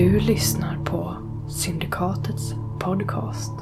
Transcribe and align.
Du 0.00 0.20
lyssnar 0.20 0.84
på 0.84 1.16
Syndikatets 1.48 2.54
podcast. 2.80 3.52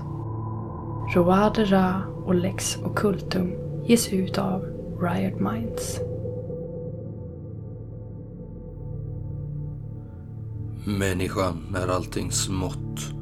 Roadera 1.15 2.03
och 2.27 2.35
Lex 2.35 2.77
Occultum 2.77 3.53
ges 3.87 4.13
ut 4.13 4.39
av 4.39 4.61
Riot 5.01 5.41
Minds. 5.41 6.01
Människan 10.85 11.77
är 11.77 11.89
alltings 11.89 12.49
mått. 12.49 13.13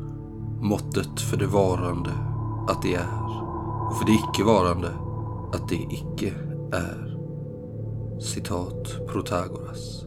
Måttet 0.61 1.21
för 1.21 1.37
det 1.37 1.47
varande, 1.47 2.11
att 2.69 2.83
det 2.83 2.95
är. 2.95 3.25
Och 3.89 3.97
för 3.97 4.07
det 4.07 4.13
icke-varande, 4.13 4.91
att 5.53 5.69
det 5.69 5.75
icke 5.75 6.35
är. 6.73 7.17
Citat 8.21 9.07
Protagoras. 9.09 10.07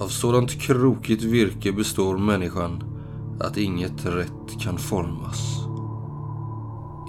Av 0.00 0.08
sådant 0.08 0.60
krokigt 0.60 1.22
virke 1.22 1.72
består 1.72 2.18
människan 2.18 2.84
att 3.40 3.56
inget 3.56 4.06
rätt 4.06 4.60
kan 4.62 4.78
formas. 4.78 5.58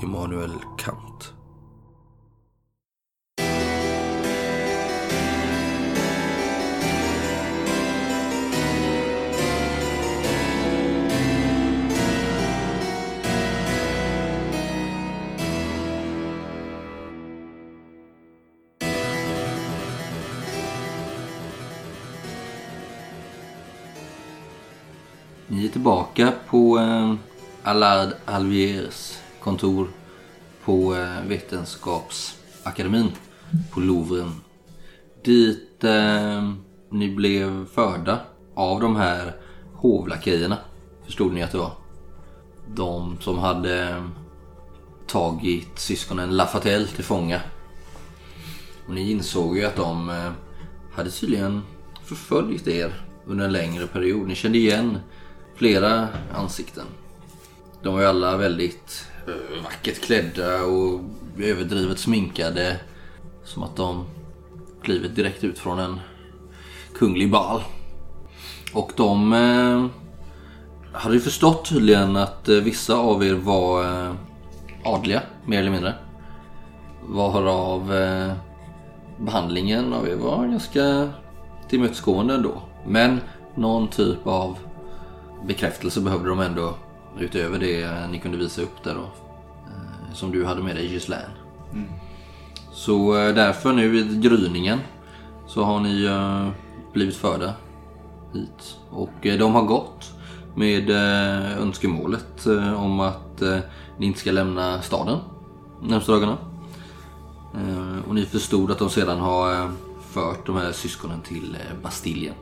Immanuel 0.03 0.51
Kant. 0.77 1.33
Tillbaka 25.83 26.33
på 26.49 26.79
eh, 26.79 27.13
Allard 27.63 28.09
Alviers 28.25 29.19
kontor 29.39 29.87
på 30.65 30.95
eh, 30.95 31.27
Vetenskapsakademin 31.27 33.11
på 33.71 33.79
Louvren. 33.79 34.31
Dit 35.23 35.83
eh, 35.83 36.51
ni 36.89 37.15
blev 37.15 37.65
förda 37.65 38.19
av 38.55 38.79
de 38.79 38.95
här 38.95 39.35
hovlakejerna. 39.73 40.57
Förstod 41.05 41.33
ni 41.33 41.43
att 41.43 41.51
det 41.51 41.57
var. 41.57 41.71
De 42.75 43.17
som 43.21 43.39
hade 43.39 43.89
eh, 43.89 44.03
tagit 45.07 45.79
syskonen 45.79 46.37
Lafatelle 46.37 46.87
till 46.87 47.03
fånga. 47.03 47.41
Och 48.87 48.93
ni 48.93 49.11
insåg 49.11 49.57
ju 49.57 49.65
att 49.65 49.75
de 49.75 50.09
eh, 50.09 50.31
hade 50.93 51.11
tydligen 51.11 51.61
förföljt 52.03 52.67
er 52.67 53.05
under 53.25 53.45
en 53.45 53.51
längre 53.51 53.87
period. 53.87 54.27
Ni 54.27 54.35
kände 54.35 54.57
igen 54.57 54.99
flera 55.55 56.07
ansikten. 56.33 56.85
De 57.83 57.93
var 57.93 58.01
ju 58.01 58.07
alla 58.07 58.37
väldigt 58.37 59.07
eh, 59.27 59.63
vackert 59.63 60.01
klädda 60.01 60.63
och 60.63 61.01
överdrivet 61.39 61.99
sminkade. 61.99 62.79
Som 63.43 63.63
att 63.63 63.75
de 63.75 64.05
klivit 64.83 65.15
direkt 65.15 65.43
ut 65.43 65.59
från 65.59 65.79
en 65.79 65.99
kunglig 66.95 67.31
bal. 67.31 67.61
Och 68.73 68.91
de 68.95 69.33
eh, 69.33 69.85
hade 70.93 71.15
ju 71.15 71.21
förstått 71.21 71.65
tydligen 71.69 72.17
att 72.17 72.49
eh, 72.49 72.55
vissa 72.55 72.95
av 72.95 73.23
er 73.23 73.33
var 73.33 73.83
eh, 73.83 74.13
adliga, 74.83 75.21
mer 75.45 75.59
eller 75.59 75.71
mindre. 75.71 75.93
Varav 77.07 77.95
eh, 77.95 78.33
behandlingen 79.17 79.93
av 79.93 80.07
er 80.07 80.15
var 80.15 80.47
ganska 80.47 81.09
tillmötesgående 81.69 82.33
ändå. 82.33 82.61
Men 82.87 83.19
någon 83.55 83.87
typ 83.87 84.27
av 84.27 84.57
bekräftelse 85.47 86.01
behövde 86.01 86.29
de 86.29 86.39
ändå 86.39 86.75
utöver 87.19 87.59
det 87.59 88.07
ni 88.07 88.19
kunde 88.19 88.37
visa 88.37 88.61
upp 88.61 88.83
där 88.83 88.93
då. 88.95 89.01
eh, 89.01 90.13
Som 90.13 90.31
du 90.31 90.45
hade 90.45 90.63
med 90.63 90.75
dig 90.75 90.87
Gislaine. 90.87 91.31
Så 92.71 93.15
eh, 93.17 93.35
därför 93.35 93.73
nu 93.73 93.99
i 93.99 94.17
gryningen 94.17 94.79
så 95.47 95.63
har 95.63 95.79
ni 95.79 96.03
eh, 96.03 96.49
blivit 96.93 97.15
förda 97.15 97.53
hit. 98.33 98.77
Och 98.89 99.13
de 99.21 99.55
har 99.55 99.61
gått 99.63 100.11
med 100.55 100.89
önskemålet 101.59 102.45
om 102.77 102.99
att 102.99 103.41
ni 103.97 104.05
inte 104.05 104.19
ska 104.19 104.31
lämna 104.31 104.81
staden 104.81 105.19
de 105.81 105.87
närmaste 105.87 106.11
dagarna. 106.11 106.37
Och 108.07 108.15
ni 108.15 108.25
förstod 108.25 108.71
att 108.71 108.79
de 108.79 108.89
sedan 108.89 109.19
har 109.19 109.71
fört 110.09 110.45
de 110.45 110.55
här 110.55 110.71
syskonen 110.71 111.21
till 111.21 111.57
Bastiljen. 111.83 112.33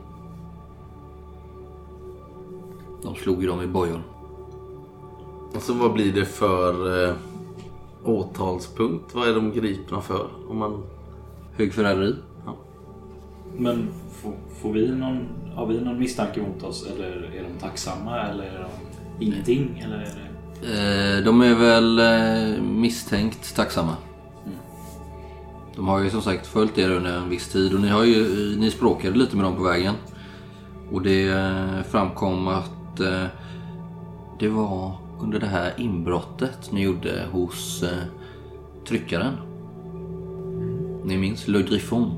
De 3.02 3.14
slog 3.14 3.42
ju 3.42 3.48
dem 3.48 3.62
i 3.62 3.66
bojor. 3.66 4.02
Alltså 5.54 5.72
vad 5.72 5.92
blir 5.92 6.12
det 6.12 6.24
för 6.24 7.04
eh, 7.08 7.14
åtalspunkt? 8.04 9.14
Vad 9.14 9.28
är 9.28 9.34
de 9.34 9.52
gripna 9.52 10.00
för? 10.00 10.26
Om 10.48 10.58
man... 10.58 10.82
Högförräderi. 11.56 12.14
Men 13.56 13.88
får, 14.22 14.32
får 14.62 14.72
vi 14.72 14.88
någon, 14.88 15.28
har 15.54 15.66
vi 15.66 15.80
någon 15.80 15.98
misstanke 15.98 16.40
mot 16.40 16.62
oss 16.62 16.86
eller 16.86 17.06
är 17.36 17.42
de 17.42 17.60
tacksamma 17.60 18.20
eller 18.20 18.44
är 18.44 18.66
de 19.18 19.24
ingenting? 19.24 19.82
Eller 19.84 19.96
är 19.96 20.00
det... 20.00 21.18
Eh, 21.18 21.24
De 21.24 21.40
är 21.40 21.54
väl 21.54 21.98
eh, 21.98 22.62
misstänkt 22.62 23.56
tacksamma. 23.56 23.96
De 25.76 25.88
har 25.88 26.00
ju 26.00 26.10
som 26.10 26.22
sagt 26.22 26.46
följt 26.46 26.78
er 26.78 26.90
under 26.90 27.16
en 27.16 27.28
viss 27.28 27.48
tid 27.48 27.74
och 27.74 27.80
ni, 27.80 27.88
har 27.88 28.04
ju, 28.04 28.24
ni 28.58 28.70
språkade 28.70 29.18
lite 29.18 29.36
med 29.36 29.44
dem 29.44 29.56
på 29.56 29.62
vägen. 29.62 29.94
Och 30.92 31.02
det 31.02 31.28
eh, 31.28 31.82
framkom 31.90 32.48
att 32.48 32.70
eh, 33.00 33.26
det 34.38 34.48
var 34.48 34.92
under 35.20 35.38
det 35.40 35.46
här 35.46 35.72
inbrottet 35.76 36.72
ni 36.72 36.82
gjorde 36.82 37.26
hos 37.32 37.82
eh, 37.82 37.88
tryckaren. 38.88 39.32
Ni 41.04 41.18
minns 41.18 41.48
Le 41.48 41.62
Griffon? 41.62 42.14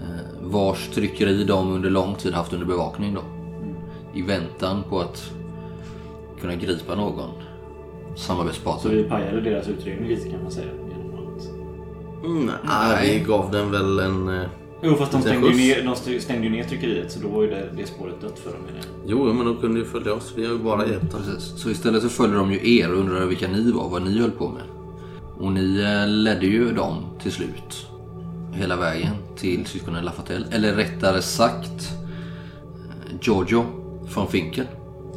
Eh, 0.00 0.42
Vars 0.42 0.88
tryckeri 0.88 1.44
de 1.44 1.72
under 1.72 1.90
lång 1.90 2.14
tid 2.14 2.34
haft 2.34 2.52
under 2.52 2.66
bevakning 2.66 3.14
då. 3.14 3.22
I 4.14 4.22
väntan 4.22 4.82
på 4.88 5.00
att 5.00 5.32
kunna 6.40 6.54
gripa 6.54 6.94
någon 6.94 7.30
Så 8.14 8.22
samarbetspartner. 8.22 8.92
vi 8.92 9.02
pajade 9.04 9.40
deras 9.40 9.68
utredning 9.68 10.08
lite 10.08 10.28
kan 10.30 10.42
man 10.42 10.50
säga. 10.50 10.72
Genom 10.72 11.36
att... 11.36 11.48
Mm, 12.24 12.50
nej, 12.64 13.18
vi 13.18 13.24
gav 13.24 13.50
den 13.50 13.70
väl 13.70 13.98
en... 13.98 14.44
Jo 14.82 14.94
fast 14.96 15.12
de 15.12 15.20
stängde, 15.22 15.48
ju 15.48 15.54
ner, 15.56 15.82
de 15.84 15.92
st- 15.92 16.20
stängde 16.20 16.46
ju 16.46 16.52
ner 16.52 16.64
tryckeriet 16.64 17.12
så 17.12 17.20
då 17.20 17.28
var 17.28 17.42
ju 17.42 17.50
det, 17.50 17.68
det 17.76 17.86
spåret 17.86 18.20
dött 18.20 18.38
för 18.38 18.50
dem. 18.52 18.60
menar 18.66 18.78
jag. 18.78 19.10
Jo, 19.10 19.32
men 19.32 19.46
de 19.46 19.56
kunde 19.56 19.78
ju 19.78 19.84
följa 19.84 20.14
oss. 20.14 20.32
Vi 20.36 20.46
har 20.46 20.52
ju 20.52 20.58
bara 20.58 20.86
hjälpt 20.86 21.10
dem. 21.12 21.20
Precis. 21.22 21.60
Så 21.62 21.70
istället 21.70 22.02
så 22.02 22.08
följde 22.08 22.36
de 22.36 22.52
ju 22.52 22.78
er 22.78 22.92
och 22.92 22.98
undrade 23.00 23.26
vilka 23.26 23.48
ni 23.48 23.70
var, 23.72 23.88
vad 23.88 24.02
ni 24.02 24.20
höll 24.20 24.30
på 24.30 24.48
med. 24.48 24.62
Och 25.38 25.52
ni 25.52 25.80
eh, 25.80 26.08
ledde 26.08 26.46
ju 26.46 26.72
dem 26.72 27.04
till 27.22 27.32
slut. 27.32 27.86
Hela 28.52 28.76
vägen 28.76 29.14
till 29.36 29.66
syskonen 29.66 30.04
Lafatelle. 30.04 30.46
Eller 30.50 30.74
rättare 30.74 31.22
sagt 31.22 31.92
eh, 32.88 33.16
Giorgio 33.22 33.64
från 34.08 34.28
Finkel 34.28 34.66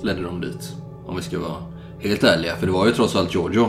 ledde 0.03 0.21
dem 0.21 0.41
dit. 0.41 0.73
Om 1.05 1.15
vi 1.15 1.21
ska 1.21 1.39
vara 1.39 1.63
helt 1.99 2.23
ärliga. 2.23 2.55
För 2.55 2.65
det 2.65 2.71
var 2.73 2.85
ju 2.87 2.91
trots 2.93 3.15
allt 3.15 3.33
Giorgio 3.35 3.67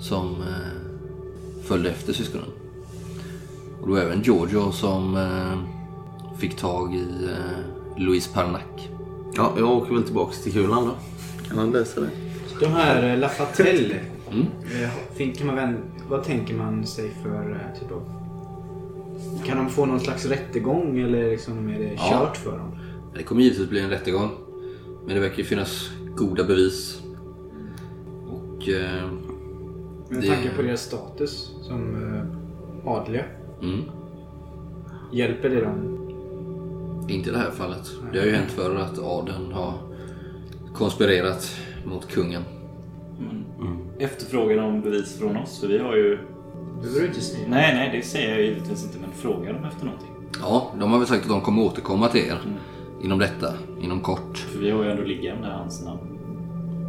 som 0.00 0.26
eh, 0.26 1.62
följde 1.64 1.90
efter 1.90 2.12
syskonen. 2.12 2.46
Och 3.82 3.88
det 3.88 3.94
var 3.94 4.00
även 4.00 4.22
Giorgio 4.22 4.72
som 4.72 5.16
eh, 5.16 5.58
fick 6.38 6.56
tag 6.56 6.94
i 6.94 7.24
eh, 7.24 8.02
Louise 8.02 8.30
Parnac. 8.34 8.62
Ja, 9.34 9.52
jag 9.58 9.68
åker 9.70 9.94
väl 9.94 10.02
tillbaks 10.02 10.42
till 10.42 10.52
kulan 10.52 10.84
då. 10.84 10.94
Kan 11.48 11.58
han 11.58 11.70
läsa 11.70 12.00
det? 12.00 12.08
De 12.60 12.66
här 12.66 13.10
eh, 13.12 13.18
Lafatelle. 13.18 13.94
Mm. 14.32 14.46
eh, 15.18 15.34
Kan 15.36 15.46
man 15.46 15.76
vad 16.08 16.24
tänker 16.24 16.54
man 16.54 16.86
sig 16.86 17.10
för 17.22 17.50
eh, 17.50 17.80
typ 17.80 17.92
av... 17.92 18.02
Kan 19.46 19.56
de 19.56 19.68
få 19.68 19.86
någon 19.86 20.00
slags 20.00 20.26
rättegång 20.26 20.98
eller 20.98 21.30
liksom 21.30 21.68
är 21.68 21.78
det 21.78 21.92
Ja. 21.94 22.10
kört 22.10 22.36
för 22.36 22.58
dem? 22.58 22.76
Det 23.16 23.22
kommer 23.22 23.42
givetvis 23.42 23.68
bli 23.68 23.80
en 23.80 23.90
rättegång. 23.90 24.30
Men 25.06 25.14
det 25.14 25.20
verkar 25.20 25.36
ju 25.38 25.44
finnas 25.44 25.90
goda 26.16 26.44
bevis. 26.44 27.00
Och... 28.28 28.68
Eh, 28.68 29.06
Med 30.08 30.20
Det- 30.22 30.28
tanke 30.28 30.50
på 30.56 30.62
deras 30.62 30.80
status 30.82 31.50
som 31.62 31.94
eh, 32.14 32.90
adliga. 32.92 33.24
Mm, 33.62 33.80
Hjälper 35.12 35.48
det 35.48 35.60
dem? 35.60 35.98
inte 37.08 37.28
i 37.30 37.32
det 37.32 37.38
här 37.38 37.50
fallet. 37.50 37.90
Det 38.12 38.18
har 38.18 38.26
ju 38.26 38.32
hänt 38.32 38.50
förr 38.50 38.76
att 38.76 38.98
adeln 38.98 39.52
har 39.52 39.74
konspirerat 40.74 41.60
mot 41.84 42.08
kungen. 42.08 42.42
Efterfrågar 43.98 44.56
de 44.56 44.80
bevis 44.80 45.18
från 45.18 45.36
oss? 45.36 45.60
För 45.60 45.68
vi 45.68 45.78
har 45.78 45.96
ju... 45.96 46.18
behöver 46.80 47.00
du 47.00 47.06
inte 47.06 47.20
säga. 47.20 47.48
Nej, 47.48 47.74
nej, 47.74 47.96
det 47.98 48.02
säger 48.06 48.30
jag 48.30 48.42
givetvis 48.42 48.84
inte. 48.84 48.98
Men 49.00 49.10
frågar 49.10 49.52
de 49.52 49.64
efter 49.64 49.84
någonting? 49.84 50.10
Ja, 50.40 50.70
de 50.80 50.92
har 50.92 50.98
väl 50.98 51.08
sagt 51.08 51.22
att 51.22 51.28
de 51.28 51.40
kommer 51.40 51.62
återkomma 51.62 52.08
till 52.08 52.20
er. 52.20 52.38
Inom 53.02 53.18
detta, 53.18 53.54
inom 53.80 54.00
kort. 54.00 54.38
För 54.38 54.58
vi 54.58 54.70
har 54.70 54.84
ju 54.84 54.90
ändå 54.90 55.02
liggande 55.02 55.48
hans 55.48 55.84
namn. 55.84 56.00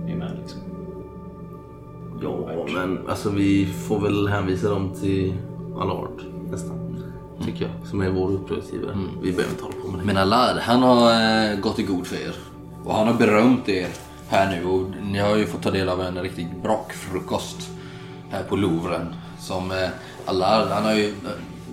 Är 0.07 0.15
med 0.15 0.37
liksom. 0.41 0.61
Ja, 2.21 2.65
men 2.73 3.07
alltså 3.07 3.29
vi 3.29 3.65
får 3.65 3.99
väl 3.99 4.27
hänvisa 4.27 4.69
dem 4.69 4.91
till 5.01 5.33
Allard 5.79 6.21
nästan. 6.53 7.03
Tycker 7.45 7.65
jag. 7.65 7.87
Som 7.87 8.01
är 8.01 8.09
vår 8.09 8.31
uppdragsgivare. 8.31 8.97
Vi 9.21 9.31
behöver 9.31 9.51
inte 9.51 9.63
hålla 9.63 9.75
på 9.75 9.87
med 9.87 9.99
det. 9.99 10.05
Men 10.05 10.17
Allard, 10.17 10.57
han 10.57 10.83
har 10.83 11.11
eh, 11.11 11.59
gått 11.59 11.79
i 11.79 11.83
god 11.83 12.07
för 12.07 12.15
er. 12.15 12.35
Och 12.83 12.95
han 12.95 13.07
har 13.07 13.13
berömt 13.13 13.69
er 13.69 13.87
här 14.29 14.57
nu 14.57 14.65
och 14.65 14.89
ni 15.11 15.19
har 15.19 15.35
ju 15.35 15.45
fått 15.45 15.63
ta 15.63 15.71
del 15.71 15.89
av 15.89 16.01
en 16.01 16.21
riktig 16.21 16.47
brakfrukost 16.63 17.69
här 18.29 18.43
på 18.43 18.55
Louvren. 18.55 19.15
Som 19.39 19.71
eh, 19.71 19.89
Allard, 20.25 20.67
han 20.67 20.83
har 20.83 20.93
ju 20.93 21.07
eh, 21.07 21.13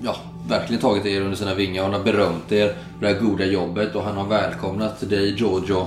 ja, 0.03 0.17
verkligen 0.49 0.83
tagit 0.83 1.07
er 1.07 1.21
under 1.21 1.37
sina 1.37 1.55
vingar. 1.55 1.83
Han 1.83 1.93
har 1.93 2.05
berömt 2.05 2.53
er 2.53 2.69
för 2.69 3.07
det 3.07 3.13
här 3.13 3.21
goda 3.21 3.45
jobbet 3.45 3.95
och 3.95 4.05
han 4.05 4.17
har 4.17 4.27
välkomnat 4.27 5.11
dig 5.11 5.35
Giorgio 5.35 5.87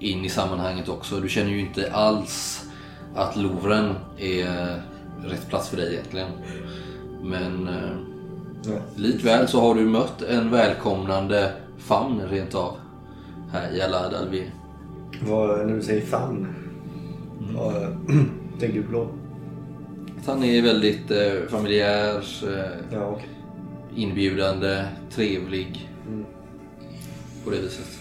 in 0.00 0.24
i 0.24 0.28
sammanhanget 0.28 0.88
också. 0.88 1.20
Du 1.20 1.28
känner 1.28 1.50
ju 1.50 1.60
inte 1.60 1.92
alls 1.92 2.64
att 3.14 3.36
Louvren 3.36 3.94
är 4.18 4.82
rätt 5.24 5.48
plats 5.48 5.68
för 5.68 5.76
dig 5.76 5.92
egentligen. 5.92 6.28
Men 7.22 7.68
eh, 8.68 8.78
likväl 8.96 9.48
så 9.48 9.60
har 9.60 9.74
du 9.74 9.80
mött 9.80 10.22
en 10.22 10.50
välkomnande 10.50 11.52
famn 11.78 12.20
rent 12.30 12.54
av 12.54 12.76
här 13.52 13.76
i 13.76 13.82
Alad 13.82 14.14
Alvi. 14.14 14.50
Vad, 15.22 15.66
när 15.66 15.74
du 15.76 15.82
säger 15.82 16.06
famn, 16.06 16.46
vad 17.54 17.74
tänker 18.60 18.78
du 18.78 18.82
på 18.82 18.92
då? 18.92 19.08
Han 20.26 20.44
är 20.44 20.62
väldigt 20.62 21.10
eh, 21.10 21.48
familjär, 21.48 22.16
eh, 22.48 22.64
Ja, 22.92 23.06
okej. 23.06 23.28
inbjudande, 23.96 24.84
trevlig. 25.10 25.90
På 27.44 27.50
det 27.50 27.56
viset. 27.60 27.98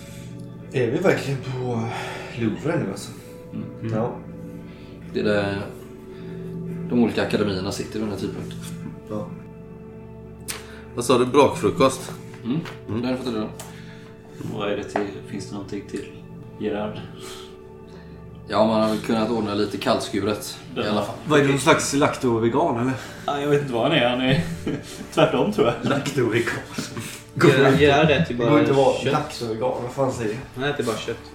Är 0.71 0.91
vi 0.91 0.97
verkligen 0.97 1.39
på 1.41 1.81
Louvren 2.39 2.79
nu 2.83 2.91
alltså? 2.91 3.11
Ja. 3.93 4.15
Det 5.13 5.19
är 5.19 5.23
där 5.23 5.57
de 6.89 7.03
olika 7.03 7.21
akademierna 7.23 7.71
sitter 7.71 7.93
vid 7.93 8.01
den 8.01 8.09
här 8.09 8.19
tidpunkten. 8.19 8.59
ja. 9.09 9.27
Vad 10.95 11.05
sa 11.05 11.17
du? 11.17 11.25
Brakfrukost? 11.25 12.11
Mm. 12.43 12.59
Mm. 12.89 13.01
Där 13.01 13.09
har 13.25 13.31
du. 13.31 13.47
Vad 14.53 14.71
är 14.71 14.77
det 14.77 14.83
till? 14.83 15.01
Finns 15.27 15.45
det 15.49 15.53
någonting 15.53 15.83
till 15.91 16.05
Gerard? 16.59 16.99
Ja, 18.47 18.67
man 18.67 18.81
har 18.81 18.89
väl 18.89 18.97
kunnat 18.99 19.29
ordna 19.29 19.53
lite 19.53 19.77
kallskuret 19.77 20.59
i 20.75 20.79
alla 20.79 21.01
fall. 21.01 21.15
Vad 21.27 21.39
är 21.39 21.43
det, 21.43 21.49
någon 21.49 21.59
slags 21.59 21.93
lakto-vegan 21.93 22.79
eller? 22.81 22.93
Ah, 23.25 23.39
jag 23.39 23.47
vet 23.49 23.61
inte 23.61 23.73
vad 23.73 23.83
han 23.83 23.91
är. 23.91 24.09
Han 24.09 24.21
är 24.21 24.43
tvärtom 25.13 25.51
tror 25.53 25.67
jag. 25.67 25.75
Laktovegan. 25.89 26.53
Gerard 27.79 28.09
äter 28.11 28.31
ju 28.31 28.37
Det 28.37 28.43
går 28.43 28.49
bara 28.49 28.59
inte 28.59 28.71
att 28.71 28.77
vara 28.77 28.95
kött. 28.97 29.13
laktovegan. 29.13 29.71
Vad 29.83 29.91
fan 29.91 30.13
säger 30.13 30.29
du? 30.29 30.61
Han 30.61 30.69
äter 30.69 30.83
bara 30.83 30.97
kött. 30.97 31.31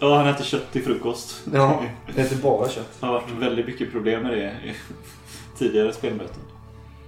Ja, 0.00 0.16
han 0.16 0.26
äter 0.28 0.44
kött 0.44 0.72
till 0.72 0.84
frukost. 0.84 1.40
Ja, 1.52 1.82
det 2.14 2.20
äter 2.22 2.36
bara 2.36 2.68
kött. 2.68 2.88
Det 3.00 3.06
har 3.06 3.12
varit 3.12 3.30
väldigt 3.38 3.66
mycket 3.66 3.92
problem 3.92 4.22
med 4.22 4.32
det 4.32 4.44
i 4.44 4.74
tidigare 5.58 5.92
spelmöten. 5.92 6.36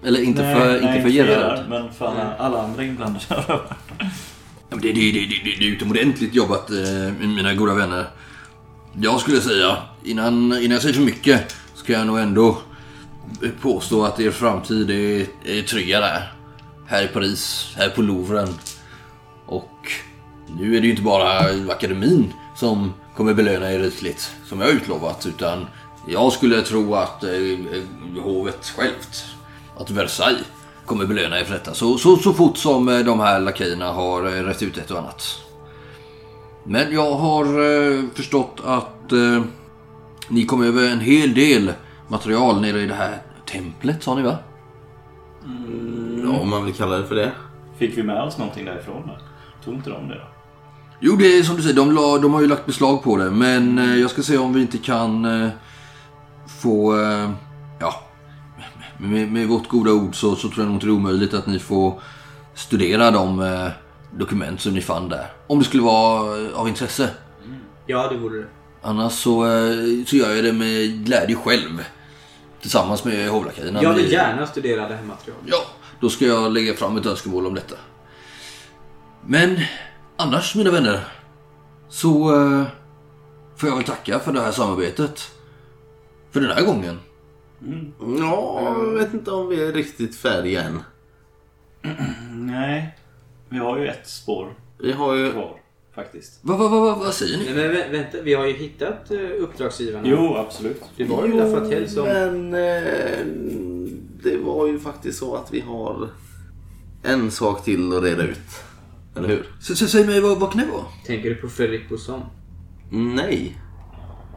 Eller 0.04 0.22
inte 0.22 0.42
Nej, 0.42 0.54
för, 0.54 0.80
nej, 0.80 0.96
inte 0.96 1.02
för 1.02 1.08
Gerard. 1.08 1.68
Men 1.68 1.92
för 1.92 2.06
alla, 2.06 2.36
alla 2.36 2.62
andra 2.62 2.84
inblandade. 2.84 3.24
Ja, 4.72 4.76
men 4.76 4.80
det, 4.80 4.92
det, 4.92 5.12
det, 5.12 5.26
det, 5.44 5.56
det 5.58 5.64
är 5.64 5.70
utomordentligt 5.70 6.34
jobbat 6.34 6.70
eh, 6.70 7.26
mina 7.26 7.54
goda 7.54 7.74
vänner. 7.74 8.06
Jag 9.00 9.20
skulle 9.20 9.40
säga, 9.40 9.76
innan, 10.04 10.34
innan 10.34 10.70
jag 10.70 10.82
säger 10.82 10.94
för 10.94 11.02
mycket, 11.02 11.56
ska 11.74 11.92
jag 11.92 12.06
nog 12.06 12.18
ändå 12.18 12.58
påstå 13.60 14.04
att 14.04 14.20
er 14.20 14.30
framtid 14.30 14.90
är, 14.90 15.26
är 15.44 15.62
tryggare 15.62 16.04
där. 16.04 16.32
Här 16.86 17.04
i 17.04 17.08
Paris, 17.08 17.72
här 17.76 17.88
på 17.88 18.02
Louvren. 18.02 18.48
Och 19.46 19.92
nu 20.58 20.76
är 20.76 20.80
det 20.80 20.86
ju 20.86 20.90
inte 20.90 21.02
bara 21.02 21.38
akademin 21.72 22.32
som 22.56 22.94
kommer 23.16 23.34
belöna 23.34 23.72
er 23.72 23.78
rikligt, 23.78 24.32
som 24.46 24.60
jag 24.60 24.70
utlovat, 24.70 25.26
utan 25.26 25.66
jag 26.08 26.32
skulle 26.32 26.62
tro 26.62 26.94
att 26.94 27.24
eh, 27.24 27.30
eh, 27.32 28.22
hovet 28.22 28.72
självt, 28.76 29.24
att 29.76 29.90
Versailles, 29.90 30.46
kommer 30.86 31.06
belöna 31.06 31.40
er 31.40 31.44
för 31.44 31.54
detta. 31.54 31.74
Så, 31.74 31.98
så, 31.98 32.16
så 32.16 32.32
fort 32.32 32.56
som 32.56 32.88
eh, 32.88 32.98
de 32.98 33.20
här 33.20 33.40
lakejerna 33.40 33.92
har 33.92 34.26
eh, 34.26 34.42
rätt 34.42 34.62
ut 34.62 34.78
ett 34.78 34.90
och 34.90 34.98
annat. 34.98 35.42
Men 36.64 36.92
jag 36.92 37.14
har 37.14 37.44
eh, 37.44 38.04
förstått 38.14 38.60
att 38.64 39.12
eh, 39.12 39.42
ni 40.28 40.44
kom 40.44 40.62
över 40.62 40.90
en 40.90 41.00
hel 41.00 41.34
del 41.34 41.72
material 42.08 42.60
nere 42.60 42.80
i 42.80 42.86
det 42.86 42.94
här 42.94 43.22
templet, 43.46 44.02
sa 44.02 44.14
ni 44.14 44.22
va? 44.22 44.38
Ja, 46.24 46.40
om 46.40 46.50
man 46.50 46.64
vill 46.64 46.74
kalla 46.74 46.98
det 46.98 47.06
för 47.06 47.14
det. 47.14 47.32
Fick 47.78 47.98
vi 47.98 48.02
med 48.02 48.22
oss 48.22 48.38
någonting 48.38 48.64
därifrån? 48.64 49.02
Då? 49.06 49.16
Tog 49.64 49.74
inte 49.74 49.90
de 49.90 50.08
det 50.08 50.14
då? 50.14 50.26
Jo, 51.00 51.16
det 51.16 51.38
är 51.38 51.42
som 51.42 51.56
du 51.56 51.62
säger, 51.62 51.76
de, 51.76 51.92
la, 51.92 52.18
de 52.18 52.34
har 52.34 52.40
ju 52.40 52.46
lagt 52.46 52.66
beslag 52.66 53.02
på 53.02 53.16
det. 53.16 53.30
Men 53.30 53.78
eh, 53.78 53.96
jag 53.96 54.10
ska 54.10 54.22
se 54.22 54.38
om 54.38 54.52
vi 54.52 54.60
inte 54.60 54.78
kan 54.78 55.24
eh, 55.24 55.48
få... 56.60 57.00
Eh, 57.00 57.30
ja, 57.78 57.94
med, 59.08 59.32
med 59.32 59.48
vårt 59.48 59.68
goda 59.68 59.92
ord 59.92 60.14
så, 60.14 60.36
så 60.36 60.48
tror 60.48 60.58
jag 60.58 60.66
nog 60.66 60.76
inte 60.76 60.86
det 60.86 60.90
är 60.90 60.94
omöjligt 60.94 61.34
att 61.34 61.46
ni 61.46 61.58
får 61.58 62.00
studera 62.54 63.10
de 63.10 63.40
eh, 63.40 63.68
dokument 64.18 64.60
som 64.60 64.72
ni 64.72 64.80
fann 64.80 65.08
där. 65.08 65.32
Om 65.46 65.58
det 65.58 65.64
skulle 65.64 65.82
vara 65.82 66.40
eh, 66.40 66.58
av 66.58 66.68
intresse. 66.68 67.10
Ja, 67.86 68.08
det 68.08 68.16
vore 68.16 68.38
det. 68.38 68.46
Annars 68.82 69.12
så, 69.12 69.44
eh, 69.44 70.04
så 70.06 70.16
gör 70.16 70.34
jag 70.34 70.44
det 70.44 70.52
med 70.52 71.04
glädje 71.04 71.36
själv. 71.36 71.84
Tillsammans 72.60 73.04
med 73.04 73.28
hovlakejerna. 73.28 73.82
Jag 73.82 73.94
vill 73.94 74.12
gärna 74.12 74.46
studera 74.46 74.88
det 74.88 74.94
här 74.94 75.04
materialet. 75.04 75.44
Ja, 75.46 75.58
då 76.00 76.08
ska 76.08 76.24
jag 76.24 76.52
lägga 76.52 76.74
fram 76.74 76.96
ett 76.96 77.06
önskemål 77.06 77.46
om 77.46 77.54
detta. 77.54 77.76
Men 79.26 79.60
annars, 80.16 80.54
mina 80.54 80.70
vänner, 80.70 81.00
så 81.88 82.34
eh, 82.34 82.64
får 83.56 83.68
jag 83.68 83.76
väl 83.76 83.84
tacka 83.84 84.18
för 84.18 84.32
det 84.32 84.40
här 84.40 84.52
samarbetet. 84.52 85.30
För 86.30 86.40
den 86.40 86.50
här 86.50 86.62
gången. 86.62 86.98
Ja, 88.18 88.62
jag 88.76 88.94
vet 88.94 89.14
inte 89.14 89.30
om 89.30 89.48
vi 89.48 89.62
är 89.64 89.72
riktigt 89.72 90.16
färdiga 90.16 90.62
än. 90.62 90.78
Nej. 92.32 92.96
Vi 93.48 93.58
har 93.58 93.78
ju 93.78 93.88
ett 93.88 94.08
spår 94.08 94.54
Vi 94.78 94.92
har 94.92 95.14
ju... 95.14 95.32
kvar 95.32 95.60
faktiskt. 95.94 96.38
Vad 96.42 96.58
va, 96.58 96.68
va, 96.68 96.80
va, 96.80 96.94
vad 96.94 97.14
säger 97.14 97.38
ni? 97.38 97.44
Nej, 97.44 97.54
men 97.54 97.76
vä- 97.76 97.90
vänta, 97.92 98.22
vi 98.22 98.34
har 98.34 98.46
ju 98.46 98.52
hittat 98.52 99.10
uh, 99.10 99.30
uppdragsgivarna. 99.42 100.08
Jo, 100.08 100.36
absolut. 100.36 100.82
Det 100.96 101.04
var 101.04 101.26
ju 101.26 101.32
Lafatelle 101.36 101.88
som... 101.88 102.04
Men 102.04 102.54
eh, 102.54 103.26
det 104.22 104.36
var 104.36 104.66
ju 104.66 104.78
faktiskt 104.78 105.18
så 105.18 105.34
att 105.36 105.52
vi 105.54 105.60
har 105.60 106.08
en 107.02 107.30
sak 107.30 107.64
till 107.64 107.96
att 107.96 108.02
reda 108.02 108.22
ut. 108.22 108.38
Eller 109.16 109.28
hur? 109.28 109.46
Så, 109.60 109.76
så, 109.76 109.86
säg 109.86 110.06
mig, 110.06 110.20
vad, 110.20 110.40
vad 110.40 110.52
kan 110.52 110.60
det 110.60 110.66
vara? 110.72 110.84
Tänker 111.06 111.28
du 111.28 111.34
på 111.34 111.48
Fredrik 111.48 111.88
Bosson? 111.88 112.20
Nej. 112.90 113.58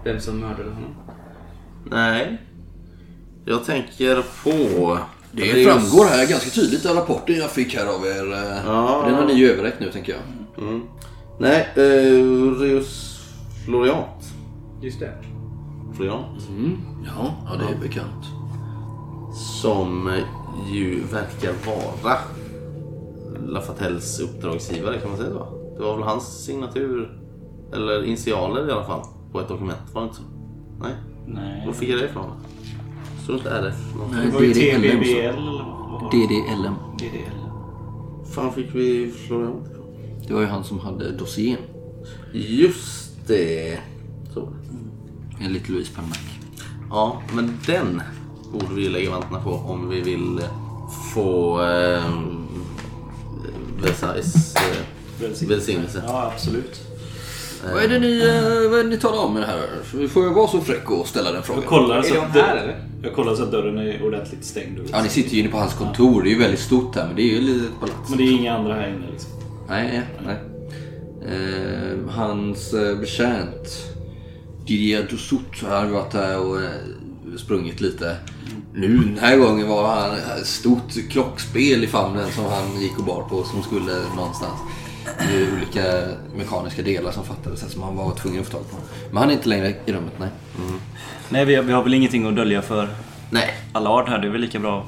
Vem 0.03 0.19
som 0.19 0.39
mördade 0.39 0.69
honom? 0.69 0.95
Nej. 1.91 2.41
Jag 3.45 3.65
tänker 3.65 4.23
på... 4.43 4.97
Det 5.31 5.51
är 5.51 5.65
framgår 5.71 6.05
här 6.05 6.27
ganska 6.29 6.49
tydligt 6.49 6.85
av 6.85 6.95
rapporten 6.95 7.35
jag 7.35 7.51
fick 7.51 7.75
här 7.75 7.85
av 7.85 8.05
er. 8.05 8.33
eh, 8.33 8.65
Ja. 8.65 9.03
Den 9.05 9.15
har 9.15 9.25
ni 9.25 9.33
ju 9.33 9.51
överräckt 9.51 9.79
nu, 9.79 9.91
tänker 9.91 10.13
jag. 10.13 10.63
Mm. 10.67 10.81
Nej, 11.39 11.67
eh, 11.75 12.59
Reus 12.59 13.19
Floriat. 13.65 14.33
Just 14.81 14.99
det. 14.99 15.13
Floriat. 15.95 16.47
Mm. 16.49 16.77
Ja, 17.05 17.35
ja, 17.45 17.55
det 17.57 17.75
är 17.75 17.79
bekant. 17.87 18.25
Som 19.61 20.11
ju 20.71 21.03
verkar 21.11 21.53
vara 21.65 22.17
Lafatelles 23.47 24.19
uppdragsgivare, 24.19 24.97
kan 24.99 25.09
man 25.09 25.17
säga 25.17 25.29
så? 25.29 25.47
Det 25.77 25.83
var 25.83 25.95
väl 25.95 26.03
hans 26.03 26.43
signatur, 26.45 27.17
eller 27.73 28.03
initialer 28.03 28.69
i 28.69 28.71
alla 28.71 28.83
fall, 28.85 29.01
på 29.31 29.39
ett 29.39 29.47
dokument, 29.47 29.79
var 29.93 30.01
det 30.01 30.05
inte 30.07 30.17
så? 30.17 30.23
Nej, 30.81 30.93
Nej. 31.27 31.63
var 31.65 31.73
fick 31.73 31.89
jag 31.89 31.99
det 31.99 32.05
ifrån? 32.05 32.31
Står 33.25 33.33
det 33.33 33.39
inte 33.39 33.49
RF 33.49 33.95
någonstans? 33.95 34.23
Nej. 34.23 34.25
Det 34.25 34.33
var 34.33 34.41
ju. 34.41 34.53
TBBL 34.53 35.17
eller 35.17 35.63
vad? 36.01 36.11
DDLM. 36.11 36.75
DDL. 36.97 37.37
fan 38.35 38.53
fick 38.53 38.75
vi 38.75 39.11
Floriat 39.11 39.53
ifrån? 39.71 39.85
Det 40.27 40.33
var 40.33 40.41
ju 40.41 40.47
han 40.47 40.63
som 40.63 40.79
hade 40.79 41.11
dossiern. 41.11 41.61
Just 42.33 43.27
det. 43.27 43.79
Så. 44.33 44.53
Enligt 45.41 45.69
Louise 45.69 45.91
Palmack. 45.95 46.39
Ja, 46.89 47.21
men 47.33 47.59
den 47.67 48.01
borde 48.51 48.75
vi 48.75 48.89
lägga 48.89 49.11
vantarna 49.11 49.41
på 49.41 49.51
om 49.51 49.89
vi 49.89 50.01
vill 50.01 50.41
få 51.13 51.61
eh, 51.61 52.03
Versailles 53.81 54.55
eh, 54.55 55.47
välsignelse. 55.47 56.03
Ja, 56.07 56.31
absolut. 56.33 56.84
Vad 57.73 57.83
är 57.83 57.87
det 57.87 57.99
ni, 57.99 58.19
eh, 58.19 58.69
vad 58.69 58.79
är 58.79 58.83
det 58.83 58.89
ni 58.89 58.97
talar 58.97 59.23
om 59.23 59.33
med 59.33 59.41
det 59.41 59.45
här? 59.47 60.07
Får 60.07 60.23
jag 60.23 60.33
vara 60.33 60.47
så 60.47 60.61
fräck 60.61 60.91
och 60.91 61.07
ställa 61.07 61.31
den 61.31 61.43
frågan? 61.43 61.61
Jag 61.61 61.69
kollar, 61.69 61.97
Är 61.97 62.01
så 62.01 62.13
de 62.13 62.19
att, 62.19 62.31
här 62.31 62.55
eller? 62.55 62.79
jag 63.03 63.13
kollar 63.13 63.35
så 63.35 63.43
att 63.43 63.51
dörren 63.51 63.77
är 63.77 64.03
ordentligt 64.05 64.45
stängd. 64.45 64.79
Ja, 64.91 65.01
ni 65.03 65.09
sitter 65.09 65.33
ju 65.33 65.39
inne 65.39 65.49
på 65.49 65.57
hans 65.57 65.73
kontor. 65.73 66.23
Det 66.23 66.29
är 66.29 66.31
ju 66.31 66.39
väldigt 66.39 66.59
stort 66.59 66.95
här, 66.95 67.07
men 67.07 67.15
det 67.15 67.21
är 67.21 67.25
ju 67.25 67.37
ett 67.37 67.43
litet 67.43 67.79
palats. 67.79 68.09
Men 68.09 68.17
det 68.17 68.23
är 68.23 68.31
inga 68.31 68.57
andra 68.57 68.73
här 68.73 68.87
inne 68.89 69.11
liksom. 69.11 69.31
Nej, 69.69 70.01
nej. 70.25 70.35
Eh, 71.27 72.09
hans 72.09 72.73
eh, 72.73 72.97
betjänt 72.97 73.67
Didier 74.67 75.07
Dussout 75.09 75.61
har 75.63 75.85
varit 75.85 76.13
här 76.13 76.39
och 76.39 76.61
eh, 76.61 76.69
sprungit 77.37 77.81
lite. 77.81 78.15
Nu 78.73 78.97
den 78.97 79.17
här 79.21 79.37
gången 79.37 79.67
var 79.67 79.87
han 79.87 80.15
ett 80.39 80.45
stort 80.47 81.09
klockspel 81.09 81.83
i 81.83 81.87
famnen 81.87 82.31
som 82.31 82.45
han 82.45 82.81
gick 82.81 82.99
och 82.99 83.05
bar 83.05 83.21
på 83.29 83.43
som 83.43 83.63
skulle 83.63 83.91
någonstans. 84.15 84.59
Det 85.17 85.23
är 85.23 85.53
olika 85.57 85.83
mekaniska 86.35 86.81
delar 86.81 87.11
som 87.11 87.23
fattades 87.25 87.71
som 87.73 87.83
han 87.83 87.95
var 87.95 88.11
tvungen 88.15 88.41
att 88.41 88.47
få 88.47 88.51
tag 88.57 88.69
på. 88.71 88.77
Men 89.09 89.17
han 89.17 89.29
är 89.29 89.33
inte 89.33 89.49
längre 89.49 89.73
i 89.85 89.93
rummet, 89.93 90.13
nej. 90.19 90.29
Nej, 91.29 91.45
vi 91.45 91.55
har, 91.55 91.63
vi 91.63 91.73
har 91.73 91.83
väl 91.83 91.93
ingenting 91.93 92.27
att 92.27 92.35
dölja 92.35 92.61
för 92.61 92.89
Nej, 93.29 93.49
Allard 93.73 94.09
här. 94.09 94.19
Det 94.19 94.27
är 94.27 94.31
väl 94.31 94.41
lika 94.41 94.59
bra. 94.59 94.85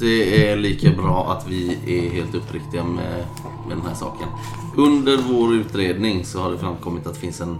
Det 0.00 0.50
är 0.50 0.56
lika 0.56 0.90
bra 0.90 1.32
att 1.32 1.48
vi 1.48 1.78
är 1.86 2.10
helt 2.10 2.34
uppriktiga 2.34 2.84
med, 2.84 3.24
med 3.68 3.76
den 3.76 3.86
här 3.86 3.94
saken. 3.94 4.28
Under 4.76 5.16
vår 5.16 5.54
utredning 5.54 6.24
så 6.24 6.40
har 6.40 6.50
det 6.50 6.58
framkommit 6.58 7.06
att 7.06 7.14
det 7.14 7.20
finns 7.20 7.40
en, 7.40 7.58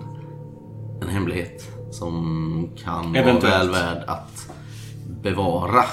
en 1.03 1.09
hemlighet 1.09 1.63
som 1.91 2.69
kan 2.85 3.17
Eventuellt. 3.17 3.45
vara 3.45 3.59
väl 3.59 3.71
värd 3.71 4.05
att 4.07 4.49
bevara. 5.23 5.85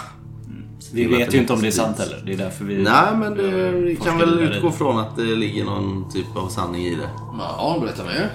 Vi 0.93 1.05
vet 1.05 1.31
det 1.31 1.35
ju 1.35 1.41
inte 1.41 1.53
om 1.53 1.61
det 1.61 1.67
är 1.67 1.71
sant 1.71 1.99
heller. 1.99 2.21
Det 2.25 2.33
är 2.33 2.37
därför 2.37 2.65
vi... 2.65 2.77
Nej, 2.77 3.15
men 3.15 3.33
det, 3.33 3.71
vi 3.71 3.95
kan 3.95 4.05
Forskar 4.05 4.25
väl 4.25 4.39
utgå 4.39 4.71
från 4.71 4.99
att 4.99 5.15
det 5.15 5.23
ligger 5.23 5.65
någon 5.65 6.11
typ 6.11 6.35
av 6.35 6.49
sanning 6.49 6.85
i 6.85 6.95
det. 6.95 7.09
Ja, 7.37 7.77
berätta 7.81 8.03
mer. 8.03 8.31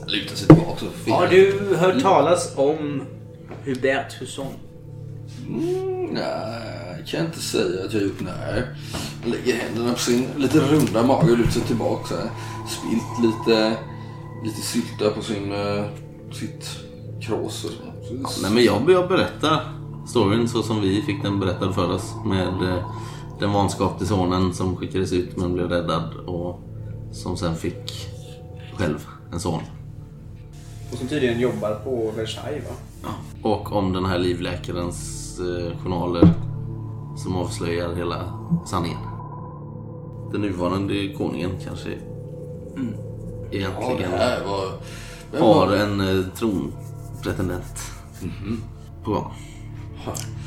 Han 0.00 0.08
lutar 0.08 0.36
sig 0.36 0.48
tillbaka 0.48 0.86
och 0.86 1.12
Har 1.12 1.26
du 1.26 1.76
hört 1.76 2.02
talas 2.02 2.52
om 2.56 3.02
Hubert 3.64 4.20
Husson? 4.20 4.52
Mm, 5.48 6.04
nej, 6.04 7.04
kan 7.06 7.20
jag 7.20 7.28
inte 7.28 7.40
säga 7.40 7.84
att 7.84 7.92
jag 7.92 8.02
gjort. 8.02 8.20
Nej. 8.20 8.62
Lägger 9.24 9.54
händerna 9.58 9.92
på 9.92 9.98
sin 9.98 10.26
lite 10.36 10.58
runda 10.58 11.02
mage 11.02 11.32
och 11.32 11.38
lutar 11.38 11.50
sig 11.50 11.62
tillbaka. 11.62 12.08
Så 12.08 12.14
här. 12.14 12.30
Spilt 12.68 13.32
lite, 13.46 13.76
lite 14.44 14.60
sylta 14.60 15.10
på 15.10 15.22
sin, 15.22 15.52
eh, 15.52 15.84
sitt 16.32 16.70
krås. 17.20 17.60
så. 17.60 17.68
Nej, 18.42 18.50
men 18.50 18.64
jag, 18.64 18.90
jag 18.90 19.08
berättar 19.08 19.79
storyn 20.10 20.48
så 20.48 20.62
som 20.62 20.80
vi 20.80 21.02
fick 21.02 21.22
den 21.22 21.40
berättad 21.40 21.72
för 21.72 21.90
oss. 21.94 22.14
Med 22.24 22.62
eh, 22.62 22.84
den 23.38 23.52
vanskapte 23.52 24.06
sonen 24.06 24.54
som 24.54 24.76
skickades 24.76 25.12
ut 25.12 25.36
men 25.36 25.54
blev 25.54 25.68
räddad 25.68 26.14
och 26.26 26.60
som 27.12 27.36
sen 27.36 27.56
fick 27.56 28.08
själv 28.74 29.06
en 29.32 29.40
son. 29.40 29.60
Och 30.92 30.98
som 30.98 31.08
tydligen 31.08 31.40
jobbar 31.40 31.74
på 31.74 32.10
Versailles 32.16 32.64
va? 32.64 33.10
Och 33.42 33.72
om 33.72 33.92
den 33.92 34.04
här 34.04 34.18
livläkarens 34.18 35.38
eh, 35.40 35.78
journaler 35.82 36.28
som 37.16 37.36
avslöjar 37.36 37.94
hela 37.94 38.32
sanningen. 38.66 38.98
Den 40.32 40.40
nuvarande 40.40 41.08
konungen 41.08 41.50
kanske 41.64 41.90
Ja, 41.90 41.98
det 43.50 43.56
egentligen 43.56 44.10
här 44.10 44.40
var... 44.44 45.40
har 45.40 45.76
en 45.76 46.00
eh, 46.00 46.24
tronpretendent 46.34 47.92
på 49.04 49.10
gång. 49.10 49.32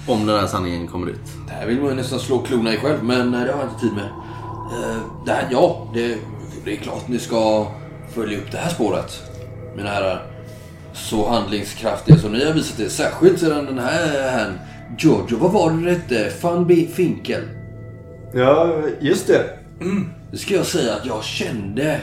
Om 0.07 0.25
den 0.25 0.39
här 0.39 0.48
sanningen 0.48 0.88
kommer 0.88 1.07
ut. 1.07 1.22
Det 1.48 1.53
här 1.53 1.67
vill 1.67 1.79
man 1.79 1.89
ju 1.89 1.95
nästan 1.95 2.19
slå 2.19 2.39
klorna 2.39 2.74
i 2.74 2.77
själv, 2.77 3.03
men 3.03 3.33
eh, 3.33 3.39
det 3.41 3.51
har 3.51 3.60
jag 3.60 3.69
inte 3.69 3.79
tid 3.81 3.93
med. 3.93 4.05
Eh, 4.05 4.98
Det 5.25 5.31
här, 5.31 5.48
ja, 5.51 5.88
det, 5.93 6.17
det 6.65 6.72
är 6.72 6.75
klart 6.77 7.07
ni 7.07 7.19
ska 7.19 7.67
följa 8.15 8.38
upp 8.38 8.51
det 8.51 8.57
här 8.57 8.69
spåret. 8.69 9.22
Mina 9.75 9.89
herrar. 9.89 10.25
Så 10.93 11.29
handlingskraftiga 11.29 12.17
som 12.17 12.31
ni 12.31 12.45
har 12.45 12.53
visat 12.53 12.79
er. 12.79 12.89
Särskilt 12.89 13.39
sedan 13.39 13.65
den 13.65 13.79
här 13.79 14.29
herrn 14.31 14.60
Giorgio, 15.00 15.38
vad 15.38 15.51
var 15.51 15.72
det 15.72 15.81
du 15.83 15.89
hette? 15.89 16.31
Van 16.41 16.67
B. 16.67 16.88
Finkel. 16.93 17.43
Ja, 18.33 18.75
just 19.01 19.27
det. 19.27 19.43
Det 20.31 20.38
ska 20.38 20.53
jag 20.55 20.65
säga 20.65 20.93
att 20.95 21.05
jag 21.05 21.24
kände 21.24 22.01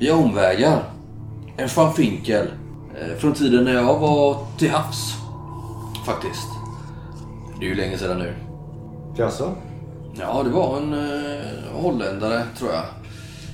via 0.00 0.14
omvägar 0.14 0.82
en 1.56 1.68
van 1.76 1.94
Finkel 1.94 2.46
eh, 3.00 3.16
från 3.18 3.32
tiden 3.32 3.64
när 3.64 3.74
jag 3.74 3.98
var 3.98 4.46
till 4.58 4.70
havs. 4.70 5.14
Faktiskt. 6.06 6.48
Det 7.58 7.64
är 7.64 7.68
ju 7.68 7.74
länge 7.74 7.98
sedan 7.98 8.18
nu. 8.18 8.34
Jaså? 9.16 9.52
Ja, 10.14 10.42
det 10.42 10.50
var 10.50 10.76
en 10.76 10.92
eh, 10.92 11.82
holländare 11.82 12.42
tror 12.58 12.70
jag. 12.70 12.84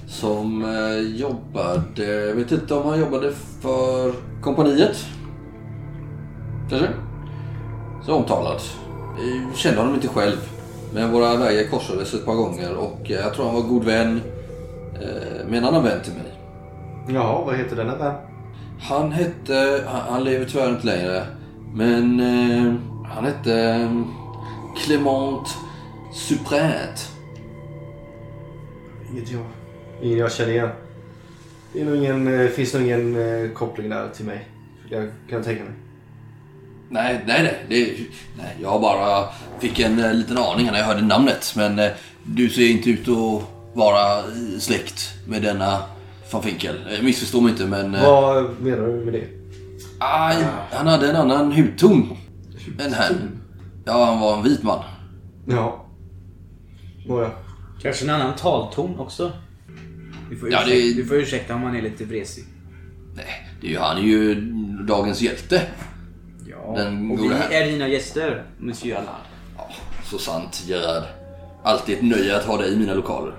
Som 0.07 0.65
eh, 0.65 0.99
jobbade, 0.99 2.05
jag 2.05 2.35
vet 2.35 2.53
inte 2.53 2.75
om 2.75 2.89
han 2.89 3.01
jobbade 3.01 3.33
för 3.61 4.13
kompaniet. 4.43 5.07
Kanske? 6.71 6.89
Så 8.07 8.15
omtalad. 8.15 8.61
Jag 9.49 9.57
kände 9.57 9.81
honom 9.81 9.95
inte 9.95 10.09
själv. 10.09 10.37
Men 10.95 11.13
våra 11.13 11.37
vägar 11.37 11.71
korsades 11.71 12.15
ett 12.15 12.25
par 12.27 12.35
gånger 12.35 12.77
och 12.77 13.11
eh, 13.11 13.17
jag 13.17 13.35
tror 13.35 13.45
han 13.45 13.55
var 13.55 13.63
god 13.63 13.85
vän 13.85 14.21
eh, 14.95 15.47
med 15.49 15.59
en 15.59 15.65
annan 15.65 15.85
vän 15.85 16.01
till 16.03 16.13
mig. 16.13 16.33
Jaha, 17.09 17.45
vad 17.45 17.57
heter 17.57 17.77
denna 17.77 17.97
vän? 17.97 18.15
Han 18.81 19.13
hette, 19.13 19.85
han, 19.87 20.01
han 20.13 20.25
lever 20.25 20.45
tyvärr 20.45 20.71
inte 20.71 20.87
längre. 20.87 21.27
Men 21.75 22.21
eh, 22.21 22.75
han 23.05 23.25
hette 23.25 23.55
eh, 23.55 24.03
Clement 24.77 25.49
Supret. 26.13 27.13
Inget 29.13 29.31
jag. 29.33 29.45
Ingen 30.03 30.19
jag 30.19 30.33
känner 30.33 30.53
igen. 30.53 30.69
Det 31.73 31.81
är 31.81 31.85
nog 31.85 31.97
ingen, 31.97 32.41
eh, 32.41 32.49
finns 32.49 32.75
nog 32.75 32.83
ingen 32.83 33.17
eh, 33.17 33.51
koppling 33.51 33.91
där 33.91 34.09
till 34.09 34.25
mig. 34.25 34.49
Jag 34.91 35.11
kan 35.31 35.43
tänka 35.43 35.65
mig. 35.65 35.73
Nej, 36.91 37.25
nej, 37.27 37.43
nej, 37.43 37.65
det, 37.69 37.95
nej. 38.43 38.57
Jag 38.63 38.81
bara 38.81 39.29
fick 39.59 39.79
en 39.81 40.19
liten 40.19 40.39
aning 40.39 40.67
när 40.67 40.79
jag 40.79 40.87
hörde 40.87 41.03
namnet. 41.03 41.53
Men 41.57 41.81
du 42.23 42.49
ser 42.49 42.71
inte 42.71 42.91
ut 42.91 43.09
att 43.09 43.43
vara 43.75 44.23
släkt 44.59 45.15
med 45.27 45.43
denna 45.43 45.83
van 46.33 46.43
Finkel. 46.43 46.75
Missförstå 47.03 47.41
mig 47.41 47.53
inte, 47.53 47.67
men... 47.67 47.93
Vad 47.93 48.61
menar 48.61 48.87
du 48.87 48.93
med 48.93 49.13
det? 49.15 49.38
Aj, 50.01 50.37
han 50.73 50.87
hade 50.87 51.11
en 51.11 51.17
annan 51.17 51.53
hudton 51.53 52.17
än 52.79 52.93
här. 52.93 53.13
Ja, 53.85 54.05
han 54.05 54.21
var 54.21 54.37
en 54.37 54.43
vit 54.45 54.63
man. 54.63 54.85
Ja. 55.47 55.85
Nåja. 57.07 57.31
Kanske 57.83 58.05
en 58.05 58.11
annan 58.11 58.37
talton 58.37 58.99
också? 58.99 59.33
Du 60.31 60.37
får, 60.37 60.53
Ja, 60.53 60.59
ursäkta, 60.63 60.75
det- 60.87 60.95
du 60.95 61.05
får 61.07 61.17
ursäkta 61.17 61.55
om 61.55 61.61
man 61.61 61.77
är 61.77 61.83
lite 61.83 62.05
vresig. 62.05 62.45
Nej, 63.15 63.27
det 63.61 63.67
är 63.67 63.71
ju, 63.71 63.79
han 63.79 63.97
är 63.99 64.03
ju 64.03 64.35
dagens 64.87 65.21
hjälte. 65.21 65.63
Ja, 66.51 66.75
Den 66.77 67.11
och 67.11 67.19
vi 67.25 67.29
herrn. 67.29 67.53
är 67.53 67.67
dina 67.73 67.89
gäster, 67.89 68.45
Monsieur 68.59 68.97
Allard. 68.97 69.15
Ja, 69.57 69.69
så 70.05 70.19
sant, 70.19 70.65
Gerard. 70.67 71.03
Alltid 71.63 71.97
ett 71.99 72.05
nöje 72.05 72.37
att 72.37 72.45
ha 72.45 72.57
dig 72.57 72.73
i 72.73 72.77
mina 72.77 72.95
lokaler. 72.95 73.33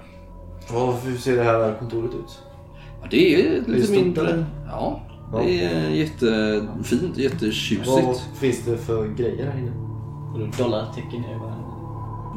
Vad, 0.71 0.95
hur 0.99 1.17
ser 1.17 1.35
det 1.35 1.43
här 1.43 1.75
kontoret 1.79 2.11
ut? 2.13 2.39
Ja, 3.01 3.07
det 3.11 3.35
är 3.35 3.61
lite 3.67 3.91
mindre. 3.91 4.27
eller? 4.27 4.45
Ja. 4.67 5.01
Det 5.31 5.63
är 5.63 5.89
jättefint, 5.89 7.17
jättetjusigt. 7.17 7.87
Vad 7.87 8.17
finns 8.39 8.65
det 8.65 8.77
för 8.77 9.07
grejer 9.07 9.45
här 9.45 9.59
inne? 9.59 10.51
Dollartecken 10.57 11.23
över. 11.23 11.53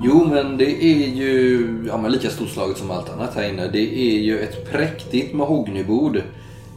Jo, 0.05 0.27
men 0.31 0.57
det 0.57 0.85
är 0.85 1.09
ju 1.09 1.85
ja, 1.89 1.97
men 1.97 2.13
lika 2.13 2.31
storslaget 2.31 2.79
som 2.79 2.91
allt 2.91 3.11
annat 3.11 3.35
här 3.35 3.49
inne. 3.49 3.69
Det 3.69 3.95
är 3.95 4.19
ju 4.19 4.39
ett 4.39 4.73
präktigt 4.73 5.35
mahognybord 5.35 6.23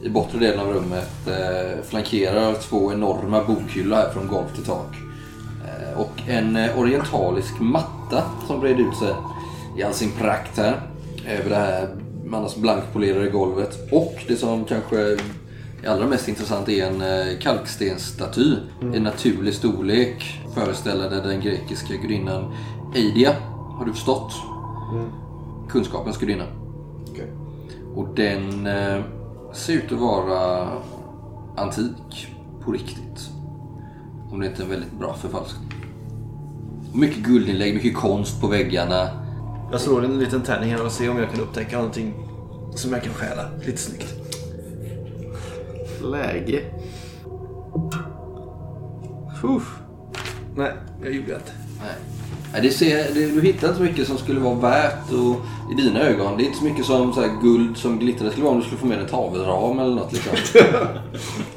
i 0.03 0.09
bortre 0.09 0.39
delen 0.39 0.59
av 0.59 0.73
rummet. 0.73 1.27
Eh, 1.27 1.83
flankerar 1.83 2.53
två 2.53 2.91
enorma 2.91 3.43
bokhyllor 3.43 3.95
här 3.95 4.09
från 4.09 4.27
golv 4.27 4.55
till 4.55 4.65
tak. 4.65 4.95
Eh, 5.65 5.99
och 5.99 6.21
en 6.27 6.55
eh, 6.55 6.79
orientalisk 6.79 7.59
matta 7.59 8.23
som 8.47 8.59
breder 8.59 8.89
ut 8.89 8.97
sig 8.97 9.13
i 9.77 9.83
all 9.83 9.93
sin 9.93 10.11
prakt 10.11 10.57
här. 10.57 10.81
Över 11.27 11.49
det 11.49 11.55
här 11.55 11.89
annars 12.33 12.55
blankpolerade 12.55 13.29
golvet. 13.29 13.91
Och 13.91 14.15
det 14.27 14.35
som 14.35 14.65
kanske 14.65 15.17
allra 15.87 16.07
mest 16.07 16.27
intressant 16.27 16.69
är 16.69 16.85
en 16.85 17.01
eh, 17.01 17.39
kalkstensstaty 17.39 18.55
i 18.93 18.99
naturlig 18.99 19.53
storlek 19.53 20.41
föreställande 20.53 21.21
den 21.21 21.41
grekiska 21.41 21.93
gudinnan 21.95 22.53
Eidia. 22.95 23.35
Har 23.77 23.85
du 23.85 23.93
förstått? 23.93 24.33
Kunskapens 25.69 26.17
gudinna. 26.17 26.43
Okej. 27.11 27.27
Och 27.95 28.07
den 28.15 28.67
eh, 28.67 29.03
ser 29.53 29.73
ut 29.73 29.91
att 29.91 29.99
vara 29.99 30.67
antik 31.55 32.27
på 32.65 32.71
riktigt. 32.71 33.29
Om 34.31 34.39
det 34.39 34.47
inte 34.47 34.61
är 34.61 34.63
en 34.63 34.69
väldigt 34.69 34.99
bra 34.99 35.13
förfalskning. 35.13 35.71
Mycket 36.93 37.23
guldinlägg, 37.23 37.73
mycket 37.73 37.95
konst 37.95 38.41
på 38.41 38.47
väggarna. 38.47 39.09
Jag 39.71 39.81
slår 39.81 40.05
en 40.05 40.19
liten 40.19 40.41
tärning 40.41 40.71
här 40.71 40.85
och 40.85 40.91
ser 40.91 41.09
om 41.09 41.17
jag 41.17 41.31
kan 41.31 41.39
upptäcka 41.39 41.77
någonting 41.77 42.13
som 42.75 42.93
jag 42.93 43.03
kan 43.03 43.13
stjäla. 43.13 43.49
Lite 43.65 43.77
snyggt. 43.77 44.24
Läge. 46.11 46.61
Uff. 49.43 49.79
Nej, 50.57 50.71
jag 51.03 51.13
gjorde 51.13 51.33
inte. 51.33 51.51
Nej. 51.81 51.95
Nej, 52.53 52.61
det 52.61 52.69
ser, 52.69 53.13
det, 53.13 53.25
du 53.25 53.41
hittar 53.41 53.67
inte 53.67 53.77
så 53.77 53.83
mycket 53.83 54.07
som 54.07 54.17
skulle 54.17 54.39
vara 54.39 54.55
värt 54.55 55.11
och, 55.11 55.35
i 55.71 55.81
dina 55.81 55.99
ögon. 55.99 56.37
Det 56.37 56.43
är 56.43 56.45
inte 56.45 56.57
så 56.57 56.63
mycket 56.63 56.85
som 56.85 57.13
så 57.13 57.21
här, 57.21 57.29
guld 57.41 57.77
som 57.77 57.99
glittrar. 57.99 58.25
Det 58.25 58.31
skulle 58.31 58.43
vara 58.43 58.53
om 58.53 58.59
du 58.59 58.65
skulle 58.65 58.81
få 58.81 58.87
med 58.87 58.99
en 58.99 59.07
tavelram 59.07 59.79
eller 59.79 59.95
något. 59.95 60.13
Liksom. 60.13 60.31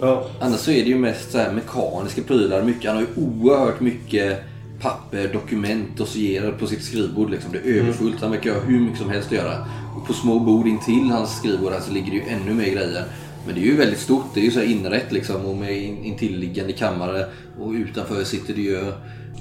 Ja. 0.00 0.24
Annars 0.40 0.60
så 0.60 0.70
är 0.70 0.82
det 0.82 0.88
ju 0.88 0.98
mest 0.98 1.32
så 1.32 1.38
här 1.38 1.52
mekaniska 1.52 2.22
prylar. 2.22 2.62
Mycket, 2.62 2.90
han 2.90 2.96
har 2.96 3.02
ju 3.02 3.22
oerhört 3.22 3.80
mycket 3.80 4.38
papper, 4.80 5.30
dokument, 5.32 5.96
dossierer 5.96 6.52
på 6.52 6.66
sitt 6.66 6.82
skrivbord. 6.82 7.30
Liksom. 7.30 7.52
Det 7.52 7.58
är 7.58 7.80
överfullt. 7.80 8.20
Han 8.20 8.30
verkar 8.30 8.54
ha 8.54 8.60
hur 8.60 8.80
mycket 8.80 8.98
som 8.98 9.10
helst 9.10 9.28
att 9.28 9.38
göra. 9.38 9.66
Och 9.96 10.06
på 10.06 10.12
små 10.12 10.38
bord 10.38 10.66
intill 10.66 11.10
hans 11.10 11.36
skrivbord 11.36 11.72
här 11.72 11.80
så 11.80 11.92
ligger 11.92 12.10
det 12.10 12.16
ju 12.16 12.22
ännu 12.28 12.54
mer 12.54 12.64
grejer. 12.64 13.04
Men 13.48 13.54
det 13.56 13.62
är 13.62 13.66
ju 13.70 13.76
väldigt 13.76 13.98
stort. 13.98 14.24
Det 14.34 14.40
är 14.40 14.44
ju 14.44 14.50
så 14.50 14.58
här 14.60 14.66
inrätt 14.66 15.12
liksom 15.12 15.46
och 15.46 15.56
med 15.56 15.82
in- 15.82 16.04
intilliggande 16.04 16.72
kammare. 16.72 17.26
Och 17.60 17.70
utanför 17.70 18.24
sitter 18.24 18.54
det 18.54 18.60
ju 18.60 18.92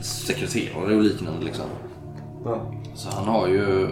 sekreterare 0.02 0.96
och 0.96 1.04
liknande 1.04 1.46
liksom. 1.46 1.66
ja. 2.46 2.72
Så 2.96 3.10
han 3.10 3.28
har 3.28 3.48
ju, 3.48 3.88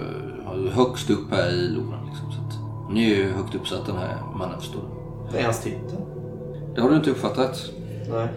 har 0.46 0.58
ju 0.58 0.70
högst 0.70 1.10
upp 1.10 1.32
här 1.32 1.50
i 1.50 1.68
Louvren. 1.68 2.06
Liksom, 2.10 2.32
så 2.32 2.42
att 2.42 2.54
han 2.88 2.98
är 2.98 3.08
ju 3.16 3.32
högt 3.32 3.56
uppsatt 3.56 3.86
den 3.86 3.96
här 3.96 4.18
mannen 4.38 4.60
förstår 4.60 4.82
du. 4.82 5.32
Vad 5.32 5.36
är 5.36 5.44
hans 5.44 5.62
titel? 5.64 5.98
Det 6.76 6.82
har 6.82 6.90
du 6.90 6.96
inte 6.96 7.10
uppfattat 7.12 7.72
Nej. 8.10 8.28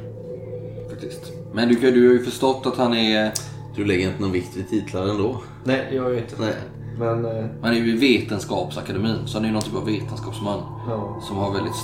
faktiskt. 0.91 1.33
Men 1.53 1.69
du, 1.69 1.75
du 1.75 2.07
har 2.09 2.15
ju 2.15 2.25
förstått 2.25 2.67
att 2.67 2.77
han 2.77 2.95
är 2.95 3.33
Du 3.77 3.85
lägger 3.85 4.09
inte 4.09 4.23
någon 4.23 4.33
vikt 4.33 4.57
vid 4.57 4.69
titlar 4.71 5.09
ändå? 5.09 5.43
Nej, 5.65 5.87
det 5.91 5.97
gör 5.97 6.05
jag 6.05 6.13
ju 6.13 6.19
inte. 6.21 6.35
Nej. 6.41 6.55
Men 6.99 7.25
eh, 7.25 7.45
Man 7.63 7.71
är 7.71 7.77
ju 7.77 7.97
i 7.97 8.19
Vetenskapsakademin, 8.19 9.17
så 9.27 9.37
han 9.37 9.45
är 9.45 9.49
ju 9.49 9.53
någon 9.55 9.63
typ 9.63 9.75
av 9.75 9.85
vetenskapsman. 9.87 10.61
ja, 10.89 11.21
Som 11.23 11.37
har 11.37 11.53
väldigt, 11.53 11.75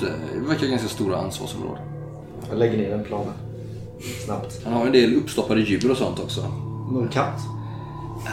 det 0.00 0.48
verkar 0.48 0.66
ganska 0.66 0.88
stora 0.88 1.16
ansvarsområden. 1.16 1.82
jag 2.50 2.58
lägger 2.58 2.78
ner 2.78 2.90
den 2.90 3.04
planen. 3.04 3.32
Snabbt. 4.24 4.60
Han 4.64 4.72
har 4.72 4.86
en 4.86 4.92
del 4.92 5.14
uppstoppade 5.14 5.60
djur 5.60 5.90
och 5.90 5.96
sånt 5.96 6.20
också. 6.20 6.40
Någon 6.92 7.08
katt? 7.08 7.40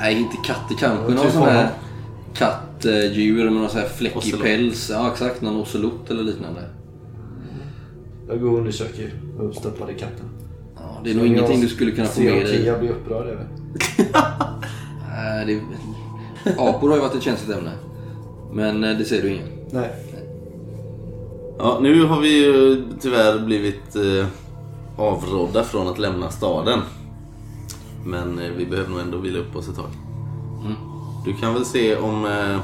Nej, 0.01 0.17
inte 0.19 0.37
katter 0.45 0.75
kanske. 0.75 1.03
Ja, 1.03 1.09
Någon 1.09 1.23
typ 1.23 1.31
sån 1.33 1.43
här 1.43 1.69
kattdjur 2.33 3.43
med 3.43 3.53
någon 3.53 3.69
sån 3.69 3.79
här 3.81 3.87
fläckig 3.87 4.17
Ocelot. 4.17 4.41
päls. 4.41 4.89
Ja, 4.93 5.11
exakt. 5.11 5.41
Någon 5.41 5.55
ocelot 5.61 6.09
eller 6.11 6.23
liknande. 6.23 6.61
Jag 8.27 8.41
går 8.41 8.49
och 8.51 8.57
undersöker 8.57 9.13
uppstoppade 9.39 9.93
katten. 9.93 10.25
Ja, 10.75 11.01
det 11.03 11.11
är 11.11 11.15
nog 11.15 11.25
ingenting 11.25 11.61
du 11.61 11.67
skulle 11.67 11.91
kunna 11.91 12.07
få 12.07 12.21
med 12.21 12.45
dig. 12.45 12.65
Jag 12.65 12.79
blir 12.79 12.89
upprörd 12.89 13.27
över. 13.27 13.47
Nej, 15.09 15.45
det... 15.45 15.61
Apor 16.57 16.89
har 16.89 16.95
ju 16.95 17.01
varit 17.01 17.15
ett 17.15 17.23
känsligt 17.23 17.57
ämne. 17.57 17.71
Men 18.51 18.83
eh, 18.83 18.97
det 18.97 19.05
ser 19.05 19.21
du 19.21 19.29
ingen. 19.29 19.47
Nej. 19.71 19.89
Ja, 21.57 21.79
nu 21.81 22.05
har 22.05 22.21
vi 22.21 22.43
ju 22.43 22.83
tyvärr 23.01 23.39
blivit 23.39 23.95
eh, 23.95 24.27
avrådda 24.97 25.63
från 25.63 25.87
att 25.87 25.99
lämna 25.99 26.29
staden. 26.29 26.79
Men 28.05 28.39
eh, 28.39 28.51
vi 28.57 28.65
behöver 28.65 28.89
nog 28.89 28.99
ändå 28.99 29.17
vila 29.17 29.39
upp 29.39 29.55
oss 29.55 29.69
ett 29.69 29.75
tag. 29.75 29.89
Du 31.25 31.33
kan 31.33 31.53
väl 31.53 31.65
se 31.65 31.95
om 31.95 32.25
eh, 32.25 32.59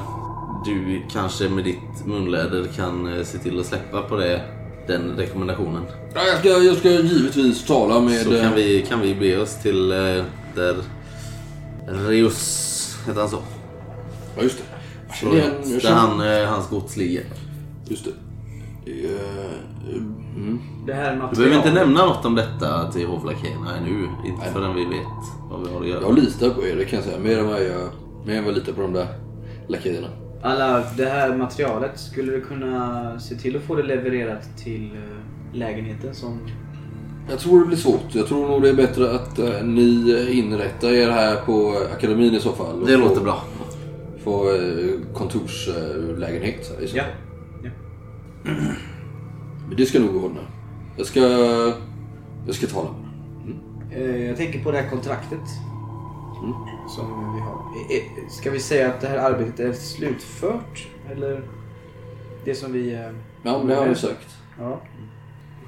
du 0.64 1.02
kanske 1.12 1.48
med 1.48 1.64
ditt 1.64 2.06
munläder 2.06 2.66
kan 2.76 3.18
eh, 3.18 3.24
se 3.24 3.38
till 3.38 3.60
att 3.60 3.66
släppa 3.66 4.02
på 4.02 4.16
det, 4.16 4.40
den 4.86 5.16
rekommendationen. 5.16 5.82
Ja, 6.14 6.20
jag, 6.26 6.38
ska, 6.38 6.48
jag 6.48 6.76
ska 6.76 6.90
givetvis 6.90 7.66
tala 7.66 8.00
med... 8.00 8.22
Så 8.22 8.30
kan 8.30 8.38
eh, 8.38 8.54
vi, 8.54 8.86
kan 8.88 9.00
vi 9.00 9.14
bege 9.14 9.38
oss 9.38 9.62
till 9.62 9.92
eh, 9.92 10.24
där 10.54 10.76
Reus, 11.86 12.96
heter 13.06 13.20
han 13.20 13.30
så? 13.30 13.38
Ja, 14.36 14.42
just 14.42 14.58
det. 14.58 14.64
Jag 15.08 15.16
känner 15.16 15.34
igen- 15.36 15.52
jag 15.62 15.72
Där 15.72 15.80
känner- 15.80 15.96
han, 15.96 16.42
eh, 16.42 16.48
hans 16.48 16.68
gods 16.68 16.96
ligger. 16.96 17.22
Just 17.88 18.04
det. 18.04 18.10
Eh, 18.86 19.96
mm. 20.36 20.58
Det 20.86 20.94
här 20.94 21.28
Du 21.30 21.36
behöver 21.36 21.56
inte 21.56 21.72
nämna 21.72 22.06
något 22.06 22.24
om 22.24 22.34
detta 22.34 22.92
till 22.92 23.06
hovlakejerna 23.06 23.76
ännu. 23.76 24.08
Inte 24.26 24.46
förrän 24.52 24.74
vi 24.74 24.84
vet 24.84 25.50
vad 25.50 25.60
vi 25.66 25.72
har 25.74 25.80
att 25.80 25.88
göra. 25.88 26.02
Jag 26.02 26.14
litar 26.18 26.50
på 26.50 26.66
er, 26.66 26.76
det 26.76 26.84
kan 26.84 26.96
jag 26.96 27.04
säga. 27.08 27.18
Mer 27.18 27.38
än 27.38 27.46
vad 27.48 27.62
jag, 27.62 27.88
mer 28.26 28.36
än 28.36 28.44
vad 28.44 28.52
jag 28.54 28.58
litar 28.58 28.72
på 28.72 28.80
de 28.80 28.92
där 28.92 29.06
lakejerna. 29.68 30.08
Alla, 30.42 30.84
det 30.96 31.04
här 31.04 31.36
materialet, 31.36 32.00
skulle 32.00 32.32
du 32.32 32.40
kunna 32.40 33.20
se 33.20 33.34
till 33.34 33.56
att 33.56 33.62
få 33.62 33.74
det 33.74 33.82
levererat 33.82 34.56
till 34.64 34.90
eh, 34.94 35.56
lägenheten 35.58 36.14
som... 36.14 36.38
Jag 37.30 37.38
tror 37.38 37.60
det 37.60 37.66
blir 37.66 37.76
svårt. 37.76 38.04
Jag 38.14 38.26
tror 38.26 38.48
nog 38.48 38.62
det 38.62 38.68
är 38.68 38.74
bättre 38.74 39.10
att 39.14 39.38
eh, 39.38 39.62
ni 39.64 40.26
inrättar 40.30 40.88
er 40.88 41.10
här 41.10 41.36
på 41.36 41.74
akademin 41.96 42.34
i 42.34 42.40
så 42.40 42.52
fall. 42.52 42.86
Det 42.86 42.96
låter 42.96 43.20
bra. 43.20 43.42
Få 44.24 44.54
eh, 44.54 45.14
kontorslägenhet 45.14 46.78
i 46.82 46.86
så 46.88 46.96
Ja. 46.96 47.04
ja. 47.64 47.70
Men 49.68 49.76
det 49.76 49.86
ska 49.86 49.98
nog 49.98 50.24
ordna. 50.24 50.40
Jag 50.96 51.06
ska... 51.06 51.20
Jag 52.46 52.54
ska 52.54 52.66
tala 52.66 52.90
med 52.90 53.00
dem. 53.00 53.60
Eh, 53.92 54.26
Jag 54.26 54.36
tänker 54.36 54.64
på 54.64 54.70
det 54.70 54.78
här 54.78 54.90
kontraktet. 54.90 55.40
Mm. 56.42 56.52
Som 56.88 57.34
vi 57.34 57.40
har. 57.40 57.54
Eh, 57.90 57.96
eh, 58.24 58.28
Ska 58.30 58.50
vi 58.50 58.60
säga 58.60 58.88
att 58.88 59.00
det 59.00 59.06
här 59.08 59.18
arbetet 59.18 59.60
är 59.60 59.72
slutfört? 59.72 60.88
Eller 61.10 61.42
det 62.44 62.54
som 62.54 62.72
vi... 62.72 62.92
eh, 62.94 63.00
Ja, 63.42 63.58
men 63.58 63.66
det 63.66 63.74
har 63.74 63.86
jag 63.86 63.96
sagt. 63.96 64.36
Ja. 64.58 64.80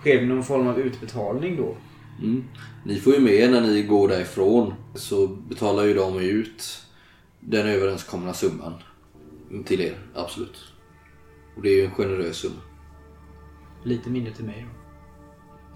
Sker 0.00 0.20
det 0.20 0.26
någon 0.26 0.42
form 0.44 0.66
av 0.66 0.78
utbetalning 0.78 1.56
då? 1.56 1.74
Mm. 2.22 2.44
Ni 2.84 2.96
får 3.00 3.14
ju 3.14 3.20
med 3.20 3.50
när 3.50 3.60
ni 3.60 3.82
går 3.82 4.08
därifrån 4.08 4.74
så 4.94 5.26
betalar 5.26 5.84
ju 5.84 5.94
de 5.94 6.18
ut 6.18 6.82
den 7.46 7.66
överenskomna 7.66 8.34
summan 8.34 8.72
till 9.64 9.80
er, 9.80 9.98
absolut. 10.14 10.72
Och 11.56 11.62
det 11.62 11.68
är 11.68 11.76
ju 11.76 11.84
en 11.84 11.90
generös 11.90 12.36
summa. 12.36 12.60
Lite 13.84 14.10
mindre 14.10 14.32
till 14.32 14.44
mig 14.44 14.66
då. 14.68 14.82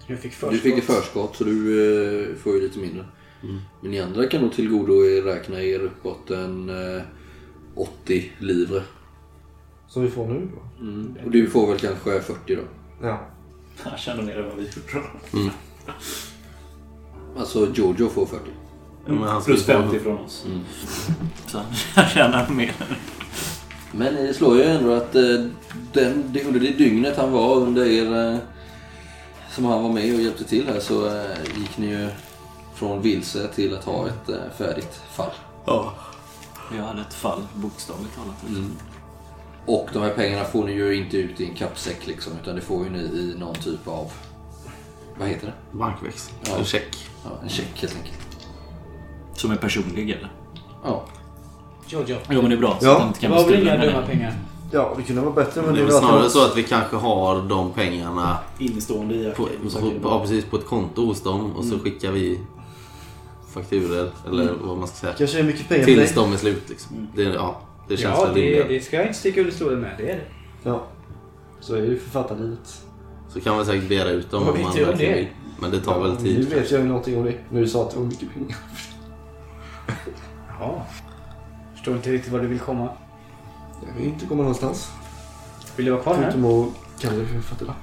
Jag 0.07 0.19
fick 0.19 0.33
förskott. 0.33 0.53
Du 0.53 0.59
fick 0.59 0.79
ett 0.79 0.85
förskott 0.85 1.37
så 1.37 1.45
du 1.45 2.31
eh, 2.31 2.37
får 2.37 2.55
ju 2.55 2.61
lite 2.61 2.79
mindre. 2.79 3.05
Men 3.81 3.91
ni 3.91 4.01
andra 4.01 4.27
kan 4.27 4.43
nog 4.43 4.53
tillgodo 4.53 5.05
er 5.05 5.23
räkna 5.23 5.63
er 5.63 5.81
uppåt 5.81 6.31
en 6.31 6.69
eh, 6.69 7.03
80 7.75 8.33
livre. 8.39 8.83
Som 9.89 10.03
vi 10.03 10.11
får 10.11 10.27
nu 10.27 10.49
då? 10.55 10.85
Mm. 10.85 11.17
Och 11.25 11.31
du 11.31 11.51
får 11.51 11.67
väl 11.69 11.79
kanske 11.79 12.21
40 12.21 12.57
då. 12.57 12.63
Ja. 13.03 13.27
Han 13.79 13.99
känner 13.99 14.23
mer 14.23 14.39
än 14.39 14.45
vad 14.49 14.57
vi 14.57 14.63
gjorde. 14.63 15.53
Alltså 17.37 17.73
Jojo 17.75 18.09
får 18.09 18.27
40. 18.27 18.43
Ja, 19.07 19.13
men 19.13 19.23
han 19.29 19.43
ska 19.43 19.53
Plus 19.53 19.69
ju 19.69 19.73
få- 19.75 19.83
50 19.83 19.99
från 19.99 20.19
oss. 20.19 20.45
Så 21.47 21.61
han 21.95 22.09
tjänar 22.09 22.49
mer. 22.49 22.73
Men 23.93 24.15
det 24.15 24.35
slår 24.35 24.57
ju 24.57 24.63
ändå 24.63 24.93
att 24.95 25.15
eh, 25.15 25.23
den, 25.93 26.25
det, 26.33 26.45
under 26.45 26.61
det 26.61 26.71
dygnet 26.73 27.17
han 27.17 27.33
var 27.33 27.55
under 27.57 27.87
er, 27.87 28.33
eh, 28.33 28.39
som 29.51 29.65
han 29.65 29.83
var 29.83 29.93
med 29.93 30.15
och 30.15 30.21
hjälpte 30.21 30.45
till 30.45 30.67
här 30.69 30.81
så 30.81 31.07
eh, 31.07 31.23
gick 31.61 31.79
ni 31.79 31.87
ju 31.87 32.09
från 32.75 33.03
vilse 33.03 33.49
till 33.49 33.75
att 33.77 33.85
ha 33.85 34.09
ett 34.09 34.57
färdigt 34.59 35.01
fall. 35.13 35.31
Ja. 35.67 35.95
Jag 36.77 36.85
hade 36.85 37.01
ett 37.01 37.15
fall, 37.15 37.43
bokstavligt 37.55 38.15
talat. 38.17 38.37
Och 39.67 39.89
de 39.93 40.03
här 40.03 40.11
pengarna 40.11 40.45
får 40.45 40.65
ni 40.65 40.73
ju 40.73 40.95
inte 40.97 41.17
ut 41.17 41.41
i 41.41 41.45
en 41.47 41.55
kappsäck 41.55 42.07
liksom 42.07 42.33
utan 42.43 42.55
det 42.55 42.61
får 42.61 42.85
ju 42.85 42.91
ni 42.91 42.99
i 42.99 43.35
någon 43.39 43.55
typ 43.55 43.89
av, 43.89 44.13
vad 45.19 45.29
heter 45.29 45.47
det? 45.47 45.79
Bankväxel. 45.79 46.35
Ja. 46.45 46.57
En 46.59 46.65
check. 46.65 47.09
Ja, 47.25 47.31
en 47.43 47.49
check 47.49 47.81
helt 47.81 47.97
enkelt. 47.97 48.26
Som 49.37 49.51
är 49.51 49.57
personlig 49.57 50.11
eller? 50.11 50.33
Ja. 50.85 51.05
Jojo. 51.89 52.17
Jo 52.31 52.41
men 52.43 52.51
det 52.51 52.57
är 52.57 52.61
bra. 52.61 52.77
Så 52.81 52.87
Ja, 52.87 52.93
att 52.93 52.99
han 52.99 53.09
inte 53.09 53.21
Det 53.21 53.27
kan 53.27 53.37
var 53.37 53.45
väl 53.45 53.63
inga 53.63 53.77
dumma 53.87 54.01
det. 54.01 54.07
pengar? 54.07 54.35
Ja, 54.73 54.95
det 54.97 55.03
kunde 55.03 55.23
vara 55.23 55.33
bättre 55.35 55.63
men 55.63 55.75
Det 55.75 55.81
är 55.81 55.85
det 55.87 55.93
väl 55.93 56.01
snarare 56.01 56.31
så 56.31 56.45
att 56.45 56.57
vi 56.57 56.63
kanske 56.63 56.97
har 56.97 57.43
de 57.49 57.73
pengarna 57.73 58.39
Innestående 58.59 59.15
i 59.15 59.33
på, 59.37 59.43
på, 59.45 59.49
ja, 60.03 60.21
precis, 60.21 60.45
på 60.45 60.57
ett 60.57 60.67
konto 60.67 61.07
hos 61.07 61.23
dem 61.23 61.53
och 61.57 61.65
så 61.65 61.79
skickar 61.79 62.11
vi 62.13 62.41
fakturer 63.53 64.11
eller 64.27 64.53
vad 64.63 64.79
man 64.79 64.89
ska 64.89 64.97
säga. 64.97 65.13
Kanske 65.19 65.39
är 65.39 65.43
mycket 65.43 65.69
pengar 65.69 65.85
för 65.85 65.93
Tills 65.93 66.15
dig. 66.15 66.25
de 66.25 66.33
är 66.33 66.37
slut 66.37 66.63
liksom. 66.69 67.09
Det, 67.17 67.23
ja, 67.23 67.61
det 67.89 67.97
känns 67.97 68.19
Ja, 68.19 68.25
väl 68.25 68.35
det, 68.35 68.41
rimligare. 68.41 68.69
det 68.69 68.81
ska 68.81 68.97
jag 68.97 69.07
inte 69.07 69.19
sticka 69.19 69.41
under 69.41 69.53
stolen 69.55 69.81
med. 69.81 69.95
Det 69.99 70.11
är 70.11 70.17
det. 70.17 70.25
Ja. 70.63 70.83
Så 71.61 71.75
är 71.75 71.81
det 71.81 71.87
ju 71.87 71.99
författarlivet. 71.99 72.83
Så 73.33 73.41
kan 73.41 73.57
man 73.57 73.67
säkert 73.67 73.89
begära 73.89 74.11
ut 74.11 74.31
dem 74.31 74.41
Vad 74.45 74.51
om 74.51 74.57
vet 74.57 74.65
man 74.65 74.73
om 74.79 74.85
verkligen 74.89 75.13
det? 75.13 75.19
vill. 75.19 75.29
Men 75.61 75.71
det 75.71 75.81
tar 75.81 76.01
väl 76.03 76.11
Nu 76.13 76.17
tid. 76.19 76.49
vet 76.49 76.71
jag 76.71 76.81
ju 76.81 76.87
någonting 76.87 77.17
om 77.19 77.25
det. 77.25 77.35
När 77.51 77.61
du 77.61 77.69
sa 77.69 77.83
att 77.83 77.91
det 77.91 77.99
var 77.99 78.07
mycket 78.07 78.35
pengar. 78.35 78.57
Jaha. 80.49 80.83
Förstår 81.75 81.97
inte 81.97 82.11
riktigt 82.11 82.33
var 82.33 82.41
du 82.41 82.47
vill 82.47 82.61
komma. 82.61 82.89
Jag 83.87 83.93
vill 83.95 84.05
inte 84.13 84.27
komma 84.27 84.43
någonstans. 84.43 84.91
Vill 85.77 85.87
du 85.87 85.93
vara 85.93 86.03
kvar 86.03 86.15
här? 86.15 86.23
Förutom 86.23 86.45
att 86.45 87.01
kalla 87.01 87.17
det 87.17 87.27
för 87.27 87.35
författarlapp. 87.35 87.77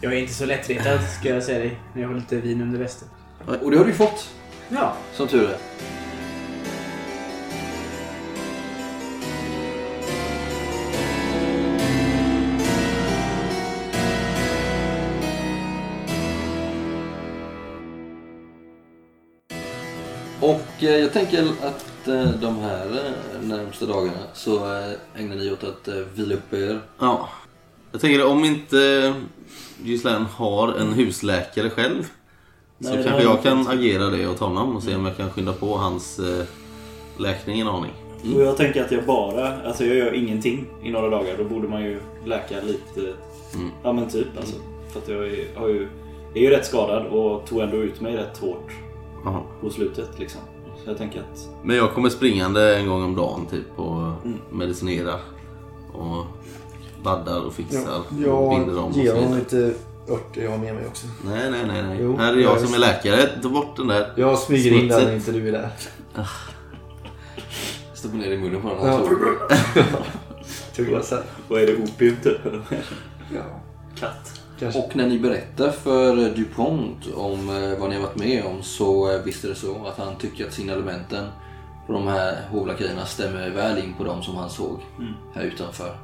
Jag 0.00 0.12
är 0.12 0.16
inte 0.16 0.34
så 0.34 0.46
lättretad 0.46 1.00
ska 1.20 1.28
jag 1.28 1.42
säga 1.42 1.58
dig. 1.58 1.78
När 1.94 2.02
jag 2.02 2.08
har 2.08 2.14
lite 2.16 2.36
vin 2.40 2.60
under 2.60 2.78
västen. 2.78 3.08
Och 3.62 3.70
det 3.70 3.76
har 3.76 3.84
du 3.84 3.90
ju 3.90 3.96
fått, 3.96 4.30
Ja. 4.68 4.94
som 5.14 5.28
tur 5.28 5.50
är. 5.50 5.56
Jag 20.88 21.12
tänker 21.12 21.42
att 21.42 22.08
eh, 22.08 22.30
de 22.30 22.58
här 22.58 22.86
eh, 22.86 23.48
närmsta 23.48 23.86
dagarna 23.86 24.18
så 24.34 24.56
eh, 24.56 25.20
ägnar 25.20 25.36
ni 25.36 25.52
åt 25.52 25.64
att 25.64 25.88
eh, 25.88 25.94
vila 26.14 26.34
upp 26.34 26.52
er. 26.52 26.80
Ja. 26.98 27.28
Jag 27.92 28.00
tänker 28.00 28.26
om 28.26 28.44
inte 28.44 29.14
Gislaine 29.82 30.24
har 30.36 30.68
en 30.72 30.92
husläkare 30.92 31.70
själv. 31.70 32.02
Så 32.02 32.88
Nej, 32.88 32.96
det 32.96 33.02
kanske 33.04 33.22
jag 33.22 33.42
kan 33.42 33.58
inte. 33.58 33.70
agera 33.72 34.04
det 34.10 34.28
åt 34.28 34.38
honom 34.38 34.76
och 34.76 34.82
se 34.82 34.94
om 34.94 35.06
jag 35.06 35.16
kan 35.16 35.30
skynda 35.30 35.52
på 35.52 35.76
hans 35.76 36.18
eh, 36.18 36.44
läkning 37.18 37.60
en 37.60 37.68
aning. 37.68 37.92
Och 38.34 38.42
jag 38.42 38.56
tänker 38.56 38.84
att 38.84 38.90
jag 38.92 39.04
bara, 39.04 39.62
alltså 39.62 39.84
jag 39.84 39.96
gör 39.96 40.14
ingenting 40.14 40.66
i 40.82 40.90
några 40.90 41.08
dagar. 41.10 41.34
Då 41.38 41.44
borde 41.44 41.68
man 41.68 41.82
ju 41.82 42.00
läka 42.24 42.54
lite. 42.60 43.00
Mm. 43.54 43.70
Ja 43.82 43.92
men 43.92 44.08
typ 44.08 44.26
alltså. 44.36 44.56
För 44.92 45.00
att 45.00 45.08
jag 45.08 45.26
är, 45.26 45.56
har 45.56 45.68
ju, 45.68 45.88
är 46.34 46.40
ju 46.40 46.50
rätt 46.50 46.66
skadad 46.66 47.06
och 47.06 47.46
tog 47.46 47.60
ändå 47.60 47.76
ut 47.76 48.00
mig 48.00 48.16
rätt 48.16 48.38
hårt 48.38 48.70
Jaha. 49.24 49.40
på 49.60 49.70
slutet 49.70 50.18
liksom. 50.18 50.40
Så 50.84 50.90
jag 50.90 50.98
tänker 50.98 51.20
att 51.20 51.48
Men 51.62 51.76
jag 51.76 51.94
kommer 51.94 52.08
springande 52.10 52.76
en 52.76 52.86
gång 52.88 53.02
om 53.04 53.16
dagen 53.16 53.46
typ 53.50 53.78
och 53.78 53.96
Mm. 54.24 54.38
medicinerar. 54.52 55.20
Och 55.92 56.26
baddar 57.02 57.40
och 57.46 57.52
fixar. 57.54 58.02
Ja, 58.24 58.32
och 58.32 58.50
binder 58.58 58.78
om 58.78 58.84
jag 58.84 58.86
och 58.86 58.96
ger 58.96 59.10
så 59.10 59.16
honom 59.20 59.38
lite 59.38 59.56
örter 60.08 60.42
jag 60.42 60.50
har 60.50 60.58
med 60.58 60.74
mig 60.74 60.86
också. 60.86 61.06
Nej, 61.24 61.50
nej, 61.50 61.60
nej. 61.66 61.82
nej. 61.82 61.98
Jo, 62.02 62.16
här 62.16 62.32
är 62.32 62.36
ja, 62.36 62.42
jag 62.42 62.60
som 62.60 62.74
är 62.74 62.78
läkare. 62.78 63.28
Ta 63.42 63.48
bort 63.48 63.76
den 63.76 63.86
där. 63.86 64.12
Jag 64.16 64.38
smyger 64.38 64.72
in 64.72 64.88
där 64.88 65.04
när 65.04 65.14
inte 65.14 65.32
du 65.32 65.48
är 65.48 65.52
där. 65.52 65.68
Stoppar 67.94 68.16
ner 68.18 68.30
i 68.32 68.38
munnen 68.38 68.62
på 68.62 68.68
honom. 68.68 68.86
Ja. 69.74 69.86
Tugga 70.76 71.02
sen. 71.02 71.22
vad 71.48 71.62
är 71.62 71.66
det 71.66 71.76
opium 71.76 72.16
typ? 72.22 72.38
Ja. 73.34 73.42
Katt. 73.98 74.39
Kanske. 74.60 74.80
Och 74.80 74.96
när 74.96 75.06
ni 75.06 75.18
berättar 75.18 75.70
för 75.70 76.16
DuPont 76.36 77.14
om 77.14 77.50
eh, 77.50 77.78
vad 77.78 77.90
ni 77.90 77.96
har 77.96 78.02
varit 78.02 78.16
med 78.16 78.44
om 78.44 78.62
så 78.62 79.12
eh, 79.12 79.22
visst 79.22 79.44
är 79.44 79.48
det 79.48 79.54
så 79.54 79.86
att 79.86 79.98
han 79.98 80.16
tycker 80.16 80.46
att 80.46 80.52
signalementen 80.52 81.26
på 81.86 81.92
de 81.92 82.08
här 82.08 82.48
hovlakejerna 82.50 83.06
stämmer 83.06 83.50
väl 83.50 83.78
in 83.78 83.94
på 83.98 84.04
de 84.04 84.22
som 84.22 84.36
han 84.36 84.50
såg 84.50 84.80
här 85.34 85.42
utanför. 85.42 85.96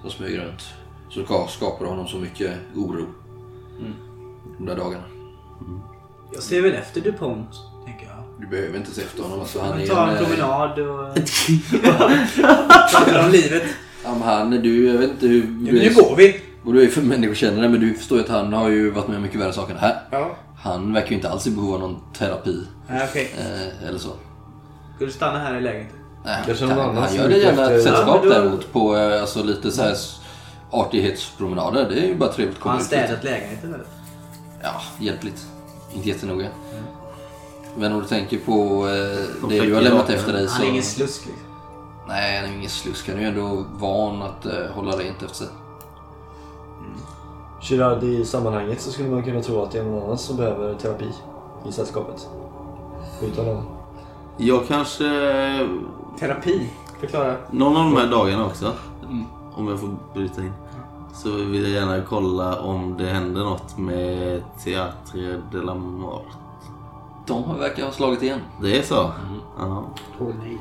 Som 0.00 0.10
smög 0.10 0.38
runt. 0.38 0.62
Så 1.10 1.20
det 1.20 1.26
skapar 1.48 1.86
honom 1.86 2.08
så 2.08 2.16
mycket 2.16 2.50
oro. 2.76 3.06
De 4.58 4.66
där 4.66 4.76
dagarna. 4.76 5.04
Jag 6.32 6.42
ser 6.42 6.62
väl 6.62 6.72
efter 6.72 7.00
DuPont, 7.00 7.48
tänker 7.84 8.06
jag. 8.06 8.16
Du 8.40 8.46
behöver 8.46 8.78
inte 8.78 8.90
se 8.90 9.02
efter 9.02 9.22
honom. 9.22 9.40
Alltså, 9.40 9.60
han 9.60 9.80
är 9.80 9.86
Ta 9.86 10.08
en 10.08 10.16
eh, 10.16 10.22
promenad 10.22 10.78
och... 10.78 11.14
Pratar 12.90 13.24
om 13.24 13.32
livet. 13.32 13.62
Ja, 14.04 14.10
men 14.14 14.22
han, 14.22 14.50
du, 14.50 14.86
jag 14.86 14.98
vet 14.98 15.10
inte 15.10 15.26
hur... 15.26 15.42
Ja, 15.42 15.72
men 15.72 15.74
nu 15.74 15.94
går 15.94 16.16
vi. 16.16 16.40
Och 16.64 16.72
du 16.72 16.82
är 16.84 16.88
för 16.88 17.02
människokännare 17.02 17.68
men 17.68 17.80
du 17.80 17.94
förstår 17.94 18.18
ju 18.18 18.24
att 18.24 18.30
han 18.30 18.52
har 18.52 18.68
ju 18.68 18.90
varit 18.90 19.08
med 19.08 19.16
om 19.16 19.22
mycket 19.22 19.40
värre 19.40 19.52
saker 19.52 19.74
än 19.74 19.80
det 19.80 19.86
här. 19.86 20.02
Ja. 20.10 20.36
Han 20.58 20.92
verkar 20.92 21.08
ju 21.10 21.14
inte 21.16 21.30
alls 21.30 21.46
i 21.46 21.50
behov 21.50 21.74
av 21.74 21.80
någon 21.80 22.00
terapi. 22.18 22.66
Nej, 22.88 23.08
okej. 23.10 23.34
Eh, 23.38 23.88
eller 23.88 23.98
så. 23.98 24.08
Ska 24.96 25.04
du 25.04 25.10
stanna 25.10 25.38
här 25.38 25.56
i 25.58 25.60
lägenheten? 25.60 25.98
Nej, 26.24 26.56
han, 26.60 26.68
någon 26.68 26.78
annan 26.78 26.96
han 26.96 27.08
som 27.08 27.16
gör 27.16 27.24
är 27.24 27.28
det 27.28 27.36
ute 27.36 27.46
gärna 27.46 27.64
ett 27.64 27.70
efter- 27.70 27.90
sällskap 27.90 28.08
Ja, 28.08 28.20
men 28.20 28.28
då- 28.28 28.34
däremot 28.34 28.72
på 28.72 28.96
eh, 28.96 29.20
alltså, 29.20 29.42
lite 29.42 29.70
så 29.70 29.82
här 29.82 29.92
s- 29.92 30.20
artighetspromenader. 30.70 31.88
Det 31.90 32.00
är 32.00 32.06
ju 32.06 32.14
bara 32.14 32.32
trevligt 32.32 32.56
att 32.56 32.62
Har 32.62 32.70
komma 32.70 32.74
han 32.74 32.82
ut 32.84 32.90
lite. 32.90 33.04
städat 33.06 33.24
lägenheten 33.24 33.74
eller? 33.74 33.86
Ja, 34.62 34.82
hjälpligt. 34.98 35.46
Inte 35.94 36.08
jättenoga. 36.08 36.48
Men 37.76 37.92
om 37.92 38.00
du 38.02 38.06
tänker 38.08 38.38
på 38.38 38.52
eh, 38.88 39.48
det 39.48 39.60
du 39.60 39.74
har 39.74 39.82
lämnat 39.82 40.10
efter 40.10 40.32
dig 40.32 40.48
så... 40.48 40.54
Han 40.54 40.62
är 40.66 40.68
ingen 40.70 40.82
slusk 40.82 41.26
liksom. 41.26 41.44
Nej, 42.08 42.40
han 42.40 42.50
är 42.50 42.54
ingen 42.56 42.70
slusk. 42.70 43.08
Han 43.08 43.16
är 43.16 43.20
ju 43.22 43.28
ändå 43.28 43.64
van 43.72 44.22
att 44.22 44.46
eh, 44.46 44.52
hålla 44.74 44.92
rent 44.92 45.22
efter 45.22 45.36
sig. 45.36 45.46
Gerard, 47.62 48.02
i 48.02 48.24
sammanhanget 48.24 48.80
så 48.80 48.90
skulle 48.92 49.10
man 49.10 49.22
kunna 49.22 49.42
tro 49.42 49.62
att 49.62 49.70
det 49.70 49.78
är 49.78 49.84
någon 49.84 50.02
annan 50.04 50.18
som 50.18 50.36
behöver 50.36 50.74
terapi 50.74 51.10
i 51.68 51.72
sällskapet. 51.72 52.28
Utan 53.22 53.44
någon. 53.46 53.64
Jag 54.36 54.66
kanske... 54.68 55.04
Terapi? 56.18 56.70
Förklara. 57.00 57.36
Någon 57.50 57.76
av 57.76 57.84
de 57.84 57.96
här 57.96 58.10
dagarna 58.10 58.46
också, 58.46 58.72
om 59.54 59.68
jag 59.68 59.80
får 59.80 59.90
bryta 60.14 60.40
in, 60.40 60.52
så 61.14 61.30
vill 61.30 61.62
jag 61.62 61.70
gärna 61.70 62.02
kolla 62.08 62.60
om 62.60 62.96
det 62.98 63.04
händer 63.06 63.40
något 63.44 63.78
med 63.78 64.42
Teatre 64.64 65.40
de 65.52 65.58
la 65.58 65.74
Mort. 65.74 66.26
De 67.26 67.44
har- 67.44 67.58
verkar 67.58 67.84
ha 67.84 67.92
slagit 67.92 68.22
igen. 68.22 68.40
Det 68.62 68.78
är 68.78 68.82
så? 68.82 69.10
Ja. 69.58 69.84
Åh 70.20 70.28
nej. 70.42 70.60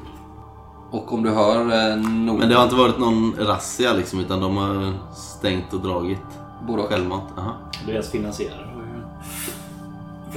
Och 0.91 1.13
om 1.13 1.23
du 1.23 1.29
hör 1.29 1.59
eh, 1.59 1.95
någon... 1.97 2.37
Men 2.39 2.49
det 2.49 2.55
har 2.55 2.63
inte 2.63 2.75
varit 2.75 2.99
någon 2.99 3.33
razzia 3.39 3.93
liksom, 3.93 4.19
utan 4.19 4.39
de 4.41 4.57
har 4.57 4.93
stängt 5.15 5.73
och 5.73 5.79
dragit 5.79 6.19
Och. 6.67 6.87
självmant. 6.87 7.23
Aha. 7.37 7.53
Deras 7.87 8.09
finansiärer 8.09 8.71
har 8.75 8.81
ju 8.81 9.01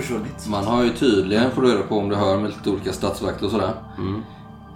försvunnit. 0.02 0.46
Man 0.48 0.64
har 0.66 0.82
ju 0.82 0.90
tydligen, 0.90 1.50
du 1.62 1.72
reda 1.72 1.82
på 1.82 1.98
om 1.98 2.08
du 2.08 2.16
hör 2.16 2.37
med 2.40 2.50
lite 2.50 2.70
olika 2.70 2.92
statsvakter 2.92 3.44
och 3.46 3.50
sådär. 3.52 3.72
Mm. 3.98 4.22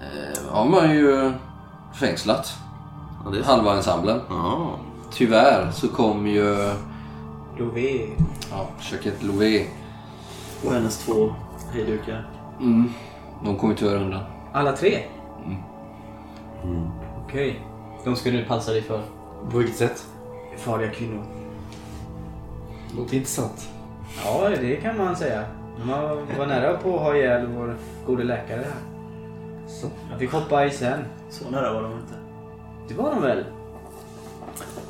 Eh, 0.00 0.52
har 0.54 0.64
man 0.68 0.90
ju 0.90 1.32
fängslat 1.94 2.54
Ja, 3.24 3.30
det 3.30 3.38
är 3.38 3.42
så. 3.42 3.50
halva 3.50 3.76
ensemblen. 3.76 4.20
Ja. 4.28 4.70
Tyvärr 5.12 5.70
så 5.70 5.88
kom 5.88 6.26
ju 6.26 6.56
Lové. 7.58 8.06
ja, 8.50 8.66
Jacquette 8.92 9.26
Louvet. 9.26 9.66
Och 10.64 10.72
hennes 10.72 10.98
två 10.98 11.34
hejdukar. 11.72 12.30
Mm. 12.60 12.90
De 13.44 13.56
kom 13.56 13.70
ju 13.70 13.76
tyvärr 13.76 13.96
undan. 13.96 14.20
Alla 14.52 14.72
tre? 14.72 14.98
Okej. 17.24 17.60
De 18.04 18.16
ska 18.16 18.30
nu 18.30 18.44
passa 18.44 18.72
dig 18.72 18.82
för. 18.82 19.02
På 19.50 19.58
vilket 19.58 19.76
sätt? 19.76 20.06
Farliga 20.56 20.90
kvinnor. 20.90 21.24
Låter 22.98 23.14
intressant. 23.16 23.68
Ja, 24.24 24.48
det 24.60 24.76
kan 24.76 24.96
man 24.96 25.16
säga. 25.16 25.44
De 25.78 25.88
var- 25.88 26.38
var 26.38 26.46
nära 26.46 26.76
på 26.76 26.94
att 26.94 27.00
ha 27.00 27.16
ihjäl 27.16 27.46
vår 27.46 27.76
gode 28.06 28.24
läkare 28.24 28.56
här. 28.60 28.80
Så. 29.68 29.86
Jag 30.10 30.18
fick 30.18 30.32
hoppa 30.32 30.64
i 30.66 30.70
sen. 30.70 31.00
Så 31.30 31.50
nära 31.50 31.72
var 31.72 31.82
de 31.82 31.92
inte. 31.92 32.14
Det 32.88 32.94
var 32.94 33.10
de 33.10 33.22
väl? 33.22 33.44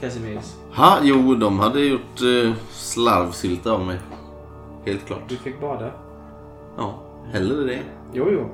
Casimirs. 0.00 0.54
Ha, 0.74 0.98
jo, 1.02 1.34
de 1.34 1.58
hade 1.58 1.80
gjort 1.80 2.20
eh, 2.20 2.52
slarvsylta 2.70 3.72
av 3.72 3.80
mig. 3.86 3.98
Helt 4.86 5.06
klart. 5.06 5.20
Du 5.28 5.36
fick 5.36 5.60
bada. 5.60 5.90
Ja, 6.76 6.94
hellre 7.32 7.64
det. 7.64 7.78
Jo, 8.12 8.26
jo. 8.30 8.46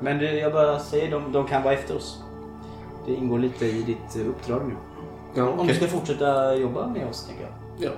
Men 0.00 0.18
det, 0.18 0.32
jag 0.32 0.52
bara 0.52 0.78
säger, 0.78 1.10
de, 1.10 1.32
de 1.32 1.46
kan 1.46 1.62
vara 1.62 1.74
efter 1.74 1.96
oss. 1.96 2.22
Det 3.06 3.14
ingår 3.14 3.38
lite 3.38 3.66
i 3.66 3.82
ditt 3.82 4.16
eh, 4.16 4.28
uppdrag 4.28 4.62
nu. 4.68 4.74
Ja, 5.34 5.48
Om 5.48 5.66
du 5.66 5.74
ska 5.74 5.86
fortsätta 5.86 6.54
jobba 6.54 6.86
med 6.86 7.08
oss, 7.08 7.26
tänker 7.26 7.42
jag. 7.42 7.52
Ja, 7.78 7.90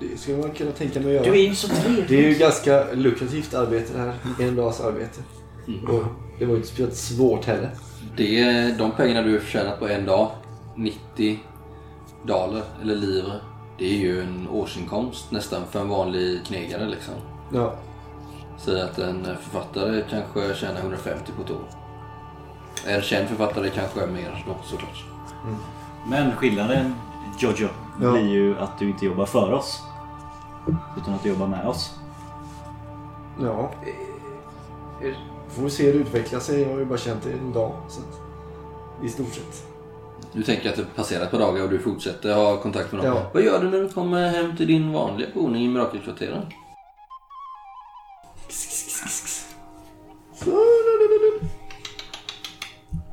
det 0.00 0.18
skulle 0.20 0.38
man 0.38 0.50
kunna 0.50 0.70
tänka 0.72 1.00
mig 1.00 1.18
att 1.18 1.24
Du 1.24 1.30
göra. 1.30 1.38
är 1.40 1.48
ju 1.48 1.54
så 1.54 1.68
trevlig. 1.68 2.04
Det 2.08 2.24
är 2.24 2.28
ju 2.28 2.34
ganska 2.38 2.84
lukrativt 2.92 3.54
arbete 3.54 3.92
det 3.92 3.98
här. 3.98 4.14
En 4.48 4.56
dags 4.56 4.80
arbete. 4.80 5.20
Och 5.88 6.04
det 6.38 6.44
var 6.44 6.52
ju 6.52 6.56
inte 6.56 6.68
speciellt 6.68 6.94
svårt 6.96 7.44
heller. 7.44 7.70
Det 8.16 8.40
är 8.40 8.78
de 8.78 8.90
pengarna 8.90 9.22
du 9.26 9.32
har 9.32 9.38
förtjänat 9.40 9.78
på 9.78 9.88
en 9.88 10.06
dag, 10.06 10.30
90 10.76 11.38
dollar 12.26 12.62
eller 12.82 12.96
livre. 12.96 13.32
Det 13.78 13.84
är 13.84 13.98
ju 13.98 14.20
en 14.22 14.48
årsinkomst 14.48 15.30
nästan 15.30 15.62
för 15.70 15.80
en 15.80 15.88
vanlig 15.88 16.44
knegare 16.46 16.88
liksom. 16.88 17.14
Ja. 17.52 17.74
Säg 18.58 18.80
att 18.82 18.98
en 18.98 19.24
författare 19.42 20.02
kanske 20.10 20.54
tjänar 20.54 20.80
150 20.80 21.32
på 21.36 21.42
ett 21.42 21.50
år. 21.50 21.68
En 22.86 23.02
känd 23.02 23.28
författare 23.28 23.70
kanske 23.70 24.00
är 24.02 24.06
mer 24.06 24.44
då 24.46 24.56
såklart. 24.64 25.04
Men 26.10 26.32
skillnaden 26.32 26.94
Jojo 27.38 27.68
Ja. 28.02 28.12
blir 28.12 28.28
ju 28.28 28.58
att 28.58 28.78
du 28.78 28.88
inte 28.88 29.06
jobbar 29.06 29.26
för 29.26 29.52
oss. 29.52 29.80
Utan 30.96 31.14
att 31.14 31.22
du 31.22 31.28
jobbar 31.28 31.46
med 31.46 31.66
oss. 31.66 31.94
Ja. 33.40 33.70
Får 35.48 35.62
vi 35.62 35.70
se 35.70 35.86
hur 35.86 35.92
det 35.92 35.98
utvecklar 35.98 36.40
sig. 36.40 36.62
Jag 36.62 36.70
har 36.70 36.78
ju 36.78 36.84
bara 36.84 36.98
känt 36.98 37.22
det 37.22 37.32
en 37.32 37.52
dag. 37.52 37.72
Så 37.88 38.00
att, 38.00 39.04
I 39.04 39.08
stort 39.08 39.34
sett. 39.34 39.66
Du 40.32 40.42
tänker 40.42 40.70
att 40.70 40.76
det 40.76 40.84
passerar 40.96 41.24
ett 41.24 41.30
par 41.30 41.38
dagar 41.38 41.62
och 41.62 41.70
du 41.70 41.78
fortsätter 41.78 42.34
ha 42.34 42.56
kontakt 42.56 42.92
med 42.92 43.04
dem. 43.04 43.16
Ja. 43.16 43.30
Vad 43.34 43.42
gör 43.42 43.62
du 43.62 43.70
när 43.70 43.78
du 43.78 43.88
kommer 43.88 44.28
hem 44.30 44.56
till 44.56 44.66
din 44.66 44.92
vanliga 44.92 45.28
boning 45.34 45.64
i 45.64 45.68
Mirakelkvarteren? 45.68 46.46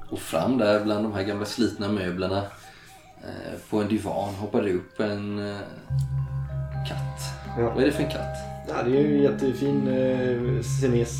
Och 0.10 0.20
fram 0.20 0.58
där 0.58 0.84
bland 0.84 1.06
de 1.06 1.13
här 1.13 1.24
gamla 1.24 1.46
slitna 1.46 1.88
möblerna 1.88 2.38
eh, 3.24 3.60
på 3.70 3.82
en 3.82 3.88
divan 3.88 4.36
hoppar 4.36 4.63
det 4.63 4.74
upp 4.74 5.00
en 5.00 5.50
eh. 5.50 5.58
Ja. 7.58 7.70
Vad 7.74 7.84
är 7.84 7.86
det 7.86 7.91
för 7.91 8.04
en 8.04 8.10
katt? 8.12 8.38
Ja, 8.68 8.84
det 8.84 8.98
är 8.98 9.02
ju 9.02 9.18
en 9.18 9.24
jättefin 9.24 9.88
eh, 9.88 10.62
semes. 10.82 11.12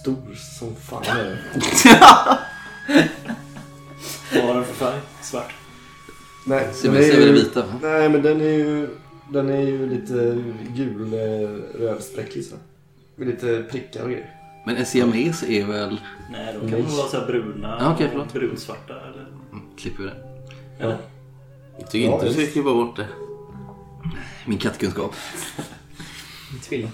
Stor 0.00 0.34
som 0.58 0.74
fan 0.74 1.02
är 1.18 1.24
den. 1.24 1.38
Vad 4.34 4.44
har 4.44 4.54
den 4.54 4.64
för 4.64 4.74
färg? 4.74 5.00
Svart. 5.22 5.54
Nej, 6.46 6.68
Semes 6.72 7.10
är 7.14 7.18
väl 7.18 7.26
det 7.26 7.32
vita? 7.32 7.60
va? 7.60 7.72
Nej, 7.82 8.08
men 8.08 8.22
den 8.22 8.40
är 8.40 8.44
ju, 8.44 8.88
den 9.32 9.48
är 9.50 9.60
ju 9.62 9.86
lite 9.90 10.42
gul 10.76 11.12
eh, 11.14 11.48
rödspräcklig 11.80 12.44
så. 12.44 12.56
Med 13.16 13.28
lite 13.28 13.64
prickar 13.70 14.02
och 14.02 14.10
grejer. 14.10 14.30
Men 14.66 14.76
en 14.76 14.86
siames 14.86 15.42
är 15.42 15.64
väl... 15.66 16.00
Nej, 16.32 16.54
de 16.60 16.60
kan 16.60 16.70
väl 16.70 16.82
vara 16.96 17.08
så 17.08 17.18
här 17.20 17.26
bruna 17.26 17.76
Ja, 17.80 17.92
okej, 17.94 18.08
förlåt. 18.10 18.26
och 18.26 18.32
brunsvarta 18.32 18.92
eller... 19.00 19.26
Mm, 19.52 19.64
klipper 19.76 20.02
vi 20.02 20.08
det. 20.08 20.16
eller? 20.84 20.96
Jag 21.78 21.90
tycker 21.90 22.06
Ja, 22.08 22.14
inte 22.14 22.26
du 22.26 22.32
ska 22.32 22.46
klippa 22.52 22.72
bort 22.74 22.96
det. 22.96 23.06
Min 24.46 24.58
kattkunskap. 24.58 25.14
Tvilling. 26.68 26.90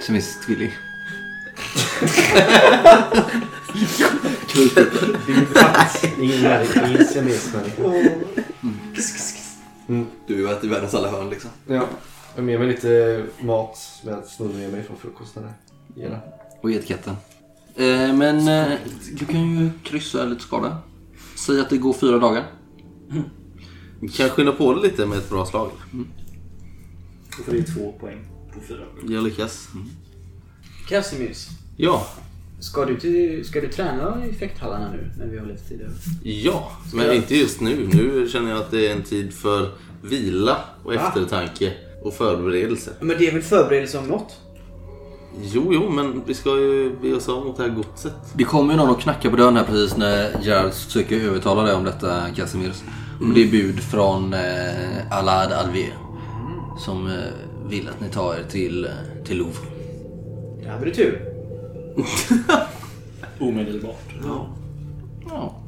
Siames 0.00 0.40
tvilling. 0.46 0.70
Ingen, 6.20 6.40
märk- 6.42 6.88
ingen 6.88 7.04
siamesmänniska. 7.06 7.82
Du 10.26 10.44
har 10.46 10.52
varit 10.54 10.64
i 10.64 10.68
världens 10.68 10.94
alla 10.94 11.10
hörn 11.10 11.30
liksom. 11.30 11.50
Ja. 11.66 11.74
Jag 11.74 11.82
har 12.36 12.42
med 12.42 12.58
mig 12.58 12.68
lite 12.68 13.24
mat 13.40 13.76
som 13.78 14.10
jag 14.10 14.24
snodde 14.24 14.54
med 14.58 14.72
mig 14.72 14.82
från 14.82 14.96
frukosten. 14.96 15.42
Här. 15.44 15.52
Gärna. 16.02 16.18
Och 16.62 16.70
get 16.70 16.86
katten. 16.86 17.16
Eh, 17.76 18.12
men 18.14 18.48
eh, 18.48 18.78
du 19.18 19.24
kan 19.24 19.40
ju 19.58 19.70
kryssa 19.84 20.24
lite 20.24 20.42
skada. 20.42 20.78
Säg 21.46 21.60
att 21.60 21.70
det 21.70 21.76
går 21.78 21.92
fyra 21.92 22.18
dagar. 22.18 22.46
Vi 24.00 24.08
kan 24.08 24.28
skynda 24.28 24.52
på 24.52 24.74
det 24.74 24.80
lite 24.80 25.06
med 25.06 25.18
ett 25.18 25.30
bra 25.30 25.46
slag. 25.46 25.70
Då 27.36 27.42
får 27.44 27.52
du 27.52 27.62
två 27.62 27.92
poäng 28.00 28.18
på 28.54 28.60
fyra. 28.68 28.84
Jag 29.08 29.24
lyckas. 29.24 29.68
Casimirs. 30.88 31.48
Ja, 31.76 32.06
Ska 32.60 32.84
du, 32.84 33.00
till, 33.00 33.44
ska 33.44 33.60
du 33.60 33.68
träna 33.68 34.26
i 34.26 34.32
fäkthallarna 34.32 34.92
nu 34.92 35.10
när 35.18 35.26
vi 35.26 35.38
har 35.38 35.46
lite 35.46 35.68
tid 35.68 35.80
över? 35.80 35.94
ja. 36.22 36.72
Men 36.94 37.12
inte 37.12 37.36
just 37.36 37.60
nu. 37.60 37.88
Nu 37.92 38.28
känner 38.28 38.50
jag 38.50 38.58
att 38.58 38.70
det 38.70 38.86
är 38.88 38.92
en 38.92 39.02
tid 39.02 39.34
för 39.34 39.70
vila 40.02 40.56
och 40.84 40.94
eftertanke 40.94 41.72
och 42.02 42.14
förberedelse. 42.14 42.90
Men 43.00 43.18
det 43.18 43.28
är 43.28 43.32
väl 43.32 43.42
förberedelse 43.42 43.98
om 43.98 44.06
något? 44.06 44.36
Jo, 45.42 45.70
jo, 45.74 45.90
men 45.90 46.22
vi 46.26 46.34
ska 46.34 46.50
ju 46.58 46.96
be 47.02 47.14
oss 47.14 47.28
av 47.28 47.44
mot 47.44 47.56
det 47.56 47.62
här 47.62 47.70
godset. 47.70 48.12
Det 48.34 48.44
kommer 48.44 48.72
ju 48.72 48.76
någon 48.76 48.90
och 48.90 49.00
knackar 49.00 49.30
på 49.30 49.36
dörren 49.36 49.56
här 49.56 49.64
precis 49.64 49.96
när 49.96 50.42
Gerard 50.42 50.72
försöker 50.72 51.16
övertala 51.20 51.62
dig 51.62 51.74
om 51.74 51.84
detta 51.84 52.30
Casimirs. 52.36 52.82
Och 53.20 53.34
det 53.34 53.42
är 53.42 53.50
bud 53.50 53.80
från 53.80 54.34
eh, 54.34 54.40
Alad 55.18 55.52
Alvier. 55.52 55.94
Som 56.78 57.06
eh, 57.06 57.12
vill 57.68 57.88
att 57.88 58.00
ni 58.00 58.08
tar 58.08 58.34
er 58.34 58.42
till, 58.50 58.84
eh, 58.84 58.90
till 59.24 59.38
Louvre. 59.38 59.66
Där 60.62 60.70
hade 60.70 60.84
du 60.84 60.90
tur. 60.90 61.20
Omedelbart. 63.40 64.14
Ja, 64.24 64.46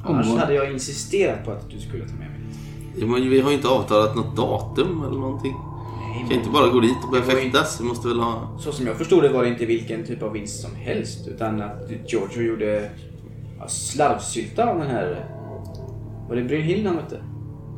Annars 0.04 0.26
omgående. 0.26 0.40
hade 0.40 0.54
jag 0.54 0.72
insisterat 0.72 1.44
på 1.44 1.50
att 1.50 1.70
du 1.70 1.78
skulle 1.80 2.04
ta 2.08 2.14
med 2.14 2.18
mig. 2.30 2.38
Ja, 2.96 3.06
men 3.06 3.30
vi 3.30 3.40
har 3.40 3.50
ju 3.50 3.56
inte 3.56 3.68
avtalat 3.68 4.16
något 4.16 4.36
datum 4.36 5.02
eller 5.08 5.18
någonting. 5.20 5.54
Nej, 6.00 6.22
Vi 6.22 6.28
kan 6.28 6.38
inte 6.38 6.50
bara 6.50 6.68
gå 6.68 6.80
dit 6.80 6.96
och 7.04 7.10
börja 7.10 7.24
Det 7.24 7.32
var 7.34 7.38
ju- 7.40 7.44
fäktas. 7.44 7.80
Vi 7.80 7.84
måste 7.84 8.08
väl 8.08 8.20
ha... 8.20 8.48
Så 8.60 8.72
som 8.72 8.86
jag 8.86 8.96
förstod 8.96 9.22
det 9.22 9.28
var 9.28 9.42
det 9.42 9.48
inte 9.48 9.66
vilken 9.66 10.04
typ 10.04 10.22
av 10.22 10.32
vinst 10.32 10.60
som 10.62 10.74
helst. 10.74 11.28
Utan 11.28 11.62
att 11.62 11.90
Giorgio 12.06 12.42
gjorde 12.42 12.90
ja, 13.58 13.68
slarvsylta 13.68 14.64
av 14.70 14.78
den 14.78 14.86
här... 14.90 15.24
Var 16.28 16.36
det 16.36 16.42
Brynhild 16.42 16.86
han 16.86 16.96
mötte? 16.96 17.16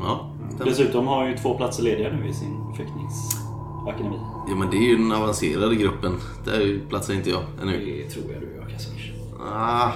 Ja. 0.01 0.31
Dessutom 0.65 1.07
har 1.07 1.29
ju 1.29 1.37
två 1.37 1.55
platser 1.57 1.83
lediga 1.83 2.13
nu 2.13 2.29
i 2.29 2.33
sin 2.35 2.75
fäktningsakademi. 2.77 4.17
ja, 4.49 4.55
men 4.57 4.71
det 4.71 4.77
är 4.77 4.89
ju 4.89 4.97
den 4.97 5.13
avancerade 5.13 5.77
gruppen. 5.77 6.17
Där 6.45 6.81
platsar 6.89 7.15
inte 7.15 7.31
jag 7.31 7.43
ännu. 7.63 7.73
Det 7.79 8.11
tror 8.11 8.33
jag 8.33 8.43
du 8.43 8.55
gör 8.57 8.69
Casimir. 8.71 9.15
Ah, 9.53 9.93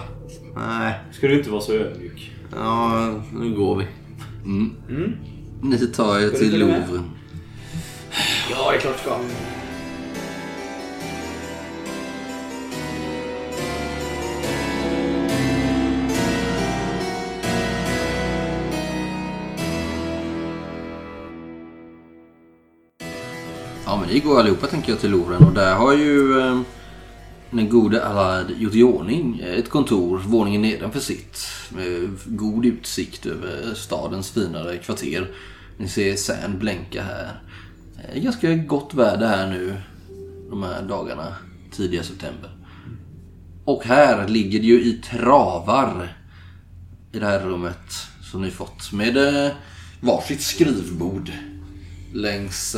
nej. 0.56 0.94
Ska 1.12 1.28
du 1.28 1.38
inte 1.38 1.50
vara 1.50 1.60
så 1.60 1.72
ödmjuk? 1.72 2.32
Ja, 2.56 3.14
nu 3.32 3.54
går 3.56 3.76
vi. 3.76 3.86
Ni 5.62 5.78
tar 5.86 6.18
er 6.18 6.28
till 6.30 6.50
följa 6.50 6.66
med? 6.66 6.88
Louvre. 6.88 7.04
Ja, 8.50 8.70
det 8.70 8.76
är 8.76 8.80
klart 8.80 8.94
du 8.94 9.00
ska. 9.00 9.16
Ja 24.08 24.14
ni 24.14 24.20
går 24.20 24.40
allihopa 24.40 24.66
tänker 24.66 24.92
jag 24.92 25.00
till 25.00 25.10
Louvren 25.10 25.44
och 25.44 25.52
där 25.52 25.74
har 25.74 25.92
ju 25.92 26.40
eh, 26.40 26.60
den 27.50 27.68
gode 27.68 28.04
Allard 28.04 28.50
gjort 28.50 28.74
i 28.74 28.82
ordning 28.82 29.40
eh, 29.40 29.58
ett 29.58 29.70
kontor 29.70 30.18
våningen 30.18 30.62
nedanför 30.62 31.00
sitt. 31.00 31.46
Med 31.70 32.10
god 32.26 32.66
utsikt 32.66 33.26
över 33.26 33.74
stadens 33.74 34.30
finare 34.30 34.76
kvarter. 34.76 35.30
Ni 35.76 35.88
ser 35.88 36.16
Seine 36.16 36.58
blänka 36.58 37.02
här. 37.02 37.40
Eh, 37.98 38.22
ganska 38.22 38.54
gott 38.54 38.94
väder 38.94 39.28
här 39.28 39.50
nu 39.50 39.76
de 40.50 40.62
här 40.62 40.82
dagarna, 40.82 41.34
tidiga 41.72 42.02
september. 42.02 42.50
Och 43.64 43.84
här 43.84 44.28
ligger 44.28 44.60
det 44.60 44.66
ju 44.66 44.82
i 44.82 44.92
travar 44.92 46.16
i 47.12 47.18
det 47.18 47.26
här 47.26 47.40
rummet 47.40 47.92
som 48.22 48.42
ni 48.42 48.50
fått 48.50 48.92
med 48.92 49.16
eh, 49.16 49.52
varsitt 50.00 50.42
skrivbord 50.42 51.32
längs 52.12 52.76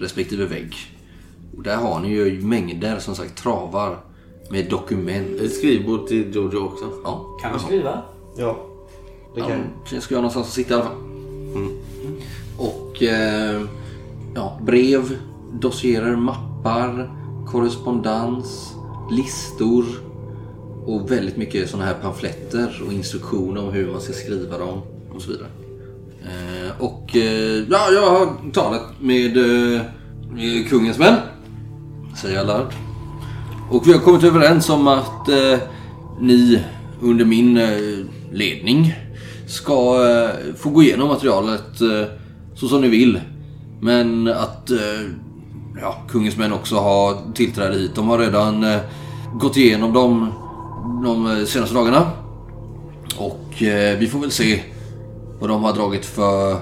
respektive 0.00 0.44
vägg. 0.46 0.76
Och 1.56 1.62
där 1.62 1.76
har 1.76 2.00
ni 2.00 2.08
ju 2.08 2.40
mängder 2.40 2.98
som 2.98 3.14
sagt 3.14 3.36
travar 3.36 3.98
med 4.50 4.70
dokument. 4.70 5.40
Ett 5.40 5.54
skrivbord 5.54 6.06
till 6.06 6.34
Jojo 6.34 6.58
också. 6.58 6.84
Ja, 7.04 7.38
Kan 7.42 7.52
du 7.52 7.58
skriva? 7.58 8.02
Ja, 8.36 8.66
det 9.34 9.40
kan 9.40 9.50
ja, 9.50 9.56
jag. 9.56 9.96
jag 9.96 10.02
ska 10.02 10.14
ha 10.14 10.20
någonstans 10.20 10.46
att 10.46 10.52
sitta 10.52 10.74
i 10.74 10.76
alla 10.76 10.84
fall. 10.84 10.96
Och 12.58 13.02
eh, 13.02 13.62
ja, 14.34 14.58
brev, 14.62 15.18
dossierer, 15.52 16.16
mappar, 16.16 17.10
korrespondens, 17.46 18.74
listor 19.10 19.84
och 20.86 21.10
väldigt 21.10 21.36
mycket 21.36 21.70
sådana 21.70 21.86
här 21.86 21.94
pamfletter 21.94 22.82
och 22.86 22.92
instruktioner 22.92 23.62
om 23.62 23.72
hur 23.72 23.92
man 23.92 24.00
ska 24.00 24.12
skriva 24.12 24.58
dem 24.58 24.80
och 25.14 25.22
så 25.22 25.30
vidare. 25.30 25.48
Eh, 26.22 26.63
och 26.78 27.16
eh, 27.16 27.64
ja, 27.70 27.90
jag 27.92 28.10
har 28.10 28.52
talat 28.52 28.82
med, 29.00 29.36
eh, 29.36 29.80
med 30.30 30.68
kungens 30.68 30.98
män, 30.98 31.14
säger 32.16 32.40
Allard. 32.40 32.74
Och 33.70 33.88
vi 33.88 33.92
har 33.92 34.00
kommit 34.00 34.24
överens 34.24 34.68
om 34.68 34.88
att 34.88 35.28
eh, 35.28 35.58
ni 36.20 36.62
under 37.00 37.24
min 37.24 37.56
eh, 37.56 38.06
ledning 38.32 38.94
ska 39.46 40.06
eh, 40.10 40.54
få 40.56 40.70
gå 40.70 40.82
igenom 40.82 41.08
materialet 41.08 41.80
eh, 41.80 42.04
så 42.54 42.68
som 42.68 42.80
ni 42.80 42.88
vill. 42.88 43.20
Men 43.80 44.28
att 44.28 44.70
eh, 44.70 44.78
ja, 45.80 46.02
kungens 46.08 46.36
män 46.36 46.52
också 46.52 46.76
har 46.76 47.34
tillträde 47.34 47.78
hit. 47.78 47.94
De 47.94 48.08
har 48.08 48.18
redan 48.18 48.64
eh, 48.64 48.80
gått 49.34 49.56
igenom 49.56 49.92
dem 49.92 50.32
de 51.04 51.46
senaste 51.46 51.74
dagarna. 51.74 52.10
Och 53.16 53.62
eh, 53.62 53.98
vi 53.98 54.06
får 54.06 54.18
väl 54.18 54.30
se 54.30 54.60
vad 55.44 55.50
de 55.50 55.64
har 55.64 55.72
dragit 55.72 56.04
för 56.06 56.58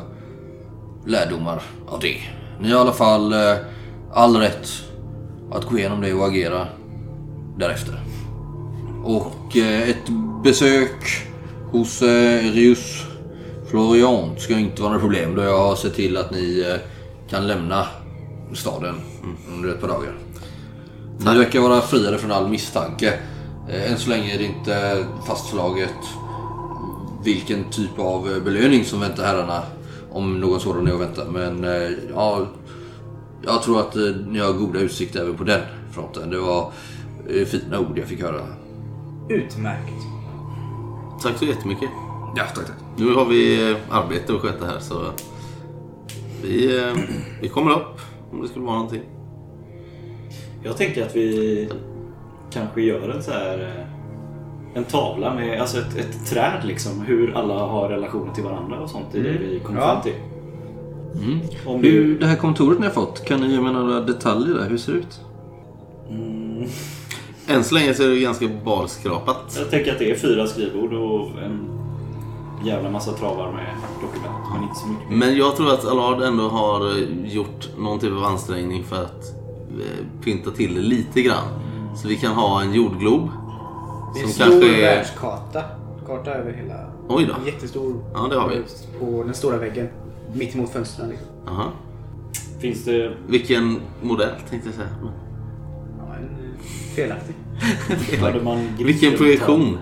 lärdomar 1.07 1.63
av 1.87 2.01
det. 2.01 2.17
Ni 2.61 2.71
har 2.71 2.79
i 2.79 2.81
alla 2.81 2.93
fall 2.93 3.33
eh, 3.33 3.57
all 4.13 4.37
rätt 4.37 4.69
att 5.53 5.65
gå 5.65 5.79
igenom 5.79 6.01
det 6.01 6.13
och 6.15 6.27
agera 6.27 6.67
därefter. 7.59 8.01
Och 9.05 9.57
eh, 9.57 9.89
ett 9.89 10.09
besök 10.45 11.27
hos 11.71 12.03
eh, 12.03 12.53
Rius 12.53 13.03
Florian 13.71 14.39
ska 14.39 14.59
inte 14.59 14.83
vara 14.83 14.93
något 14.93 15.01
problem 15.01 15.35
då 15.35 15.43
jag 15.43 15.59
har 15.59 15.77
sett 15.77 15.95
till 15.95 16.17
att 16.17 16.31
ni 16.31 16.77
kan 17.31 17.47
lämna 17.47 17.87
staden 18.55 18.95
under 19.49 19.69
ett 19.69 19.81
par 19.81 19.89
dagar. 19.89 20.15
Ni 21.19 21.39
verkar 21.39 21.61
vara 21.61 21.81
friare 21.81 22.19
från 22.19 22.33
all 22.33 22.49
misstanke. 22.49 23.19
Än 23.71 23.99
så 23.99 24.11
länge 24.11 24.35
är 24.35 24.39
det 24.39 24.45
inte 24.45 25.05
fastslaget 25.27 25.91
vilken 27.25 27.71
typ 27.71 27.99
av 27.99 28.33
eh, 28.33 28.43
belöning 28.43 28.85
som 28.85 29.01
väntar 29.01 29.25
herrarna. 29.25 29.63
Om 30.11 30.41
någon 30.41 30.61
sådan 30.61 30.87
är 30.87 30.93
att 30.93 31.01
vänta. 31.01 31.25
Men 31.31 31.65
eh, 31.65 31.91
ja, 32.15 32.47
jag 33.43 33.63
tror 33.63 33.81
att 33.81 33.97
eh, 33.97 34.03
ni 34.27 34.39
har 34.39 34.53
goda 34.53 34.81
utsikter 34.81 35.21
även 35.21 35.37
på 35.37 35.45
den 35.45 35.61
fronten. 35.93 36.31
Det 36.31 36.39
var 36.39 36.73
fina 37.47 37.81
ord 37.81 37.99
jag 37.99 38.07
fick 38.07 38.23
höra. 38.23 38.47
Utmärkt. 39.29 39.93
Tack 41.23 41.39
så 41.39 41.45
jättemycket. 41.45 41.89
Ja, 42.37 42.45
tack, 42.55 42.67
tack. 42.67 42.77
Nu 42.97 43.15
har 43.15 43.25
vi 43.25 43.77
arbete 43.91 44.35
att 44.35 44.41
sköta 44.41 44.67
här 44.67 44.79
så 44.79 45.13
vi, 46.43 46.83
vi 47.41 47.49
kommer 47.49 47.71
upp 47.71 48.01
om 48.33 48.43
det 48.43 48.49
skulle 48.49 48.65
vara 48.65 48.77
någonting. 48.77 49.03
Jag 50.63 50.77
tänker 50.77 51.07
att 51.07 51.17
vi 51.17 51.69
kanske 52.53 52.83
gör 52.83 53.09
en 53.09 53.23
så 53.23 53.31
här 53.31 53.87
en 54.75 54.85
tavla 54.85 55.35
med 55.35 55.61
alltså 55.61 55.79
ett, 55.79 55.97
ett 55.97 56.27
träd 56.27 56.61
liksom. 56.65 57.01
Hur 57.01 57.35
alla 57.37 57.55
har 57.55 57.89
relationer 57.89 58.33
till 58.35 58.45
varandra 58.45 58.81
och 58.81 58.91
sånt. 58.91 59.07
Det 59.13 59.19
är 59.19 59.23
det 59.23 59.31
vi 59.39 59.61
kommer 59.65 59.81
Ja. 59.81 59.87
fram 59.87 60.03
till. 60.03 60.15
Mm. 61.25 61.39
Om 61.67 61.83
Hur, 61.83 62.05
du... 62.05 62.19
det 62.19 62.27
här 62.27 62.37
kontoret 62.37 62.79
ni 62.79 62.87
har 62.87 62.93
fått, 62.93 63.25
kan 63.25 63.41
ni 63.41 63.53
ge 63.53 63.61
mig 63.61 63.73
några 63.73 64.01
detaljer 64.01 64.55
där? 64.55 64.69
Hur 64.71 64.79
ser 64.79 64.93
det 64.93 64.99
ut? 64.99 65.21
Mm, 66.11 66.69
Än 67.49 67.65
så 67.65 67.75
länge 67.75 67.95
så 67.95 68.03
är 68.03 68.09
det 68.09 68.21
ganska 68.21 68.49
barskrapat. 68.65 69.55
jag 69.59 69.71
tänker 69.71 69.93
att 69.93 69.99
det 69.99 70.11
är 70.11 70.15
fyra 70.17 70.47
skrivbord 70.47 70.93
och 70.93 71.29
en 71.43 71.69
jävla 72.65 72.91
massa 72.91 73.13
travar 73.13 73.53
med 73.53 73.67
dokument. 74.03 74.45
Men 74.55 74.63
inte 74.63 74.75
så 74.75 74.87
mycket. 74.89 75.11
Men 75.11 75.37
jag 75.37 75.57
tror 75.57 75.69
att 75.75 75.87
Allard 75.87 76.23
ändå 76.23 76.49
har 76.49 76.81
eh, 76.87 77.33
gjort 77.35 77.69
någon 77.79 77.99
typ 77.99 78.13
av 78.13 78.25
ansträngning 78.25 78.85
för 78.85 78.97
att 78.97 79.35
eh, 79.81 80.23
pynta 80.25 80.51
till 80.51 80.75
det 80.75 80.81
lite 80.81 81.23
grann. 81.23 81.49
Så 81.97 82.09
vi 82.09 82.17
kan 82.17 82.33
ha 82.33 82.63
en 82.63 82.75
jordglob. 82.75 83.31
Det 84.15 84.21
är 84.21 84.25
en 84.25 84.29
Som 84.29 84.35
stor 84.35 84.45
kanske 84.61 84.77
är... 84.79 84.83
världskarta. 84.97 85.63
Karta 86.07 86.31
över 86.31 86.53
hela... 86.53 86.75
Oj 87.09 87.27
då. 87.27 87.35
En 87.41 87.47
jättestor. 87.47 88.05
Ja, 88.15 88.27
det 88.31 88.37
har 88.37 88.49
vi. 88.49 88.57
På 89.01 89.23
den 89.23 89.35
stora 89.35 89.57
väggen. 89.57 89.89
Mitt 90.33 90.55
emot 90.55 90.71
fönstren 90.71 91.09
liksom. 91.09 91.27
Aha. 91.49 91.65
Finns 92.61 92.85
det... 92.85 93.13
Vilken 93.27 93.81
modell 94.03 94.31
tänkte 94.51 94.69
jag 94.69 94.75
säga. 94.75 94.89
Men- 95.03 95.13
Ja, 95.99 96.15
en 96.15 96.25
eh, 96.25 96.63
felaktig. 96.95 97.35
Man 98.45 98.69
Vilken 98.79 99.17
projektion. 99.17 99.79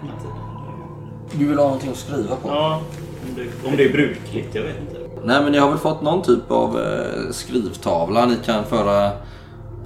Du 1.32 1.46
vill 1.46 1.58
ha 1.58 1.64
någonting 1.64 1.90
att 1.90 1.96
skriva 1.96 2.36
på? 2.36 2.48
Ja, 2.48 2.80
om 3.28 3.34
det, 3.36 3.68
om 3.70 3.76
det 3.76 3.84
är 3.84 3.92
brukligt. 3.92 4.54
Jag 4.54 4.62
vet 4.62 4.80
inte. 4.80 4.96
Nej, 5.24 5.42
men 5.42 5.52
ni 5.52 5.58
har 5.58 5.68
väl 5.68 5.78
fått 5.78 6.02
någon 6.02 6.22
typ 6.22 6.50
av 6.50 6.80
eh, 6.80 7.30
skrivtavla 7.30 8.26
ni 8.26 8.36
kan 8.44 8.64
föra 8.64 9.10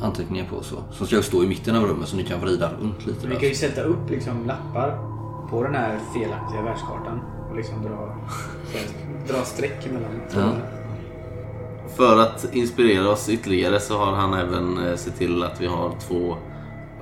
anteckningar 0.01 0.47
på 0.51 0.63
så. 0.63 0.77
Som 0.93 1.07
ska 1.07 1.23
stå 1.23 1.45
i 1.45 1.47
mitten 1.47 1.77
av 1.77 1.87
rummet 1.87 2.09
så 2.09 2.17
ni 2.17 2.25
kan 2.25 2.41
vrida 2.41 2.71
runt 2.81 3.07
lite. 3.07 3.27
Vi 3.27 3.35
kan 3.35 3.49
ju 3.49 3.55
sätta 3.55 3.83
upp 3.83 4.11
liksom 4.11 4.47
lappar 4.47 4.99
på 5.51 5.63
den 5.63 5.75
här 5.75 5.99
felaktiga 6.15 6.63
världskartan. 6.63 7.21
Och 7.51 7.57
liksom 7.57 7.83
dra, 7.83 8.17
här, 8.73 8.87
dra 9.29 9.45
streck 9.45 9.87
mellan 9.93 10.11
trådarna. 10.31 10.61
För 11.97 12.19
att 12.19 12.55
inspirera 12.55 13.09
oss 13.09 13.29
ytterligare 13.29 13.81
så 13.81 13.99
har 13.99 14.13
han 14.13 14.35
även 14.35 14.87
eh, 14.87 14.97
sett 14.97 15.19
till 15.19 15.43
att 15.43 15.61
vi 15.61 15.67
har 15.67 15.97
två 16.09 16.37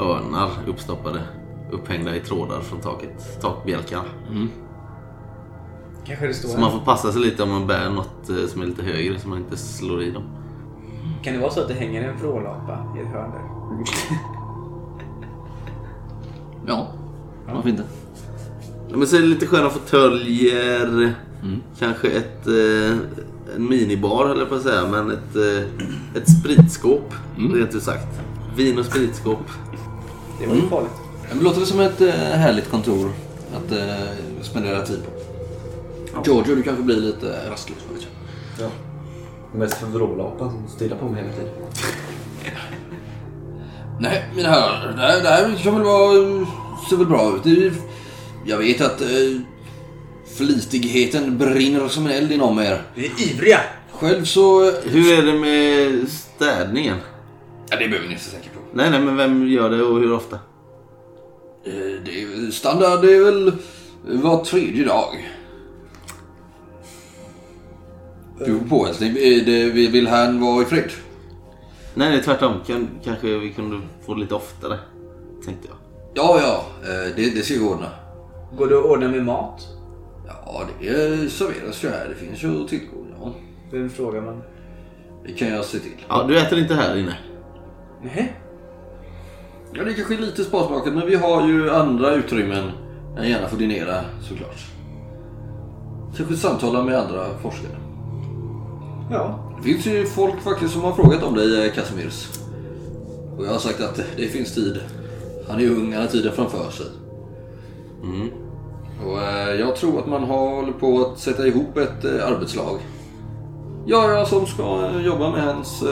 örnar 0.00 0.50
uppstoppade. 0.66 1.22
Upphängda 1.70 2.16
i 2.16 2.20
trådar 2.20 2.60
från 2.60 2.80
taket. 2.80 3.40
Takbjälkarna. 3.40 4.04
Kanske 6.04 6.26
det 6.26 6.34
står 6.34 6.48
Så 6.48 6.60
man 6.60 6.72
får 6.72 6.80
passa 6.80 7.12
sig 7.12 7.20
lite 7.20 7.42
om 7.42 7.50
man 7.50 7.66
bär 7.66 7.90
något 7.90 8.30
eh, 8.30 8.46
som 8.48 8.62
är 8.62 8.66
lite 8.66 8.82
högre 8.82 9.18
så 9.18 9.28
man 9.28 9.38
inte 9.38 9.56
slår 9.56 10.02
i 10.02 10.10
dem. 10.10 10.22
Kan 11.22 11.34
det 11.34 11.40
vara 11.40 11.50
så 11.50 11.60
att 11.60 11.68
det 11.68 11.74
hänger 11.74 12.08
en 12.08 12.16
vrålapa 12.18 12.86
i 12.96 13.00
ett 13.00 13.08
hörn 13.08 13.30
där? 13.30 13.42
Ja, 16.66 16.88
varför 17.54 17.68
inte? 17.68 17.82
Ja, 18.90 18.96
men 18.96 19.06
så 19.06 19.16
är 19.16 19.20
det 19.20 19.26
lite 19.26 19.46
sköna 19.46 19.70
fåtöljer. 19.70 21.14
Kanske 21.78 22.08
ett, 22.08 22.46
eh, 22.46 22.96
en 23.56 23.68
minibar 23.68 24.28
eller 24.28 24.44
på 24.46 24.54
att 24.54 24.62
säga, 24.62 24.86
men 24.90 25.10
ett, 25.10 25.36
eh, 25.36 26.20
ett 26.22 26.30
spritskåp. 26.40 27.14
Rent 27.54 27.74
ut 27.74 27.82
sagt. 27.82 28.06
Vin 28.56 28.78
och 28.78 28.84
spritskåp. 28.84 29.38
Det 30.40 30.46
var 30.46 30.54
ju 30.54 30.62
farligt. 30.62 30.90
Men 31.28 31.38
Det 31.38 31.44
låter 31.44 31.60
som 31.60 31.80
ett 31.80 32.00
eh, 32.00 32.10
härligt 32.14 32.70
kontor 32.70 33.10
att 33.56 33.72
eh, 33.72 33.86
spendera 34.42 34.82
tid 34.86 35.00
på. 35.04 35.10
Giorgio, 36.30 36.54
du 36.54 36.62
kanske 36.62 36.82
blir 36.82 36.96
lite 36.96 37.50
rastlös. 37.50 37.78
Ja. 38.60 38.68
Mest 39.54 39.74
för 39.74 39.86
vrålapan 39.86 40.50
som 40.50 40.68
stirrar 40.76 40.96
på 40.96 41.04
mig 41.08 41.22
hela 41.22 41.34
tiden. 41.34 41.52
Nej, 44.00 44.24
mina 44.36 44.48
herrar. 44.48 44.92
Det 44.96 45.02
här, 45.02 45.22
det 45.22 45.28
här 45.28 45.56
kan 45.62 45.74
väl 45.74 45.82
vara... 45.82 46.46
ser 46.90 46.96
väl 46.96 47.06
bra 47.06 47.36
ut. 47.36 47.44
Det, 47.44 47.72
jag 48.46 48.58
vet 48.58 48.80
att 48.80 49.00
eh, 49.00 49.08
flitigheten 50.36 51.38
brinner 51.38 51.88
som 51.88 52.06
en 52.06 52.12
eld 52.12 52.32
inom 52.32 52.58
er. 52.58 52.82
Vi 52.94 53.06
är 53.06 53.32
ivriga! 53.32 53.60
Själv 53.92 54.24
så... 54.24 54.68
eh, 54.68 54.74
Hur 54.84 55.18
är 55.18 55.22
det 55.32 55.38
med 55.38 56.08
städningen? 56.08 56.96
Ja, 57.70 57.76
det 57.76 57.88
behöver 57.88 58.08
ni 58.08 58.14
inte 58.14 58.30
tänka 58.30 58.48
på. 58.54 58.60
Nej, 58.72 58.90
nej, 58.90 59.00
men 59.00 59.16
vem 59.16 59.48
gör 59.48 59.70
det 59.70 59.82
och 59.82 60.00
hur 60.00 60.12
ofta? 60.12 60.36
Eh, 61.66 61.72
Det 62.04 62.22
är 62.22 62.50
standard, 62.50 63.02
det 63.02 63.14
är 63.16 63.24
väl 63.24 63.52
var 64.04 64.44
tredje 64.44 64.84
dag. 64.84 65.28
Du 68.38 68.58
får 68.58 68.66
påhälsning. 68.68 69.10
Är 69.10 69.44
det- 69.44 69.70
Vill 69.70 70.06
han 70.06 70.40
vara 70.40 70.62
i 70.62 70.64
fred? 70.64 70.90
Nej, 71.94 72.10
nej, 72.10 72.22
tvärtom. 72.22 72.52
Kan, 72.66 72.88
kanske 73.04 73.38
vi 73.38 73.52
kunde 73.52 73.80
få 74.06 74.14
det 74.14 74.20
lite 74.20 74.34
oftare. 74.34 74.78
Tänkte 75.44 75.68
jag. 75.68 75.76
Ja, 76.14 76.40
ja. 76.40 76.64
eh, 76.90 77.16
Det, 77.16 77.34
det 77.34 77.42
ska 77.42 77.54
jag 77.54 77.66
ordna. 77.72 77.86
Går 78.58 78.66
det 78.66 78.78
att 78.78 78.84
ordna 78.84 79.08
med 79.08 79.24
mat? 79.24 79.68
Ja, 80.26 80.62
det 80.80 81.30
serveras 81.32 81.84
ju 81.84 81.88
här. 81.88 82.08
Det 82.08 82.14
finns 82.26 82.42
ju 82.42 82.62
att 82.62 82.68
tillgå. 82.68 82.96
Ja, 83.20 83.32
Vem 83.72 83.90
frågar 83.90 84.20
man? 84.20 84.42
det 85.26 85.32
kan 85.32 85.48
jag 85.48 85.64
se 85.64 85.78
till. 85.78 85.92
Ja, 86.08 86.24
du 86.28 86.38
äter 86.38 86.58
inte 86.58 86.74
här 86.74 86.96
inne? 86.96 87.16
Nej. 88.02 88.36
Ja, 89.74 89.84
det 89.84 89.94
kanske 89.94 90.14
är 90.14 90.18
lite 90.18 90.44
sparsmakat, 90.44 90.94
men 90.94 91.06
vi 91.06 91.14
har 91.14 91.48
ju 91.48 91.70
andra 91.70 92.14
utrymmen 92.14 92.70
jag 93.16 93.28
gärna 93.28 93.48
får 93.48 93.56
dinera 93.56 94.00
såklart. 94.22 94.66
Kanske 96.16 96.36
samtala 96.36 96.82
med 96.84 96.98
andra 96.98 97.24
forskare. 97.42 97.76
Ja. 99.12 99.38
Det 99.56 99.62
finns 99.62 99.86
ju 99.86 100.06
folk 100.06 100.40
faktiskt 100.40 100.72
som 100.72 100.82
har 100.82 100.92
frågat 100.92 101.22
om 101.22 101.34
dig, 101.34 101.66
eh, 101.66 101.72
Casimirs. 101.72 102.28
Och 103.38 103.44
jag 103.44 103.50
har 103.50 103.58
sagt 103.58 103.80
att 103.80 104.00
det 104.16 104.28
finns 104.28 104.54
tid. 104.54 104.80
Han 105.48 105.60
är 105.60 105.70
ung, 105.70 105.92
han 105.92 106.02
har 106.02 106.08
tiden 106.08 106.32
framför 106.32 106.70
sig. 106.70 106.86
Och 109.06 109.22
eh, 109.22 109.54
jag 109.60 109.76
tror 109.76 109.98
att 109.98 110.06
man 110.06 110.22
håller 110.22 110.72
på 110.72 111.00
att 111.00 111.18
sätta 111.18 111.46
ihop 111.46 111.76
ett 111.76 112.04
eh, 112.04 112.26
arbetslag. 112.26 112.78
Ja, 113.86 114.12
ja, 114.12 114.26
som 114.26 114.46
ska 114.46 114.90
jobba 115.00 115.30
med 115.30 115.44
hans 115.44 115.84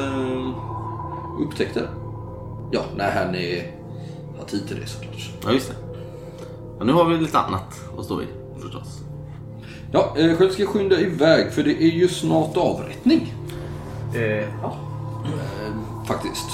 upptäckter. 1.41 1.89
Ja, 2.71 2.81
när 2.97 3.11
han 3.11 3.35
är, 3.35 3.77
har 4.39 4.45
tid 4.47 4.69
till 4.69 4.81
det 4.81 4.87
såklart. 4.87 5.31
Ja, 5.45 5.53
just 5.53 5.69
det. 5.69 5.77
Ja, 6.79 6.85
nu 6.85 6.93
har 6.93 7.05
vi 7.05 7.17
lite 7.17 7.39
annat 7.39 7.81
att 7.99 8.05
stå 8.05 8.23
i, 8.23 8.27
förstås. 8.61 9.01
Ja, 9.93 10.15
eh, 10.17 10.37
själv 10.37 10.51
ska 10.51 10.63
jag 10.63 10.71
skynda 10.71 11.01
iväg 11.01 11.53
för 11.53 11.63
det 11.63 11.83
är 11.83 11.91
ju 11.91 12.09
snart 12.09 12.57
avrättning. 12.57 13.35
Eh, 14.15 14.23
ja. 14.63 14.77
Faktiskt. 16.07 16.49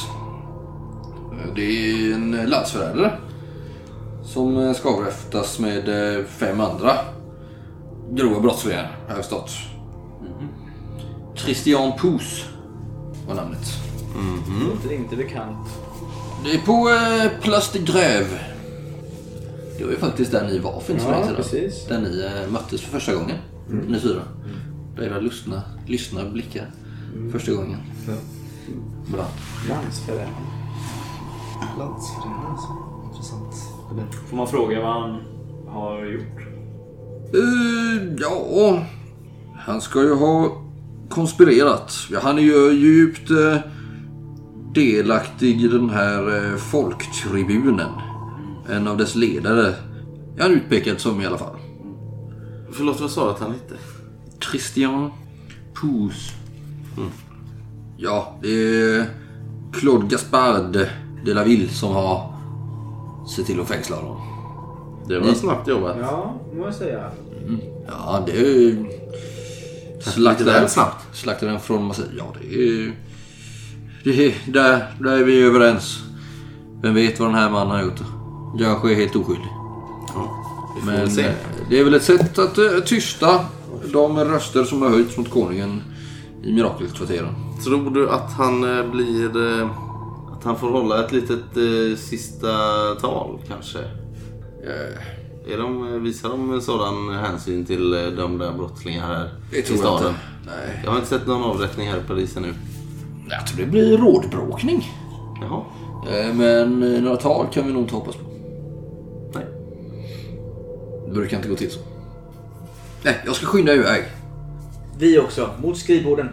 Eh, 1.32 1.54
Det 1.54 1.62
är 1.62 2.14
en 2.14 2.30
landsförrädare. 2.46 3.12
Som 4.24 4.56
eh, 4.58 4.72
ska 4.72 4.88
avrättas 4.88 5.58
med 5.58 6.16
eh, 6.18 6.24
fem 6.24 6.60
andra 6.60 6.92
grova 8.10 8.40
brottslingar, 8.40 8.82
har 9.02 9.08
jag 9.08 9.16
förstått. 9.16 9.50
Christian 11.34 11.92
Poos 11.98 12.44
var 13.28 13.34
namnet. 13.34 13.66
Låter 14.68 14.92
inte 14.94 15.16
bekant. 15.16 15.68
Det 16.44 16.54
är 16.54 16.58
på 16.58 16.88
eh, 16.90 17.40
Place 17.42 17.78
de 17.78 17.92
Grève. 17.92 18.38
Det 19.78 19.84
var 19.84 19.90
ju 19.92 19.98
faktiskt 19.98 20.32
där 20.32 20.46
ni 20.46 20.58
var 20.58 20.80
för 20.80 20.92
inte 20.92 21.04
så 21.04 21.10
Ja, 21.10 21.14
länge 21.14 21.26
sedan. 21.26 21.36
precis. 21.36 21.86
Där 21.88 22.00
ni 22.00 22.20
eh, 22.24 22.52
möttes 22.52 22.80
för 22.80 22.90
första 22.90 23.14
gången. 23.14 23.36
Ni 23.88 24.00
fyra. 24.00 24.22
Där 24.96 25.02
era 25.02 25.20
lyssna, 25.20 25.62
lyssna 25.86 26.24
blickar. 26.32 26.70
Första 27.32 27.52
gången. 27.52 27.78
Bra. 29.12 29.24
Landsförrädare. 29.68 30.28
Landsförrädare 31.78 32.46
alltså. 32.50 32.68
Intressant. 33.10 33.54
Får 34.30 34.36
man 34.36 34.48
fråga 34.48 34.80
vad 34.80 34.92
han 35.02 35.20
har 35.68 36.04
gjort? 36.04 36.40
Uh, 37.34 38.14
ja, 38.18 38.82
han 39.58 39.80
ska 39.80 40.02
ju 40.02 40.14
ha 40.14 40.62
konspirerat. 41.08 41.92
Ja, 42.10 42.18
han 42.22 42.38
är 42.38 42.42
ju 42.42 42.72
djupt 42.72 43.30
uh, 43.30 43.56
delaktig 44.74 45.64
i 45.64 45.68
den 45.68 45.90
här 45.90 46.28
uh, 46.36 46.56
folktribunen. 46.56 47.90
En 48.68 48.88
av 48.88 48.96
dess 48.96 49.14
ledare 49.14 49.74
är 50.36 50.42
han 50.42 50.52
utpekad 50.52 51.00
som 51.00 51.20
i 51.20 51.26
alla 51.26 51.38
fall. 51.38 51.56
Förlåt, 52.72 53.00
vad 53.00 53.10
sa 53.10 53.24
du 53.24 53.30
att 53.30 53.40
han 53.40 53.52
hette? 53.52 53.74
Christian 54.50 55.10
Poos. 55.74 56.32
Ja, 57.96 58.38
det 58.42 58.48
är 58.48 59.06
Claude 59.72 60.06
Gaspard 60.06 60.78
de 61.24 61.34
la 61.34 61.44
Ville 61.44 61.68
som 61.68 61.92
har 61.92 62.32
sett 63.36 63.46
till 63.46 63.60
att 63.60 63.68
fängsla 63.68 63.96
honom. 63.96 64.20
Det 65.08 65.18
var 65.18 65.34
snabbt 65.34 65.68
jobbat. 65.68 65.96
Ja, 66.00 66.34
må 66.56 66.64
jag 66.64 66.74
säga. 66.74 67.10
Ja, 67.86 68.22
det 68.26 68.32
är 68.32 68.76
väl 70.44 70.68
snabbt. 70.68 71.16
Slaktaren 71.16 71.60
från 71.60 71.84
Marseille. 71.84 72.14
Ja, 72.18 72.34
det 72.40 72.54
är... 72.54 72.92
Det 74.04 74.26
är 74.26 74.34
där, 74.52 74.94
där 75.00 75.12
är 75.12 75.24
vi 75.24 75.42
överens. 75.42 75.98
Vem 76.82 76.94
vet 76.94 77.20
vad 77.20 77.28
den 77.28 77.34
här 77.34 77.50
mannen 77.50 77.70
har 77.70 77.82
gjort? 77.82 78.00
Kanske 78.58 78.90
är 78.90 78.94
helt 78.94 79.16
oskyldig. 79.16 79.48
Får 80.12 80.86
Men 80.86 81.10
se. 81.10 81.22
eh, 81.24 81.32
det 81.70 81.78
är 81.78 81.84
väl 81.84 81.94
ett 81.94 82.02
sätt 82.04 82.38
att 82.38 82.58
eh, 82.58 82.64
tysta 82.86 83.40
de 83.92 84.18
röster 84.18 84.64
som 84.64 84.82
har 84.82 84.88
höjts 84.88 85.16
mot 85.16 85.30
konungen 85.30 85.82
i 86.42 86.52
mirakelkvarteren. 86.52 87.34
Tror 87.64 87.90
du 87.90 88.10
att 88.10 88.32
han 88.32 88.78
eh, 88.78 88.90
blir... 88.90 89.30
Att 90.38 90.44
han 90.44 90.56
får 90.58 90.70
hålla 90.70 91.04
ett 91.04 91.12
litet 91.12 91.40
sista 91.98 92.48
tal 93.00 93.38
kanske? 93.48 93.78
Är 95.48 95.58
de, 95.58 96.02
visar 96.02 96.28
de 96.28 96.60
sådan 96.60 97.14
hänsyn 97.14 97.64
till 97.66 97.90
de 98.16 98.38
där 98.38 98.52
brottslingarna 98.52 99.06
här 99.06 99.30
Det 99.50 99.56
i 99.58 99.62
tror 99.62 99.78
jag 99.78 99.86
staden? 99.86 100.08
inte. 100.08 100.20
Nej. 100.46 100.80
Jag 100.84 100.90
har 100.90 100.96
inte 100.96 101.08
sett 101.08 101.26
någon 101.26 101.42
avrättning 101.42 101.88
här 101.88 101.96
i 101.98 102.08
Paris 102.08 102.36
ännu. 102.36 102.54
Jag 103.30 103.46
tror 103.46 103.60
det 103.64 103.66
blir 103.70 103.98
rådbråkning. 103.98 104.90
Jaha. 105.40 105.62
Men 106.34 106.80
några 107.04 107.16
tal 107.16 107.46
kan 107.52 107.66
vi 107.66 107.72
nog 107.72 107.82
inte 107.82 107.94
hoppas 107.94 108.16
på. 108.16 108.25
Det 111.06 111.12
brukar 111.14 111.36
inte 111.36 111.48
gå 111.48 111.54
till 111.56 111.70
så. 111.70 111.80
Nej, 113.02 113.22
jag 113.26 113.34
ska 113.36 113.46
skynda 113.46 113.74
iväg. 113.74 114.04
Vi 114.98 115.18
också. 115.18 115.50
Mot 115.62 115.78
skrivborden. 115.78 116.28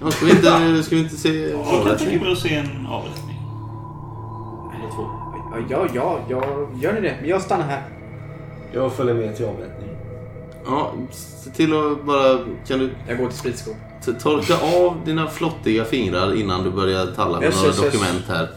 Ja, 0.00 0.10
ska, 0.10 0.26
vi 0.26 0.30
inte, 0.32 0.82
ska 0.82 0.96
vi 0.96 1.02
inte 1.02 1.16
se 1.16 1.48
Jag 1.50 1.64
kan 1.64 1.74
avrättning? 1.80 2.08
tänka 2.08 2.24
mig 2.24 2.32
att 2.32 2.38
se 2.38 2.54
en 2.54 2.86
avrättning. 2.86 3.36
Eller 4.78 4.90
två. 4.94 5.02
Ja, 5.52 5.58
ja, 5.70 5.86
ja, 5.94 6.18
ja. 6.28 6.68
Gör 6.82 6.92
ni 6.92 7.00
det? 7.00 7.16
Men 7.20 7.30
jag 7.30 7.42
stannar 7.42 7.64
här. 7.66 7.82
jag 8.72 8.92
följer 8.92 9.14
med 9.14 9.36
till 9.36 9.44
avrättningen. 9.44 9.96
Ja, 10.66 10.92
se 11.10 11.50
till 11.50 11.72
att 11.72 12.04
bara... 12.04 12.38
Kan 12.66 12.78
du 12.78 12.90
Jag 13.08 13.18
går 13.18 13.28
till 13.28 13.38
spritskåp. 13.38 13.74
t- 14.04 14.12
torka 14.12 14.54
av 14.78 14.96
dina 15.04 15.26
flottiga 15.28 15.84
fingrar 15.84 16.34
innan 16.40 16.64
du 16.64 16.70
börjar 16.70 17.06
talla 17.06 17.40
med 17.40 17.46
Yes, 17.46 17.62
några 17.62 17.76
dokument 17.90 18.24
här? 18.28 18.48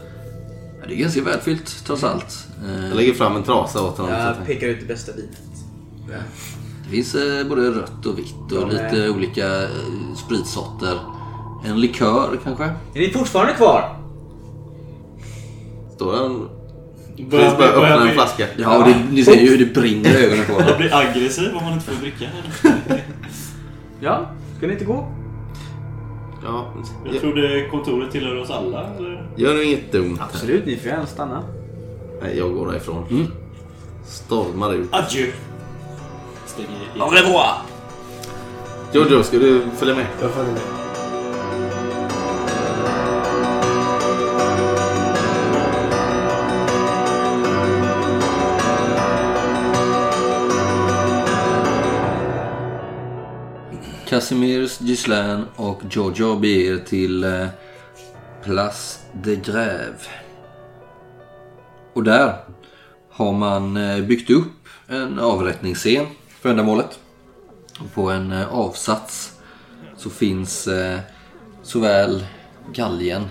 Det 0.88 0.94
är 0.94 0.96
ganska 0.96 1.22
välfyllt 1.22 1.84
trots 1.86 2.04
allt. 2.04 2.46
Eh, 2.64 2.86
Jag 2.88 2.96
lägger 2.96 3.12
fram 3.14 3.36
en 3.36 3.42
trasa 3.42 3.82
åt 3.82 3.98
honom. 3.98 4.12
Jag 4.14 4.46
pekar 4.46 4.66
ut 4.66 4.80
det 4.80 4.86
bästa 4.86 5.12
vinet. 5.12 5.30
Det 6.84 6.90
finns 6.90 7.14
eh, 7.14 7.46
både 7.46 7.70
rött 7.70 8.06
och 8.06 8.18
vitt 8.18 8.34
och 8.52 8.62
Ja, 8.62 8.66
lite 8.66 8.88
nej. 8.92 9.10
olika 9.10 9.62
eh, 9.62 9.68
spritsorter. 10.26 10.98
En 11.64 11.80
likör 11.80 12.38
kanske? 12.44 12.64
Är 12.64 12.74
ni 13.00 13.10
fortfarande 13.10 13.52
kvar? 13.54 13.96
Står 15.94 16.16
han... 16.16 16.48
Börjar 17.30 17.44
Precis 17.44 17.58
bara 17.58 17.68
öppna 17.68 18.08
en 18.08 18.14
flaska. 18.14 18.46
Ja, 18.56 18.78
och 18.78 18.84
det, 18.88 18.96
ni 19.10 19.24
ser 19.24 19.40
ju 19.40 19.48
hur 19.48 19.58
det 19.58 19.74
brinner 19.80 20.10
i 20.10 20.24
ögonen 20.24 20.44
på 20.46 20.52
honom. 20.52 20.68
blir 20.78 20.94
aggressiv 20.94 21.56
om 21.56 21.64
man 21.64 21.72
inte 21.72 21.84
får 21.84 22.00
dricka. 22.00 22.24
Ja. 24.00 24.30
Ska 24.58 24.66
ni 24.66 24.72
inte 24.72 24.84
gå? 24.84 25.08
Ja, 26.46 26.72
Jag 27.12 27.20
trodde 27.20 27.68
kontoret 27.70 28.10
tillhör 28.10 28.36
oss 28.40 28.50
alla. 28.50 28.86
Eller? 28.98 29.28
gör 29.36 29.54
nu 29.54 29.64
inget 29.64 29.92
dumt. 29.92 30.16
här. 30.20 30.26
Absolut, 30.26 30.66
ni 30.66 30.76
får 30.76 30.88
gärna 30.90 31.06
stanna. 31.06 31.42
Nej, 32.22 32.38
jag 32.38 32.54
går 32.54 32.66
därifrån. 32.66 33.04
Stormar 34.06 34.74
ut. 34.74 34.88
Adjö. 34.92 35.26
Au 37.00 37.10
revoir! 37.10 37.52
Jojo, 38.92 39.22
ska 39.22 39.38
du 39.38 39.60
följa 39.76 39.94
med? 39.94 40.06
Jag 40.22 40.30
följer 40.30 40.52
med. 40.52 40.62
Casimir, 54.16 54.70
Gislain 54.80 55.44
och 55.56 55.82
Giorgio 55.90 56.36
beger 56.36 56.78
till 56.78 57.24
eh, 57.24 57.46
Place 58.44 58.98
de 59.12 59.36
Grève. 59.36 60.08
Och 61.92 62.02
där 62.02 62.36
har 63.10 63.32
man 63.32 63.76
eh, 63.76 64.04
byggt 64.04 64.30
upp 64.30 64.68
en 64.86 65.18
avrättningsscen 65.18 66.06
för 66.40 66.50
ändamålet. 66.50 66.98
På 67.94 68.10
en 68.10 68.32
eh, 68.32 68.54
avsats 68.54 69.32
så 69.96 70.10
finns 70.10 70.68
såväl 71.62 72.26
galgen 72.72 73.24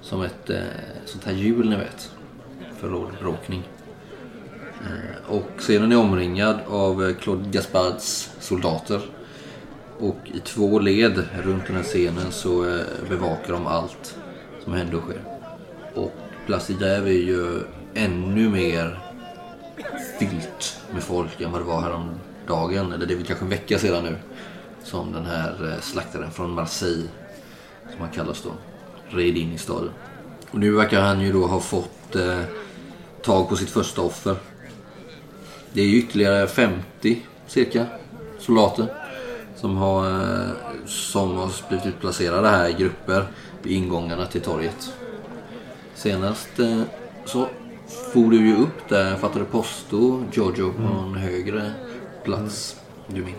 som 0.00 0.22
ett 0.22 0.50
sånt 1.04 1.24
här 1.24 1.32
hjul 1.32 1.68
ni 1.68 1.76
vet. 1.76 2.10
För 2.80 2.88
rådbråkning. 2.88 3.62
Och 5.28 5.50
scenen 5.58 5.92
är 5.92 5.96
omringad 5.96 6.58
av 6.68 7.14
Claude 7.14 7.50
Gaspards 7.50 8.30
soldater. 8.40 9.00
Och 10.00 10.16
i 10.24 10.40
två 10.40 10.78
led 10.78 11.28
runt 11.42 11.66
den 11.66 11.76
här 11.76 11.82
scenen 11.82 12.32
så 12.32 12.68
eh, 12.68 12.84
bevakar 13.08 13.52
de 13.52 13.66
allt 13.66 14.16
som 14.64 14.72
händer 14.72 14.96
och 14.96 15.02
sker. 15.02 15.24
Och 15.94 16.12
Place 16.46 16.72
är 16.72 17.06
ju 17.06 17.62
ännu 17.94 18.48
mer 18.48 18.98
fyllt 20.18 20.80
med 20.92 21.02
folk 21.02 21.40
än 21.40 21.52
vad 21.52 21.60
det 21.60 21.64
var 21.64 21.80
häromdagen. 21.80 22.92
Eller 22.92 23.06
det 23.06 23.14
är 23.14 23.16
väl 23.16 23.26
kanske 23.26 23.44
en 23.44 23.50
vecka 23.50 23.78
sedan 23.78 24.04
nu. 24.04 24.16
Som 24.84 25.12
den 25.12 25.26
här 25.26 25.72
eh, 25.72 25.80
slaktaren 25.80 26.30
från 26.30 26.50
Marseille, 26.50 27.08
som 27.90 28.00
han 28.00 28.10
kallas 28.10 28.42
då, 28.42 28.52
red 29.16 29.36
in 29.36 29.52
i 29.52 29.58
staden. 29.58 29.90
Och 30.50 30.58
nu 30.58 30.72
verkar 30.72 31.00
han 31.00 31.20
ju 31.20 31.32
då 31.32 31.46
ha 31.46 31.60
fått 31.60 32.16
eh, 32.16 32.40
tag 33.22 33.48
på 33.48 33.56
sitt 33.56 33.70
första 33.70 34.02
offer. 34.02 34.36
Det 35.72 35.80
är 35.80 35.86
ju 35.86 35.98
ytterligare 35.98 36.46
50 36.46 37.22
cirka 37.46 37.86
soldater 38.38 38.99
som 39.60 39.76
har, 39.76 40.06
eh, 40.10 40.48
som 40.86 41.36
har 41.36 41.68
blivit 41.68 41.86
utplacerade 41.86 42.48
här 42.48 42.68
i 42.68 42.72
grupper 42.72 43.24
vid 43.62 43.72
ingångarna 43.72 44.26
till 44.26 44.40
torget. 44.40 44.92
Senast 45.94 46.58
eh, 46.58 46.82
så 47.24 47.46
for 48.12 48.30
du 48.30 48.48
ju 48.48 48.56
upp 48.56 48.88
där, 48.88 49.16
fattade 49.16 49.44
posto, 49.44 50.24
Giorgio, 50.32 50.72
på 50.72 50.82
någon 50.82 51.14
högre 51.14 51.72
plats. 52.24 52.76
Du 53.06 53.24
minns? 53.24 53.36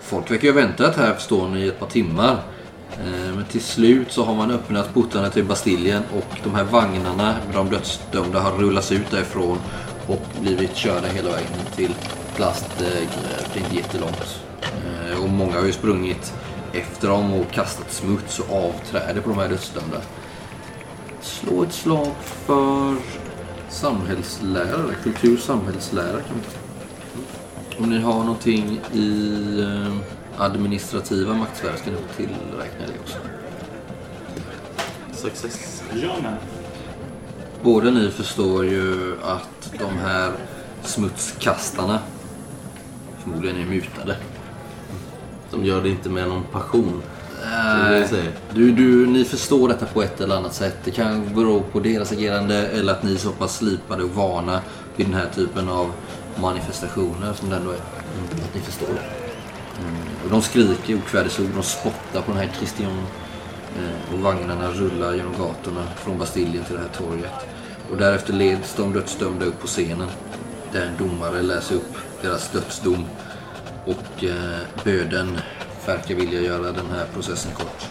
Folk 0.00 0.30
verkar 0.30 0.48
ju 0.48 0.54
ha 0.54 0.60
väntat 0.60 0.96
här 0.96 1.14
förstår 1.14 1.48
ni 1.48 1.60
i 1.60 1.68
ett 1.68 1.80
par 1.80 1.86
timmar. 1.86 2.36
Eh, 2.92 3.34
Men 3.34 3.44
till 3.44 3.60
slut 3.60 4.12
så 4.12 4.24
har 4.24 4.34
man 4.34 4.50
öppnat 4.50 4.94
portarna 4.94 5.30
till 5.30 5.44
Bastiljen 5.44 6.02
och 6.14 6.38
de 6.44 6.54
här 6.54 6.64
vagnarna 6.64 7.34
med 7.46 7.54
de 7.54 7.68
dödsdömda 7.68 8.40
har 8.40 8.52
rullats 8.58 8.92
ut 8.92 9.10
därifrån 9.10 9.58
och 10.06 10.26
blivit 10.40 10.76
körda 10.76 11.06
hela 11.06 11.30
vägen 11.30 11.48
till 11.76 11.94
plast. 12.36 12.66
Det 12.78 12.86
är 12.86 13.62
inte 13.62 13.76
jättelångt. 13.76 14.45
Och 15.26 15.32
många 15.32 15.52
har 15.52 15.66
ju 15.66 15.72
sprungit 15.72 16.34
efter 16.72 17.08
dem 17.08 17.32
och 17.32 17.50
kastat 17.50 17.92
smuts 17.92 18.38
och 18.38 18.56
avträde 18.56 19.20
på 19.20 19.30
de 19.30 19.38
här 19.38 19.48
dödsdömda. 19.48 20.00
Slå 21.20 21.62
ett 21.62 21.72
slag 21.72 22.12
för 22.22 22.96
samhällslärare, 23.68 24.94
kultur 25.02 25.36
samhällslärare 25.36 26.22
kan 26.22 26.40
säga. 26.40 26.60
Om 27.78 27.90
ni 27.90 28.00
har 28.00 28.18
någonting 28.18 28.80
i 28.92 29.60
eh, 29.60 29.96
administrativa 30.42 31.34
maktsfärer 31.34 31.76
ska 31.76 31.90
ni 31.90 31.96
få 31.96 32.14
tillräkna 32.16 32.86
det 32.86 33.00
också. 33.00 33.18
Success. 35.12 35.82
Båda 37.62 37.90
ni 37.90 38.10
förstår 38.10 38.64
ju 38.64 39.16
att 39.22 39.72
de 39.78 39.98
här 39.98 40.32
smutskastarna 40.82 41.98
förmodligen 43.22 43.56
är 43.56 43.66
mutade. 43.66 44.16
De 45.50 45.64
gör 45.64 45.82
det 45.82 45.88
inte 45.88 46.08
med 46.08 46.28
någon 46.28 46.44
passion. 46.52 47.02
Säger. 48.08 48.32
Du, 48.54 48.72
du, 48.72 49.06
ni 49.06 49.24
förstår 49.24 49.68
detta 49.68 49.86
på 49.86 50.02
ett 50.02 50.20
eller 50.20 50.36
annat 50.36 50.54
sätt. 50.54 50.76
Det 50.84 50.90
kan 50.90 51.34
bero 51.34 51.62
på 51.72 51.80
deras 51.80 52.12
agerande 52.12 52.66
eller 52.66 52.92
att 52.92 53.02
ni 53.02 53.14
är 53.14 53.18
så 53.18 53.30
pass 53.30 53.56
slipade 53.56 54.02
och 54.02 54.10
vana 54.10 54.60
vid 54.96 55.06
den 55.06 55.14
här 55.14 55.28
typen 55.34 55.68
av 55.68 55.92
manifestationer 56.40 57.32
som 57.32 57.50
det 57.50 57.56
ändå 57.56 57.70
är. 57.70 57.76
Att 58.44 58.54
ni 58.54 58.60
förstår 58.60 58.86
det. 58.86 59.26
Mm. 59.80 59.94
Och 60.24 60.30
de 60.30 60.42
skriker 60.42 60.96
okvädesord, 60.96 61.50
de 61.54 61.62
spottar 61.62 62.22
på 62.22 62.32
den 62.32 62.40
här 62.40 62.50
Christian 62.58 62.98
eh, 63.78 64.14
och 64.14 64.20
vagnarna 64.20 64.70
rullar 64.70 65.14
genom 65.14 65.32
gatorna 65.32 65.82
från 65.96 66.18
Bastiljen 66.18 66.64
till 66.64 66.74
det 66.74 66.80
här 66.80 67.06
torget. 67.06 67.32
Och 67.90 67.96
därefter 67.96 68.32
leds 68.32 68.74
de 68.74 68.92
dödsdömda 68.92 69.46
upp 69.46 69.60
på 69.60 69.66
scenen 69.66 70.08
där 70.72 70.86
en 70.86 71.08
domare 71.08 71.42
läser 71.42 71.74
upp 71.74 71.94
deras 72.22 72.50
dödsdom 72.50 73.04
och 73.86 74.24
eh, 74.24 74.84
böden 74.84 75.38
verkar 75.86 76.14
vilja 76.14 76.40
göra 76.40 76.72
den 76.72 76.90
här 76.90 77.06
processen 77.14 77.52
kort. 77.52 77.86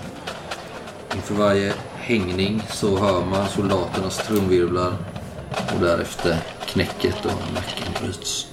Inför 1.15 1.35
varje 1.35 1.73
hängning 1.95 2.61
så 2.69 2.97
hör 2.97 3.25
man 3.25 3.47
soldaternas 3.47 4.17
trumvirvlar 4.17 4.93
och 5.75 5.81
därefter 5.81 6.37
knäcket 6.65 7.25
och 7.25 7.53
nacken 7.53 7.93
bryts. 8.01 8.47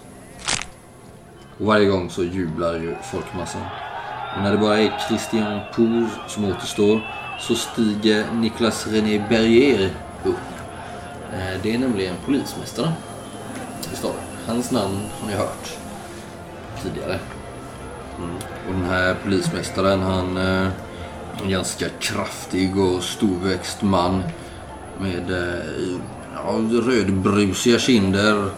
Och 1.59 1.67
varje 1.67 1.87
gång 1.87 2.11
så 2.11 2.25
jublar 2.25 2.75
ju 2.75 2.95
folkmassan. 3.13 3.63
Och 4.37 4.43
när 4.43 4.53
det 4.53 4.59
bara 4.59 4.79
är 4.79 4.93
Christian 5.09 5.61
Pour 5.75 6.09
som 6.29 6.45
återstår 6.45 7.01
så 7.41 7.55
stiger 7.55 8.33
Nicolas 8.33 8.87
René 8.87 9.25
Berger 9.29 9.91
upp. 10.25 10.37
Eh, 11.33 11.63
det 11.63 11.75
är 11.75 11.79
nämligen 11.79 12.15
polismästaren 12.25 12.93
i 13.93 13.97
staden. 13.97 14.21
Hans 14.47 14.71
namn 14.71 15.01
har 15.21 15.29
ni 15.29 15.35
hört 15.35 15.82
tidigare. 16.83 17.19
Mm. 18.19 18.37
Och 18.69 18.75
den 18.75 18.85
här 18.85 19.17
polismästaren 19.25 20.01
han 20.01 20.37
är 20.37 20.71
en 21.43 21.51
ganska 21.51 21.89
kraftig 21.89 22.79
och 22.79 23.03
storväxt 23.03 23.83
man 23.83 24.23
med 24.99 25.31
eh, 25.31 25.99
ja, 26.35 26.81
rödbrusiga 26.87 27.79
kinder 27.79 28.51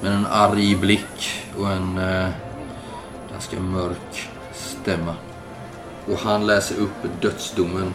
med 0.00 0.12
en 0.12 0.26
arg 0.26 0.76
blick 0.76 1.44
och 1.58 1.70
en 1.70 1.98
eh, 1.98 2.28
ganska 3.30 3.60
mörk 3.60 4.28
stämma. 4.52 5.14
Och 6.06 6.18
han 6.18 6.46
läser 6.46 6.80
upp 6.80 7.22
dödsdomen 7.22 7.94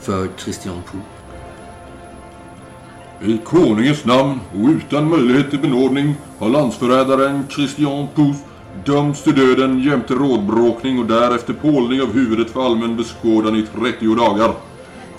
för 0.00 0.28
Christian 0.36 0.82
Pou. 0.90 1.00
I 3.20 3.38
konungens 3.44 4.04
namn 4.04 4.40
och 4.52 4.68
utan 4.68 5.08
möjlighet 5.10 5.50
till 5.50 5.58
benådning 5.58 6.16
har 6.38 6.48
landsförrädaren 6.48 7.46
Christian 7.50 8.08
Pousse 8.14 8.40
dömts 8.84 9.22
till 9.22 9.34
döden 9.34 9.80
jämte 9.80 10.14
rådbråkning 10.14 10.98
och 10.98 11.06
därefter 11.06 11.52
pålning 11.52 12.02
av 12.02 12.12
huvudet 12.12 12.50
för 12.50 12.66
allmän 12.66 12.96
beskådan 12.96 13.56
i 13.56 13.66
30 13.80 14.14
dagar. 14.14 14.54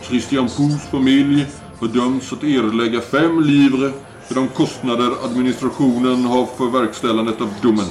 Christian 0.02 0.50
Pousse 0.58 0.88
familj 0.92 1.46
har 1.80 1.88
dömts 1.88 2.34
att 2.34 2.44
erlägga 2.44 3.02
fem 3.02 3.42
livre 3.42 3.92
för 4.28 4.36
de 4.36 4.48
kostnader 4.48 5.12
administrationen 5.26 6.26
har 6.26 6.46
för 6.46 6.82
verkställandet 6.82 7.42
av 7.42 7.54
domen. 7.62 7.86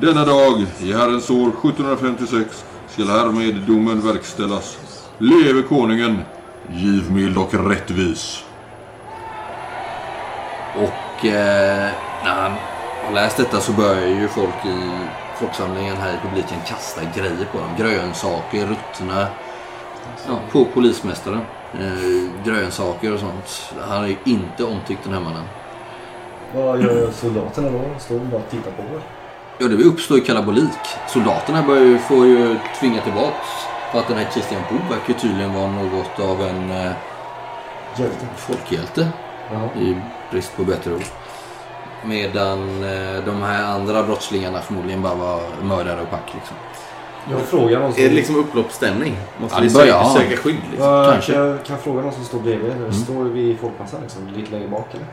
Denna 0.00 0.24
dag, 0.24 0.66
i 0.80 0.92
Herrens 0.92 1.30
år 1.30 1.48
1756, 1.48 2.64
skall 2.88 3.06
härmed 3.06 3.54
domen 3.66 4.00
verkställas. 4.00 4.78
Leve 5.18 5.62
konungen, 5.62 6.18
givmild 6.72 7.38
och 7.38 7.68
rättvis. 7.68 8.44
Och 10.76 11.26
eh, 11.26 11.90
när 12.24 12.42
han 12.42 12.73
har 13.06 13.12
läst 13.12 13.36
detta 13.36 13.60
så 13.60 13.72
börjar 13.72 14.06
ju 14.06 14.28
folk 14.28 14.64
i 14.66 14.90
folksamlingen 15.36 15.96
här 15.96 16.12
i 16.12 16.28
publiken 16.28 16.58
kasta 16.66 17.00
grejer 17.16 17.48
på 17.52 17.58
dem. 17.58 17.68
Grönsaker, 17.78 18.66
ruttna. 18.66 19.26
Ja, 20.28 20.38
på 20.52 20.64
polismästaren. 20.64 21.40
Eh, 21.74 22.44
grönsaker 22.44 23.14
och 23.14 23.20
sånt. 23.20 23.72
Han 23.88 24.04
är 24.04 24.08
ju 24.08 24.16
inte 24.24 24.64
omtyckt 24.64 25.04
den 25.04 25.12
här 25.12 25.20
mannen. 25.20 25.42
Vad 26.54 26.82
gör 26.82 27.10
soldaterna 27.10 27.70
då? 27.70 27.80
Står 27.98 28.18
de 28.18 28.30
bara 28.30 28.40
och 28.40 28.50
tittar 28.50 28.70
på 28.70 28.82
er? 28.82 29.00
Ja, 29.58 29.68
det 29.68 29.84
uppstår 29.84 30.18
ju 30.18 30.24
kalabolik. 30.24 30.78
Soldaterna 31.08 31.62
börjar 31.62 31.84
ju, 31.84 31.98
får 31.98 32.26
ju 32.26 32.56
tvinga 32.80 33.00
tillbaks. 33.02 33.48
För 33.92 33.98
att 33.98 34.08
den 34.08 34.16
här 34.16 34.30
Christian 34.32 34.62
Bo 34.70 34.94
verkar 34.94 35.20
tydligen 35.20 35.54
vara 35.54 35.66
något 35.70 36.20
av 36.20 36.42
en 36.42 36.70
eh, 36.70 36.92
Hjälte. 37.96 38.26
folkhjälte. 38.36 39.08
Ja. 39.52 39.80
I 39.80 39.96
brist 40.30 40.56
på 40.56 40.64
bättre 40.64 40.94
ord. 40.94 41.02
Medan 42.06 42.84
eh, 42.84 43.24
de 43.26 43.42
här 43.42 43.64
andra 43.64 44.02
brottslingarna 44.02 44.60
förmodligen 44.60 45.02
bara 45.02 45.14
var 45.14 45.40
mördare 45.62 46.00
och 46.02 46.10
pack 46.10 46.34
liksom. 46.34 46.56
Jag 47.30 47.40
frågar 47.40 47.80
någon 47.80 47.92
som... 47.94 48.02
Är 48.04 48.08
det 48.08 48.14
liksom 48.14 48.36
upploppsstämning? 48.36 49.16
Måste 49.40 49.56
Ja, 49.56 49.62
vi 49.62 49.70
söka, 49.70 49.86
ja. 49.88 50.14
söka 50.18 50.36
skydd 50.36 50.56
liksom? 50.70 50.90
Vad- 50.90 51.12
kanske. 51.12 51.32
Kan, 51.32 51.46
jag- 51.46 51.64
kan 51.64 51.78
fråga 51.78 52.02
någon 52.02 52.12
som 52.12 52.24
står 52.24 52.40
bredvid? 52.40 52.72
Eller 52.72 52.90
står 52.90 53.24
vi 53.24 53.40
i 53.40 53.56
folkmassan 53.60 54.00
liksom? 54.02 54.28
Lite 54.36 54.50
längre 54.52 54.68
bak 54.68 54.86
eller? 54.94 55.06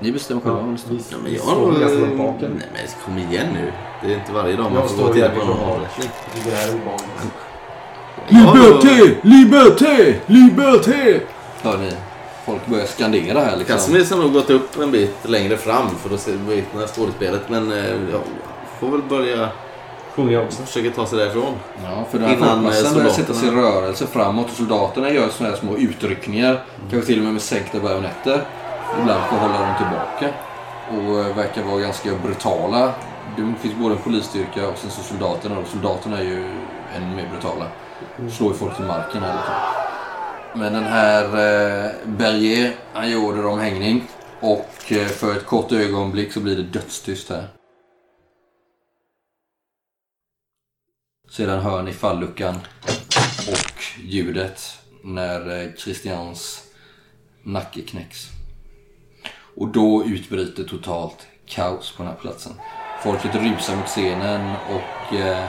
Ni 0.00 0.12
bestämmer 0.12 0.40
själva 0.40 0.76
står. 0.76 0.90
vi, 0.94 1.00
Ja, 1.10 1.16
men 1.22 1.32
jag 1.32 1.40
står 1.42 1.72
ganska 1.80 1.98
långt 1.98 2.18
bak 2.18 2.36
Nej 2.40 2.50
men 2.72 2.82
kom 3.04 3.18
igen 3.18 3.46
nu. 3.54 3.72
Det 4.02 4.12
är 4.12 4.16
inte 4.18 4.32
varje 4.32 4.56
dag 4.56 4.64
man 4.64 4.74
Jag 4.74 4.90
får 4.90 4.96
gå 4.96 5.02
står 5.02 5.12
till 5.12 5.22
där 5.22 5.28
på 5.28 5.44
någon 5.44 5.56
här 6.52 6.74
obehagligt. 6.74 7.32
Liberté! 8.28 9.16
Liberté! 9.22 10.14
Liberté! 10.26 11.20
Hör 11.62 11.78
ni? 11.78 11.90
Folk 12.46 12.66
börjar 12.66 12.86
skandera 12.86 13.40
här 13.40 13.56
liksom. 13.56 13.76
Casimir 13.76 14.10
har 14.10 14.22
nog 14.22 14.32
gått 14.32 14.50
upp 14.50 14.78
en 14.78 14.90
bit 14.90 15.16
längre 15.22 15.56
fram 15.56 15.90
för 16.02 16.14
att 16.14 16.20
se 16.20 16.32
bevittna 16.32 16.86
skådespelet. 16.86 17.42
Men 17.48 17.72
eh, 17.72 17.94
ja, 18.12 18.18
får 18.80 18.88
väl 18.88 19.02
börja 19.02 19.48
sjunger 20.16 20.32
jag 20.32 20.44
också. 20.44 20.62
försöker 20.62 20.90
ta 20.90 21.06
sig 21.06 21.18
därifrån. 21.18 21.54
Ja, 21.84 22.04
för 22.10 22.18
den 22.18 22.28
här 22.28 22.36
Innan, 22.36 22.48
eh, 22.48 22.54
folkmassan 22.54 22.94
börjar 22.94 23.10
sätta 23.10 23.34
sig 23.34 23.48
i 23.48 23.50
rörelse 23.50 24.06
framåt 24.06 24.46
och 24.50 24.56
soldaterna 24.56 25.10
gör 25.10 25.28
såna 25.28 25.50
här 25.50 25.56
små 25.56 25.76
utryckningar. 25.76 26.62
Kanske 26.90 27.06
till 27.06 27.18
och 27.18 27.24
med 27.24 27.32
med 27.32 27.42
sänkta 27.42 27.80
bajonetter. 27.80 28.44
Ibland 29.00 29.20
för 29.28 29.36
att 29.36 29.42
hålla 29.42 29.58
dem 29.58 29.74
tillbaka. 29.78 30.34
Och 30.90 31.20
eh, 31.20 31.36
verkar 31.36 31.62
vara 31.62 31.80
ganska 31.80 32.10
brutala. 32.24 32.92
Det 33.36 33.54
finns 33.60 33.74
både 33.74 33.94
en 33.94 34.00
polisstyrka 34.00 34.68
och 34.68 34.78
sen 34.78 34.90
så 34.90 35.02
soldaterna. 35.02 35.58
Och 35.58 35.66
soldaterna 35.66 36.18
är 36.18 36.24
ju 36.24 36.44
ännu 36.96 37.16
mer 37.16 37.28
brutala. 37.32 37.66
Slår 38.30 38.52
ju 38.52 38.58
folk 38.58 38.76
till 38.76 38.84
marken 38.84 39.22
här 39.22 39.34
liksom. 39.36 39.54
Men 40.54 40.72
den 40.72 40.84
här 40.84 41.24
eh, 41.24 41.90
Berger, 42.06 42.76
han 42.92 43.10
gör 43.10 43.18
order 43.18 43.46
om 43.46 43.58
hängning. 43.58 44.04
Och 44.40 44.92
eh, 44.92 45.06
för 45.06 45.36
ett 45.36 45.46
kort 45.46 45.72
ögonblick 45.72 46.32
så 46.32 46.40
blir 46.40 46.56
det 46.56 46.62
dödstyst 46.62 47.28
här. 47.28 47.48
Sedan 51.30 51.60
hör 51.60 51.82
ni 51.82 51.92
falluckan 51.92 52.54
och 53.48 53.82
ljudet 54.04 54.78
när 55.02 55.62
eh, 55.62 55.72
Christians 55.76 56.62
nacke 57.42 57.80
knäcks. 57.80 58.28
Och 59.56 59.68
då 59.68 60.04
utbryter 60.04 60.64
totalt 60.64 61.26
kaos 61.46 61.92
på 61.96 62.02
den 62.02 62.12
här 62.12 62.18
platsen. 62.18 62.52
Folket 63.02 63.34
rusar 63.34 63.76
mot 63.76 63.86
scenen 63.86 64.56
och 64.70 65.14
eh, 65.14 65.48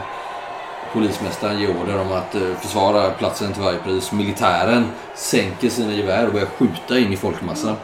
polismästaren 0.94 1.60
ger 1.60 1.70
order 1.82 2.02
om 2.02 2.12
att 2.12 2.36
eh, 2.36 2.56
försvara 2.62 3.10
platsen 3.12 3.54
till 3.54 3.64
varje 3.64 3.78
pris. 3.78 4.12
Militären 4.12 4.92
sänker 5.16 5.70
sina 5.70 5.94
gevär 5.94 6.28
och 6.28 6.34
börjar 6.34 6.48
skjuta 6.48 7.00
in 7.00 7.14
i 7.14 7.18
folkmassan. 7.18 7.76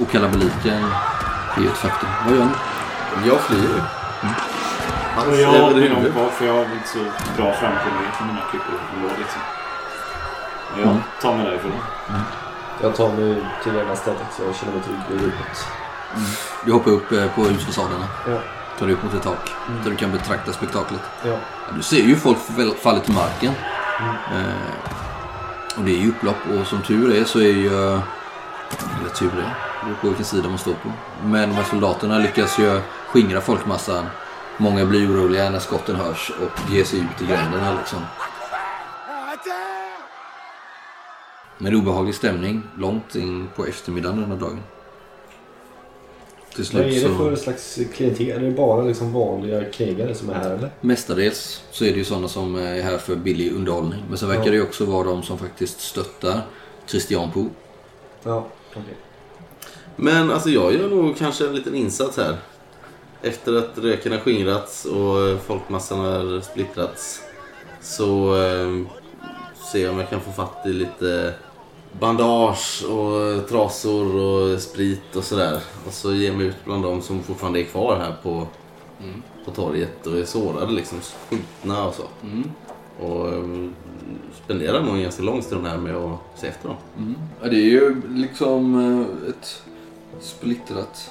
Och 0.00 0.10
kalabaliken 0.10 0.84
är 1.56 1.60
ju 1.60 1.68
ett 1.68 1.76
faktum. 1.76 2.08
Vad 2.26 2.36
gör 2.36 2.44
ni? 2.44 3.28
Jag 3.28 3.40
flyr. 3.40 3.82
Och 5.16 5.32
är 5.32 5.40
jag 5.40 5.68
huvudet. 5.68 6.14
bak 6.14 6.32
för 6.32 6.46
jag 6.46 6.52
har 6.52 6.62
inte 6.62 6.88
så 6.88 6.98
bra 7.36 7.52
framkomlighet 7.52 8.20
med 8.20 8.28
mina 8.28 8.40
klippor 8.50 8.72
liksom. 9.18 9.40
Jag 10.82 10.98
tar 11.22 11.36
mig 11.36 11.46
därifrån. 11.46 11.72
Jag 12.82 12.96
tar 12.96 13.08
mig 13.12 13.36
till 13.62 13.72
det 13.72 13.80
ena 13.80 13.96
stället 13.96 14.26
så 14.36 14.42
jag 14.42 14.56
känner 14.56 14.72
mig 14.72 14.82
trygg 14.82 14.98
vid 15.10 15.20
rummet. 15.20 15.66
Du 16.64 16.72
hoppar 16.72 16.90
upp 16.90 17.12
eh, 17.12 17.26
på 17.34 17.40
husfasaderna. 17.42 18.06
Ja. 18.26 18.38
Tar 18.78 18.90
upp 18.90 19.02
mot 19.04 19.14
ett 19.14 19.22
tak. 19.22 19.50
Där 19.84 19.90
du 19.90 19.96
kan 19.96 20.12
betrakta 20.12 20.52
spektaklet. 20.52 21.00
Ja. 21.24 21.36
Du 21.76 21.82
ser 21.82 22.02
ju 22.02 22.16
folk 22.16 22.38
fall- 22.38 22.74
falla 22.82 23.00
till 23.00 23.14
marken. 23.14 23.52
Eh, 24.34 25.78
och 25.78 25.84
det 25.84 25.90
är 25.90 25.98
ju 26.00 26.08
upplopp 26.08 26.36
och 26.60 26.66
som 26.66 26.82
tur 26.82 27.16
är 27.20 27.24
så 27.24 27.38
är 27.38 27.42
ju... 27.52 27.76
Eller 29.00 29.10
tur 29.18 29.30
är, 29.30 29.34
det 29.80 29.84
beror 29.84 29.94
på 30.00 30.06
vilken 30.06 30.24
sida 30.24 30.48
man 30.48 30.58
står 30.58 30.72
på. 30.74 30.92
Men 31.24 31.48
de 31.48 31.54
här 31.54 31.64
soldaterna 31.64 32.18
lyckas 32.18 32.58
ju 32.58 32.80
skingra 33.08 33.40
folkmassan. 33.40 34.06
Många 34.56 34.84
blir 34.84 35.10
oroliga 35.10 35.50
när 35.50 35.58
skotten 35.58 35.96
hörs 35.96 36.32
och 36.42 36.70
ger 36.72 36.84
sig 36.84 36.98
ut 36.98 37.22
i 37.22 37.26
gränderna 37.26 37.72
liksom. 37.78 37.98
Men 41.58 41.74
obehaglig 41.74 42.14
stämning 42.14 42.62
långt 42.78 43.14
in 43.14 43.48
på 43.56 43.66
eftermiddagen 43.66 44.20
den 44.20 44.30
här 44.30 44.38
dagen. 44.38 44.62
Till 46.56 46.64
Vad 46.72 46.82
är 46.82 46.90
slut 46.90 47.02
det 47.02 47.08
så... 47.08 47.16
för 47.16 47.36
slags 47.36 47.78
klientel? 47.94 48.30
Är 48.30 48.38
det 48.40 48.50
bara 48.50 48.82
liksom 48.82 49.12
vanliga 49.12 49.64
krigare 49.64 50.14
som 50.14 50.30
är 50.30 50.34
här 50.34 50.50
eller? 50.50 50.70
Mestadels 50.80 51.62
så 51.70 51.84
är 51.84 51.90
det 51.92 51.98
ju 51.98 52.04
sådana 52.04 52.28
som 52.28 52.56
är 52.56 52.82
här 52.82 52.98
för 52.98 53.16
billig 53.16 53.52
underhållning. 53.52 54.02
Men 54.08 54.18
sen 54.18 54.28
verkar 54.28 54.44
Ja. 54.44 54.50
det 54.50 54.56
ju 54.56 54.62
också 54.62 54.84
vara 54.84 55.04
de 55.04 55.22
som 55.22 55.38
faktiskt 55.38 55.80
stöttar 55.80 56.40
Christian 56.86 57.30
Poe. 57.32 57.48
Ja, 58.22 58.46
okej. 58.70 58.82
Men 59.96 60.30
alltså 60.30 60.48
jag 60.50 60.72
gör 60.74 60.88
nog 60.88 61.16
kanske 61.18 61.46
en 61.46 61.54
liten 61.54 61.74
insats 61.74 62.16
här. 62.16 62.36
Efter 63.22 63.54
att 63.58 63.78
röken 63.78 64.12
har 64.12 64.18
skingrats 64.18 64.84
och 64.84 65.40
folkmassan 65.46 65.98
har 65.98 66.40
splittrats. 66.40 67.20
Så 67.80 68.34
eh, 68.44 68.82
ser 69.72 69.82
jag 69.82 69.92
om 69.92 69.98
jag 69.98 70.10
kan 70.10 70.20
få 70.20 70.32
fatt 70.32 70.66
i 70.66 70.72
lite 70.72 71.34
bandage 72.00 72.84
och 72.84 73.48
trasor 73.48 74.16
och 74.16 74.60
sprit 74.60 75.16
och 75.16 75.24
sådär. 75.24 75.60
Och 75.86 75.92
så 75.92 76.14
ger 76.14 76.26
jag 76.26 76.36
mig 76.36 76.46
ut 76.46 76.64
bland 76.64 76.82
de 76.82 77.02
som 77.02 77.22
fortfarande 77.22 77.60
är 77.60 77.64
kvar 77.64 77.96
här 77.96 78.14
på, 78.22 78.46
på 79.44 79.50
torget 79.50 80.06
och 80.06 80.18
är 80.18 80.24
sårade 80.24 80.72
liksom. 80.72 80.98
Skjutna 81.30 81.86
och 81.86 81.94
så. 81.94 82.02
Och 83.06 83.28
eh, 83.32 83.42
spenderar 84.44 84.82
nog 84.82 84.94
en 84.96 85.02
ganska 85.02 85.22
lång 85.22 85.42
stund 85.42 85.66
här 85.66 85.78
med 85.78 85.96
att 85.96 86.18
se 86.36 86.46
efter 86.46 86.68
dem. 86.68 86.76
Ja, 87.42 87.48
det 87.48 87.56
är 87.56 87.70
ju 87.70 88.02
liksom 88.08 88.74
eh, 88.80 89.28
ett 89.30 89.62
splittrat 90.20 91.10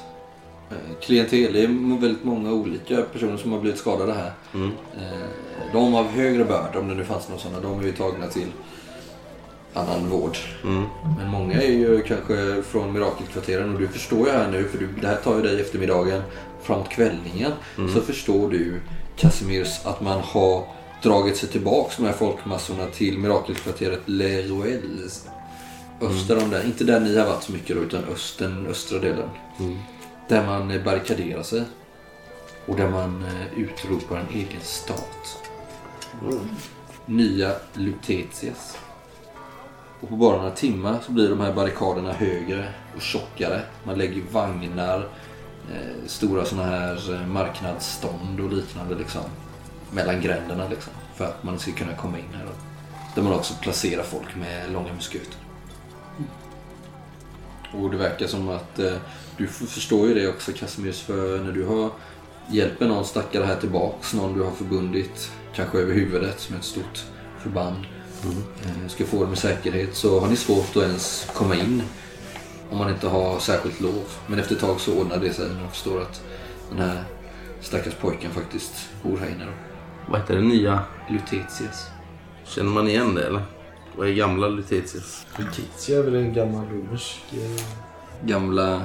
eh, 0.69 0.95
klientel. 1.01 1.53
Det 1.53 1.63
är 1.63 1.99
väldigt 2.01 2.23
många 2.23 2.51
olika 2.53 3.01
personer 3.01 3.38
som 3.38 3.51
har 3.51 3.59
blivit 3.59 3.79
skadade 3.79 4.13
här. 4.13 4.31
Mm. 4.53 4.71
Eh, 4.97 5.71
De 5.73 5.95
av 5.95 6.05
högre 6.05 6.45
börd, 6.45 6.75
om 6.75 6.88
det 6.88 6.95
nu 6.95 7.05
fanns 7.05 7.29
några 7.29 7.41
sådana, 7.41 7.59
de 7.59 7.79
är 7.79 7.83
ju 7.83 7.91
tagna 7.91 8.27
till 8.27 8.47
annan 9.76 10.09
vård. 10.09 10.38
Mm. 10.63 10.84
Men 11.17 11.28
många 11.30 11.61
är 11.61 11.71
ju 11.71 12.01
kanske 12.01 12.63
från 12.63 12.93
mirakelkvarteren 12.93 13.73
och 13.73 13.80
du 13.80 13.88
förstår 13.88 14.28
ju 14.28 14.34
här 14.34 14.51
nu, 14.51 14.63
för 14.63 14.78
du, 14.78 14.88
det 15.01 15.07
här 15.07 15.15
tar 15.15 15.36
ju 15.36 15.41
dig 15.41 15.61
eftermiddagen 15.61 16.21
framåt 16.63 16.89
kvällningen. 16.89 17.51
Så 17.93 18.01
förstår 18.01 18.49
du 18.49 18.82
Casimirs 19.17 19.86
att 19.86 20.01
man 20.01 20.19
har 20.19 20.63
dragit 21.03 21.38
sig 21.38 21.49
tillbaks 21.49 21.97
de 21.97 22.05
här 22.05 22.13
folkmassorna 22.13 22.86
till 22.86 23.17
mirakelkvarteret 23.17 24.01
Le 24.05 24.41
Roel. 24.47 25.09
Öster 26.01 26.43
om 26.43 26.49
där, 26.49 26.65
inte 26.65 26.84
där 26.84 26.99
ni 26.99 27.17
har 27.17 27.26
varit 27.26 27.43
så 27.43 27.51
mycket 27.51 27.76
då, 27.76 27.82
utan 27.82 28.03
östen, 28.03 28.67
östra 28.67 28.99
delen. 28.99 29.30
Där 30.28 30.45
man 30.45 30.71
eh, 30.71 30.84
barrikaderar 30.84 31.43
sig. 31.43 31.63
Och 32.65 32.76
där 32.76 32.89
man 32.89 33.23
eh, 33.26 33.59
utropar 33.59 34.17
en 34.17 34.36
egen 34.36 34.61
stat. 34.61 35.43
Nya 37.05 37.51
Lutetias. 37.73 38.78
Och 40.01 40.09
på 40.09 40.15
bara 40.15 40.37
några 40.37 40.51
timmar 40.51 40.99
så 41.05 41.11
blir 41.11 41.29
de 41.29 41.39
här 41.39 41.53
barrikaderna 41.53 42.13
högre 42.13 42.73
och 42.95 43.01
tjockare. 43.01 43.61
Man 43.83 43.97
lägger 43.97 44.21
vagnar, 44.31 45.07
eh, 45.73 46.07
stora 46.07 46.45
sådana 46.45 46.69
här 46.69 47.13
eh, 47.13 47.27
marknadsstånd 47.27 48.39
och 48.39 48.53
liknande 48.53 48.95
liksom. 48.95 49.21
Mellan 49.91 50.21
gränderna 50.21 50.67
liksom. 50.69 50.93
För 51.15 51.25
att 51.25 51.43
man 51.43 51.59
ska 51.59 51.71
kunna 51.71 51.95
komma 51.95 52.17
in 52.19 52.33
här. 52.33 52.45
Då. 52.45 52.51
Där 53.15 53.21
man 53.21 53.33
också 53.33 53.53
placerar 53.61 54.03
folk 54.03 54.35
med 54.35 54.71
långa 54.71 54.93
musköter. 54.93 55.37
Mm. 56.17 56.29
Och 57.83 57.91
det 57.91 57.97
verkar 57.97 58.27
som 58.27 58.49
att 58.49 58.79
eh, 58.79 58.93
du 59.37 59.47
förstår 59.47 60.07
ju 60.07 60.13
det 60.13 60.27
också 60.27 60.51
Casimirs 60.51 61.01
för 61.01 61.39
när 61.39 61.51
du 61.51 61.65
har 61.65 61.89
hjälper 62.49 62.87
någon 62.87 63.05
stackare 63.05 63.45
här 63.45 63.55
tillbaks, 63.55 64.13
någon 64.13 64.33
du 64.33 64.43
har 64.43 64.51
förbundit 64.51 65.31
kanske 65.55 65.77
över 65.77 65.93
huvudet 65.93 66.49
med 66.49 66.59
ett 66.59 66.65
stort 66.65 67.05
förband 67.39 67.85
eh, 68.65 68.88
ska 68.88 69.05
få 69.05 69.23
dem 69.23 69.34
i 69.34 69.36
säkerhet 69.36 69.95
så 69.95 70.19
har 70.19 70.28
ni 70.28 70.36
svårt 70.36 70.69
att 70.76 70.84
ens 70.84 71.28
komma 71.34 71.55
in 71.55 71.84
om 72.69 72.78
man 72.78 72.89
inte 72.89 73.07
har 73.07 73.39
särskilt 73.39 73.82
lov. 73.82 74.03
Men 74.28 74.39
efter 74.39 74.55
ett 74.55 74.61
tag 74.61 74.80
så 74.80 74.99
ordnar 74.99 75.17
det 75.17 75.34
sig 75.34 75.49
när 75.49 75.61
man 75.61 75.71
förstår 75.71 76.01
att 76.01 76.23
den 76.69 76.80
här 76.80 77.03
stackars 77.61 77.93
pojken 77.93 78.32
faktiskt 78.32 78.89
bor 79.03 79.17
här 79.17 79.28
inne. 79.28 79.45
Då. 79.45 79.51
Vad 80.11 80.21
heter 80.21 80.36
det 80.36 80.41
nya? 80.41 80.80
Lutetius. 81.09 81.86
Känner 82.45 82.69
man 82.69 82.88
igen 82.88 83.15
det 83.15 83.28
eller? 83.28 83.41
Vad 83.97 84.07
är 84.07 84.13
gamla 84.13 84.47
Lutetius? 84.47 85.26
Lutizia 85.38 85.99
är 85.99 86.03
väl 86.03 86.15
en 86.15 86.34
gammal 86.34 86.65
romersk... 86.69 87.23
eh, 87.34 87.61
Gamla 88.26 88.82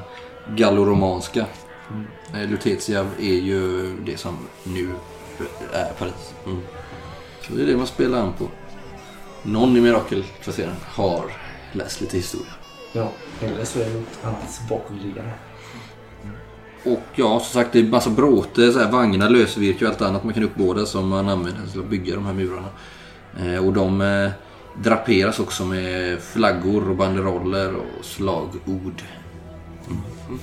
galloromanska. 0.57 1.47
Mm. 1.91 2.51
Lutetia 2.51 3.07
är 3.20 3.34
ju 3.34 3.93
det 4.07 4.16
som 4.16 4.36
nu 4.64 4.91
är 5.72 5.93
Paris. 5.99 6.34
Mm. 6.47 6.61
Så 7.47 7.53
det 7.53 7.62
är 7.62 7.66
det 7.66 7.76
man 7.76 7.86
spelar 7.86 8.20
an 8.20 8.32
på. 8.38 8.49
Någon 9.43 9.76
i 9.76 9.80
Mirakelkvarteren 9.80 10.76
har 10.86 11.32
läst 11.72 12.01
lite 12.01 12.16
historia. 12.16 12.53
Ja, 12.93 13.12
eller 13.41 13.64
så 13.64 13.80
är 13.80 13.84
det 13.84 13.95
något 13.95 14.18
annat 14.24 14.61
bakomliggande. 14.68 15.32
Och 16.84 17.03
ja, 17.14 17.41
som 17.41 17.61
sagt 17.61 17.72
det 17.72 17.78
är 17.78 17.84
massa 17.84 18.11
bråte, 18.11 18.72
så 18.72 18.78
här, 18.78 18.91
vagnar, 18.91 19.30
lösvirke 19.30 19.84
och 19.84 19.91
allt 19.91 20.03
annat 20.03 20.24
man 20.24 20.34
kan 20.34 20.43
uppbåda 20.43 20.86
som 20.86 21.09
man 21.09 21.28
använder 21.28 21.66
till 21.66 21.80
att 21.80 21.86
bygga 21.86 22.14
de 22.14 22.26
här 22.26 22.32
murarna. 22.32 22.68
Eh, 23.41 23.66
och 23.66 23.72
de 23.72 24.01
eh, 24.01 24.30
draperas 24.82 25.38
också 25.41 25.64
med 25.64 26.18
flaggor 26.20 26.91
och 26.91 26.97
banderoller 26.97 27.74
och 27.74 28.05
slagord. 28.05 29.03
Mm. 29.86 30.41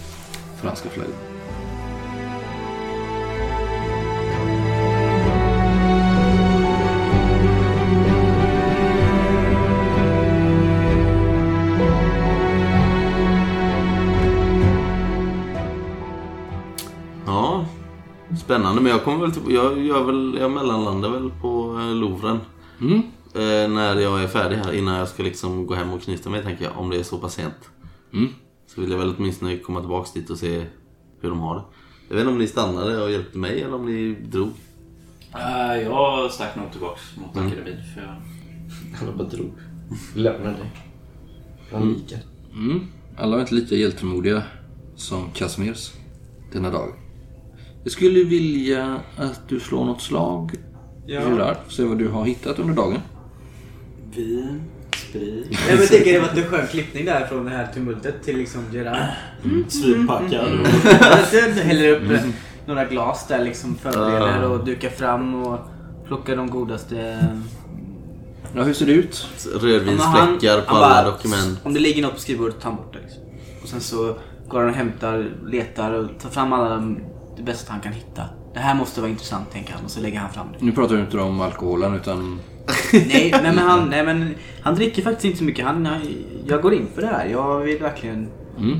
Franska 0.61 0.89
flaggor. 0.89 1.26
Spännande. 18.47 18.81
Men 18.81 18.91
jag 18.91 19.03
kommer 19.03 19.27
väl 19.27 19.53
jag 19.53 19.79
gör 19.85 20.03
väl, 20.03 20.37
jag 20.39 20.51
mellanlandar 20.51 21.09
väl 21.09 21.31
på 21.41 21.79
eh, 21.79 21.95
Louvren. 21.95 22.39
Mm. 22.81 23.01
Eh, 23.33 23.69
när 23.75 23.95
jag 23.95 24.23
är 24.23 24.27
färdig 24.27 24.55
här 24.55 24.73
innan 24.73 24.95
jag 24.95 25.07
ska 25.07 25.23
liksom 25.23 25.67
gå 25.67 25.75
hem 25.75 25.93
och 25.93 26.01
knyta 26.01 26.29
mig 26.29 26.43
tänker 26.43 26.63
jag. 26.63 26.77
Om 26.77 26.89
det 26.89 26.99
är 26.99 27.03
så 27.03 27.17
pass 27.17 27.33
sent. 27.33 27.69
Mm. 28.13 28.27
Så 28.67 28.81
vill 28.81 28.91
jag 28.91 28.97
väl 28.97 29.13
åtminstone 29.17 29.57
komma 29.57 29.79
tillbaks 29.79 30.13
dit 30.13 30.29
och 30.29 30.37
se 30.37 30.65
hur 31.21 31.29
de 31.29 31.39
har 31.39 31.55
det. 31.55 31.61
Jag 32.07 32.15
vet 32.15 32.21
inte 32.21 32.31
om 32.31 32.37
ni 32.37 32.47
stannade 32.47 33.03
och 33.03 33.11
hjälpte 33.11 33.37
mig 33.37 33.61
eller 33.61 33.75
om 33.75 33.85
ni 33.85 34.13
drog. 34.13 34.51
Äh, 35.35 35.81
jag 35.83 36.31
stack 36.31 36.55
nog 36.55 36.71
tillbaks 36.71 37.01
mot 37.17 37.37
akademin. 37.37 37.77
För 37.93 38.01
jag... 38.01 38.15
Han 39.07 39.17
bara 39.17 39.27
drog. 39.27 39.53
Lämnade 40.15 40.55
dig. 40.57 40.71
Likar. 41.83 42.19
Mm. 42.53 42.87
Alla 43.17 43.35
var 43.35 43.41
inte 43.41 43.55
lika 43.55 43.75
hjältemodiga 43.75 44.43
som 44.95 45.31
Casimirs 45.33 45.93
denna 46.51 46.69
dag. 46.69 47.06
Jag 47.87 47.91
skulle 47.91 48.23
vilja 48.23 48.99
att 49.17 49.49
du 49.49 49.59
slår 49.59 49.85
något 49.85 50.01
slag, 50.01 50.51
Gerard. 51.05 51.57
Se 51.69 51.83
vad 51.83 51.97
du 51.97 52.07
har 52.07 52.25
hittat 52.25 52.59
under 52.59 52.73
dagen. 52.73 52.99
Vin, 54.15 54.61
sprit, 55.09 55.47
Nej, 55.49 55.59
men 55.69 55.77
jag 55.77 55.87
tänker 55.87 56.13
det 56.13 56.19
var 56.19 56.27
en 56.27 56.49
skön 56.49 56.67
klippning 56.67 57.05
där 57.05 57.25
från 57.25 57.45
det 57.45 57.51
här 57.51 57.67
tumultet 57.73 58.23
till 58.23 58.37
liksom 58.37 58.63
Gerard. 58.73 58.97
svitpackad. 59.67 60.47
Jag 61.33 61.63
häller 61.63 61.89
upp 61.89 62.11
eh, 62.11 62.19
några 62.65 62.85
glas 62.85 63.27
där 63.27 63.43
liksom 63.43 63.75
förbereder 63.75 64.49
och 64.49 64.65
dukar 64.65 64.89
fram 64.89 65.35
och 65.43 65.59
plockar 66.07 66.35
de 66.35 66.49
godaste. 66.49 67.27
Ja, 68.55 68.63
hur 68.63 68.73
ser 68.73 68.85
det 68.85 68.93
ut? 68.93 69.27
Rödvinsfläckar 69.61 70.61
på 70.61 70.73
han 70.73 70.83
alla 70.83 71.03
bara, 71.03 71.11
dokument. 71.11 71.59
Om 71.63 71.73
det 71.73 71.79
ligger 71.79 72.01
något 72.01 72.13
på 72.13 72.19
skrivbordet, 72.19 72.61
ta 72.61 72.71
bort 72.71 72.93
det. 72.93 72.99
Liksom. 72.99 73.21
Och 73.61 73.67
sen 73.69 73.81
så 73.81 74.15
går 74.47 74.59
han 74.59 74.69
och 74.69 74.75
hämtar, 74.75 75.31
letar 75.45 75.91
och 75.91 76.09
tar 76.19 76.29
fram 76.29 76.53
alla 76.53 76.69
de, 76.69 76.99
det 77.37 77.43
bästa 77.43 77.71
han 77.71 77.81
kan 77.81 77.93
hitta. 77.93 78.23
Det 78.53 78.59
här 78.59 78.75
måste 78.75 79.01
vara 79.01 79.11
intressant, 79.11 79.51
tänker 79.51 79.73
han. 79.73 79.85
Och 79.85 79.91
så 79.91 79.99
lägger 80.01 80.19
han 80.19 80.29
fram 80.33 80.47
det. 80.59 80.65
Nu 80.65 80.71
pratar 80.71 80.95
vi 80.95 81.01
inte 81.01 81.19
om 81.19 81.41
alkoholen 81.41 81.95
utan... 81.95 82.39
nej, 82.93 83.29
nej, 83.31 83.41
men 83.43 83.57
han, 83.57 83.89
nej, 83.89 84.03
men 84.05 84.35
han 84.61 84.75
dricker 84.75 85.01
faktiskt 85.01 85.25
inte 85.25 85.37
så 85.37 85.43
mycket. 85.43 85.65
Han, 85.65 85.85
han, 85.85 86.01
jag 86.47 86.61
går 86.61 86.73
in 86.73 86.87
för 86.95 87.01
det 87.01 87.07
här. 87.07 87.25
Jag 87.25 87.59
vill 87.59 87.79
verkligen... 87.81 88.27
Mm. 88.57 88.79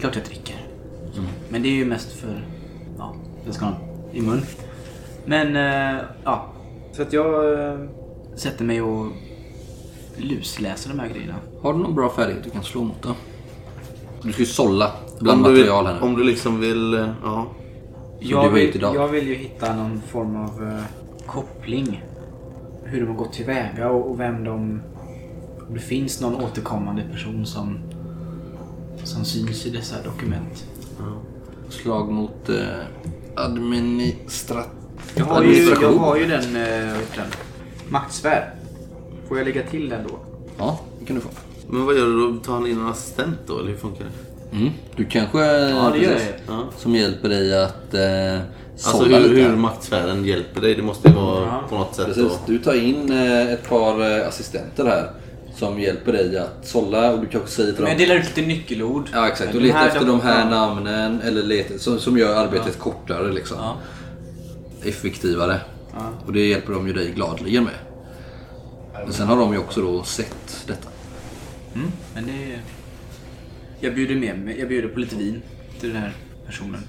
Klart 0.00 0.16
jag 0.16 0.24
dricker. 0.24 0.56
Men 1.48 1.62
det 1.62 1.68
är 1.68 1.72
ju 1.72 1.84
mest 1.84 2.12
för... 2.12 2.44
Ja, 2.98 3.14
jag 3.44 3.54
ska 3.54 3.64
ha 3.64 3.74
i 4.12 4.20
mun. 4.20 4.42
Men, 5.26 5.56
eh, 5.56 6.02
ja. 6.24 6.52
Så 6.92 7.02
att 7.02 7.12
jag 7.12 7.52
eh, 7.72 7.78
sätter 8.36 8.64
mig 8.64 8.82
och 8.82 9.06
lusläser 10.16 10.90
de 10.90 10.98
här 10.98 11.08
grejerna. 11.08 11.34
Har 11.62 11.72
du 11.72 11.78
någon 11.78 11.94
bra 11.94 12.10
färdighet 12.10 12.44
du 12.44 12.50
kan 12.50 12.62
slå 12.62 12.82
mot 12.84 13.02
då? 13.02 13.14
Du 14.22 14.32
ska 14.32 14.42
ju 14.42 14.46
sålla 14.46 14.92
bland 15.20 15.38
Om 15.46 15.52
du, 15.52 15.58
material 15.58 15.86
här 15.86 15.94
nu. 15.94 16.00
om 16.00 16.16
du 16.16 16.24
liksom 16.24 16.60
vill... 16.60 16.94
eh, 16.94 17.08
Ja. 17.24 17.46
Jag 18.18 18.50
vill, 18.50 18.80
jag 18.80 19.08
vill 19.08 19.28
ju 19.28 19.34
hitta 19.34 19.76
någon 19.76 20.02
form 20.02 20.36
av 20.36 20.68
eh, 20.68 20.84
koppling. 21.26 22.02
Hur 22.84 23.00
de 23.00 23.06
har 23.06 23.14
gått 23.14 23.32
tillväga 23.32 23.90
och, 23.90 24.10
och 24.10 24.20
vem 24.20 24.44
de... 24.44 24.80
Om 25.68 25.74
det 25.74 25.80
finns 25.80 26.20
någon 26.20 26.34
återkommande 26.34 27.02
person 27.12 27.46
som, 27.46 27.78
som 29.04 29.24
syns 29.24 29.66
i 29.66 29.70
dessa 29.70 30.02
dokument. 30.02 30.66
Slag 31.68 32.12
mot 32.12 32.48
eh, 32.48 32.56
administrat... 33.34 34.68
Jag 35.14 35.24
har 35.24 35.42
ju, 35.42 35.74
jag 35.82 35.92
har 35.92 36.16
ju 36.16 36.26
den, 36.26 36.56
heter 36.56 37.16
den? 37.16 37.30
Maktsfär. 37.88 38.54
Får 39.28 39.38
jag 39.38 39.44
lägga 39.44 39.62
till 39.62 39.88
den 39.88 40.06
då? 40.08 40.18
Ja, 40.58 40.80
det 40.98 41.06
kan 41.06 41.16
du 41.16 41.22
få. 41.22 41.28
Men 41.68 41.86
vad 41.86 41.96
gör 41.96 42.06
du 42.06 42.32
då? 42.32 42.38
Tar 42.38 42.52
han 42.52 42.66
in 42.66 42.80
en 42.80 42.86
assistent 42.86 43.38
då? 43.46 43.58
Eller 43.58 43.70
hur 43.70 43.76
funkar 43.76 44.04
det? 44.04 44.10
Mm. 44.52 44.70
Du 44.96 45.04
kanske... 45.04 45.38
Ja, 45.46 45.90
det 45.94 45.98
gör 45.98 46.12
jag. 46.12 46.20
Ja. 46.48 46.64
Som 46.78 46.94
hjälper 46.94 47.28
dig 47.28 47.62
att 47.64 47.94
eh, 47.94 48.40
Alltså 48.86 49.04
hur, 49.04 49.20
lite. 49.20 49.34
hur 49.42 49.56
maktsfären 49.56 50.24
hjälper 50.24 50.60
dig. 50.60 50.74
Det 50.74 50.82
måste 50.82 51.08
ju 51.08 51.14
vara 51.14 51.40
Ja. 51.40 51.62
på 51.68 51.74
något 51.78 51.94
sätt. 51.94 52.06
Precis. 52.06 52.32
Du 52.46 52.58
tar 52.58 52.74
in 52.74 53.12
eh, 53.12 53.52
ett 53.52 53.68
par 53.68 54.20
eh, 54.20 54.28
assistenter 54.28 54.84
här 54.84 55.10
som 55.56 55.80
hjälper 55.80 56.12
dig 56.12 56.38
att 56.38 56.66
sålla 56.68 57.12
och 57.12 57.20
du 57.20 57.26
kanske 57.26 57.50
säger 57.50 57.72
till 57.72 57.82
Men 57.82 57.90
jag 57.90 57.98
dem... 57.98 58.06
delar 58.08 58.20
ut 58.20 58.36
lite 58.36 58.48
nyckelord. 58.48 59.08
Ja 59.12 59.28
exakt, 59.28 59.54
och 59.54 59.60
De 59.60 59.66
leta 59.66 59.78
här- 59.78 59.86
efter 59.88 60.04
de 60.06 60.20
här 60.20 60.40
ja. 60.40 60.48
namnen 60.50 61.20
eller 61.20 61.42
leta, 61.42 61.78
som, 61.78 61.98
som 61.98 62.18
gör 62.18 62.36
arbetet 62.36 62.78
kortare 62.78 63.32
liksom. 63.32 63.56
Ja. 63.60 63.76
Effektivare. 64.84 65.60
Ja. 65.92 66.00
Och 66.26 66.32
det 66.32 66.46
hjälper 66.46 66.72
de 66.72 66.86
ju 66.86 66.92
dig 66.92 67.12
gladeligen 67.12 67.64
med. 67.64 67.74
Men 69.04 69.12
sen 69.12 69.26
har 69.26 69.36
de 69.36 69.52
ju 69.52 69.58
också 69.58 69.80
då 69.80 70.02
sett 70.02 70.64
detta. 70.66 70.88
Mm, 71.74 71.92
men 72.14 72.26
det... 72.26 72.58
Jag 73.80 73.94
bjuder 73.94 74.16
med 74.16 74.38
mig. 74.38 74.58
Jag 74.58 74.68
bjuder 74.68 74.88
på 74.88 75.00
lite 75.00 75.16
vin 75.16 75.42
till 75.80 75.88
den 75.88 75.98
här 75.98 76.12
personen. 76.46 76.80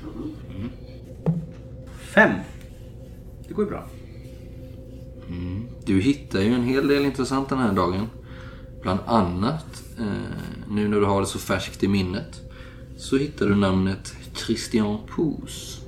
Fem. 2.00 2.32
Det 3.48 3.54
går 3.54 3.66
ju 3.66 3.70
bra. 3.70 3.90
Du 5.86 6.00
hittar 6.00 6.42
ju 6.42 6.54
en 6.54 6.64
hel 6.64 6.88
del 6.88 7.06
intressant 7.06 7.50
den 7.50 7.60
här 7.60 7.74
dagen. 7.74 8.08
Bland 8.82 9.00
annat, 9.06 9.84
eh, 10.00 10.06
nu 10.70 10.88
när 10.88 11.00
du 11.00 11.06
har 11.06 11.22
det 11.22 11.28
så 11.28 11.40
färskt 11.40 11.84
i 11.84 11.88
minnet, 11.88 12.42
så 12.98 13.18
hittar 13.18 13.48
du 13.48 13.56
namnet 13.56 14.16
Christian 14.34 14.98
Pous. 15.16 15.82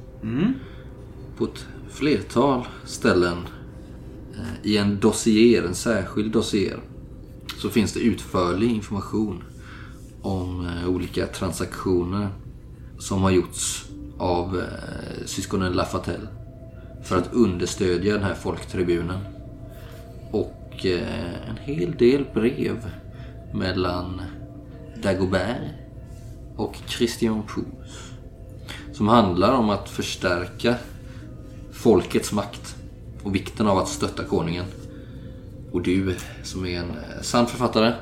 På 1.37 1.45
ett 1.45 1.65
flertal 1.89 2.67
ställen 2.85 3.37
eh, 4.35 4.71
i 4.71 4.77
en 4.77 4.99
dossier, 4.99 5.63
en 5.63 5.75
särskild 5.75 6.31
dossier, 6.31 6.79
så 7.57 7.69
finns 7.69 7.93
det 7.93 7.99
utförlig 7.99 8.71
information 8.71 9.43
om 10.21 10.67
eh, 10.67 10.89
olika 10.89 11.27
transaktioner 11.27 12.29
som 12.99 13.21
har 13.21 13.31
gjorts 13.31 13.85
av 14.17 14.59
eh, 14.59 15.25
syskonen 15.25 15.73
Lafatelle 15.73 16.27
för 17.03 17.17
att 17.17 17.33
understödja 17.33 18.13
den 18.13 18.23
här 18.23 18.33
folktribunen. 18.33 19.19
Och 20.31 20.85
eh, 20.85 21.49
en 21.49 21.57
hel 21.57 21.91
del 21.97 22.25
brev 22.33 22.91
mellan 23.53 24.21
Dagobert 25.03 25.61
och 26.55 26.77
Christian 26.87 27.43
Pous. 27.43 28.11
Som 28.93 29.07
handlar 29.07 29.53
om 29.53 29.69
att 29.69 29.89
förstärka 29.89 30.75
folkets 31.71 32.31
makt 32.31 32.75
och 33.23 33.35
vikten 33.35 33.67
av 33.67 33.77
att 33.77 33.87
stötta 33.87 34.23
konungen. 34.23 34.65
Och 35.71 35.81
du 35.81 36.15
som 36.43 36.65
är 36.65 36.79
en 36.79 36.91
sann 37.21 37.47
författare 37.47 37.93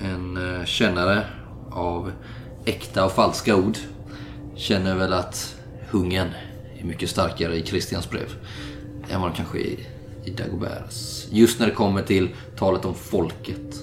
en 0.00 0.36
eh, 0.36 0.64
kännare 0.64 1.24
av 1.70 2.12
äkta 2.64 3.04
och 3.04 3.12
falska 3.12 3.56
ord 3.56 3.78
känner 4.54 4.94
väl 4.94 5.12
att 5.12 5.56
hungern 5.90 6.28
är 6.78 6.84
mycket 6.84 7.10
starkare 7.10 7.56
i 7.56 7.62
Kristians 7.62 8.10
brev 8.10 8.34
än 9.10 9.20
vad 9.20 9.30
den 9.30 9.36
kanske 9.36 9.58
är 9.58 9.76
i, 10.24 10.30
Dagoberts. 10.30 11.26
Just 11.30 11.60
när 11.60 11.66
det 11.66 11.72
kommer 11.72 12.02
till 12.02 12.28
talet 12.56 12.84
om 12.84 12.94
folket. 12.94 13.82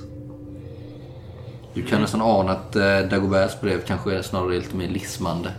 Du 1.74 1.84
kan 1.84 2.02
nästan 2.02 2.22
ana 2.22 2.52
att 2.52 2.76
eh, 2.76 3.00
Dagoberts 3.10 3.62
brev 3.62 3.82
kanske 3.86 4.18
är 4.18 4.22
snarare 4.22 4.56
lite 4.56 4.76
mer 4.76 4.90
lismande. 4.90 5.52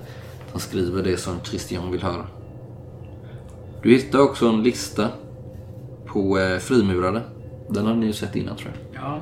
Han 0.53 0.61
skriver 0.61 1.03
det 1.03 1.17
som 1.17 1.41
Christian 1.45 1.93
vill 1.93 2.03
höra. 2.03 2.27
Du 3.83 3.91
hittar 3.91 4.19
också 4.19 4.49
en 4.49 4.63
lista 4.63 5.09
på 6.07 6.39
eh, 6.39 6.59
frimurare. 6.59 7.23
Den 7.69 7.87
har 7.87 7.95
ni 7.95 8.07
ju 8.07 8.13
sett 8.13 8.37
innan 8.37 8.57
tror 8.57 8.73
jag. 8.73 9.03
Ja. 9.03 9.21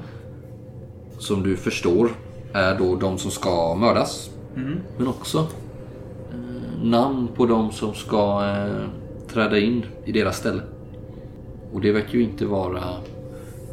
Som 1.22 1.42
du 1.42 1.56
förstår 1.56 2.10
är 2.52 2.78
då 2.78 2.96
de 2.96 3.18
som 3.18 3.30
ska 3.30 3.74
mördas. 3.74 4.30
Men 4.98 5.08
också 5.08 5.38
eh, 5.38 6.84
namn 6.84 7.28
på 7.36 7.46
de 7.46 7.72
som 7.72 7.94
ska 7.94 8.44
eh, 8.44 8.88
träda 9.32 9.58
in 9.58 9.84
i 10.04 10.12
deras 10.12 10.36
ställe. 10.36 10.62
Och 11.72 11.80
det 11.80 11.92
verkar 11.92 12.12
ju 12.12 12.22
inte 12.22 12.46
vara 12.46 12.82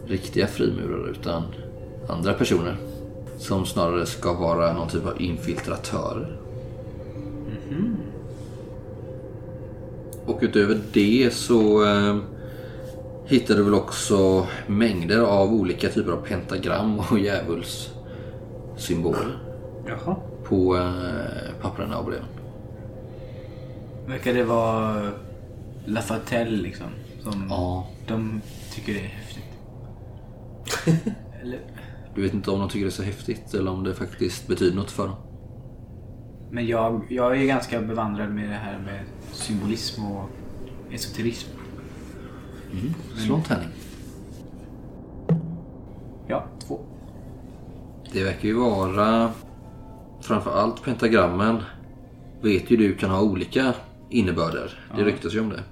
riktiga 0.07 0.47
frimurare 0.47 1.11
utan 1.11 1.43
andra 2.09 2.33
personer. 2.33 2.77
Som 3.37 3.65
snarare 3.65 4.05
ska 4.05 4.33
vara 4.33 4.73
någon 4.73 4.89
typ 4.89 5.05
av 5.05 5.21
infiltratörer. 5.21 6.37
Och 10.25 10.39
utöver 10.41 10.79
det 10.93 11.33
så 11.33 11.85
eh, 11.85 12.17
hittar 13.29 13.55
du 13.55 13.63
väl 13.63 13.73
också 13.73 14.47
mängder 14.67 15.19
av 15.21 15.53
olika 15.53 15.89
typer 15.89 16.11
av 16.11 16.25
pentagram 16.27 16.99
och 16.99 17.19
djävulssymboler 17.19 19.39
Jaha. 19.87 20.15
på 20.43 20.77
eh, 20.77 20.83
papperna 21.61 21.97
och 21.97 22.05
breven. 22.05 22.25
Verkar 24.07 24.33
det 24.33 24.43
vara 24.43 25.11
Lafatelle 25.85 26.57
liksom? 26.57 26.87
Som 27.23 27.45
Ja. 27.49 27.87
de 28.07 28.41
tycker 28.75 28.93
det 28.93 28.99
är 28.99 29.03
häftigt. 29.03 29.43
Eller, 31.41 31.59
Du 32.15 32.21
vet 32.21 32.33
inte 32.33 32.51
om 32.51 32.59
de 32.59 32.69
tycker 32.69 32.85
det 32.85 32.89
är 32.89 32.91
så 32.91 33.03
häftigt 33.03 33.53
eller 33.53 33.71
om 33.71 33.83
det 33.83 33.93
faktiskt 33.93 34.47
betyder 34.47 34.75
något 34.75 34.91
för 34.91 35.07
dem. 35.07 35.15
men 36.51 36.67
jag, 36.67 37.05
jag 37.09 37.41
är 37.41 37.45
ganska 37.45 37.81
bevandrad 37.81 38.29
med 38.29 38.49
det 38.49 38.55
här 38.55 38.79
med 38.79 38.99
symbolism 39.31 40.05
och 40.05 40.29
esoterism. 40.91 41.49
Slå 43.15 43.35
en 43.35 43.43
tärning. 43.43 43.67
Ja, 46.27 46.43
två. 46.67 46.79
Det 48.13 48.23
verkar 48.23 48.47
ju 48.47 48.53
vara 48.53 49.31
framför 50.21 50.51
allt 50.51 50.83
pentagrammen 50.83 51.57
vet 52.41 52.71
ju 52.71 52.77
du 52.77 52.95
kan 52.95 53.09
ha 53.09 53.21
olika 53.21 53.73
innebörder. 54.09 54.79
Det 54.97 55.03
ryktas 55.03 55.33
ju 55.33 55.39
om 55.39 55.49
det. 55.49 55.63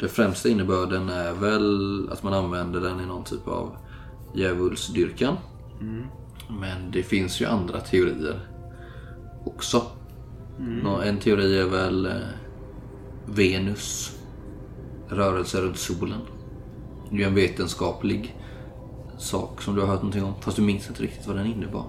Den 0.00 0.08
främsta 0.08 0.48
innebörden 0.48 1.08
är 1.08 1.32
väl 1.32 2.08
att 2.12 2.22
man 2.22 2.32
använder 2.34 2.80
den 2.80 3.00
i 3.00 3.06
någon 3.06 3.24
typ 3.24 3.48
av 3.48 3.76
djävulsdyrkan. 4.34 5.36
Men 6.60 6.90
det 6.90 7.02
finns 7.02 7.40
ju 7.40 7.46
andra 7.46 7.80
teorier 7.80 8.40
också. 9.44 9.82
Nå- 10.82 11.00
En 11.00 11.18
teori 11.18 11.58
är 11.58 11.66
väl 11.66 12.06
eh, 12.06 12.12
Venus 13.26 14.13
rörelse 15.08 15.60
runt 15.60 15.78
solen. 15.78 16.20
Det 17.10 17.16
är 17.16 17.20
ju 17.20 17.24
en 17.24 17.34
vetenskaplig 17.34 18.36
sak 19.18 19.62
som 19.62 19.74
du 19.74 19.80
har 19.80 19.88
hört 19.88 20.02
någonting 20.02 20.24
om. 20.24 20.34
Fast 20.40 20.56
du 20.56 20.62
minns 20.62 20.88
inte 20.88 21.02
riktigt 21.02 21.26
vad 21.26 21.36
den 21.36 21.46
innebar. 21.46 21.84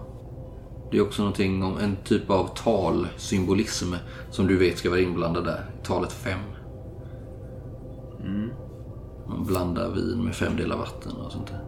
Det 0.92 0.98
är 0.98 1.02
också 1.02 1.22
någonting 1.22 1.64
om 1.64 1.78
en 1.78 1.98
typ 2.04 2.30
av 2.30 2.50
talsymbolism 2.56 3.94
som 4.32 4.48
du 4.48 4.58
vet 4.58 4.78
ska 4.78 4.90
vara 4.90 5.00
inblandad 5.00 5.46
där. 5.46 5.66
Talet 5.84 6.12
fem. 6.12 6.40
Man 9.28 9.46
blandar 9.46 9.90
vin 9.90 10.24
med 10.24 10.36
fem 10.36 10.58
delar 10.58 10.78
vatten 10.78 11.12
och 11.12 11.32
sånt 11.32 11.48
där. 11.48 11.62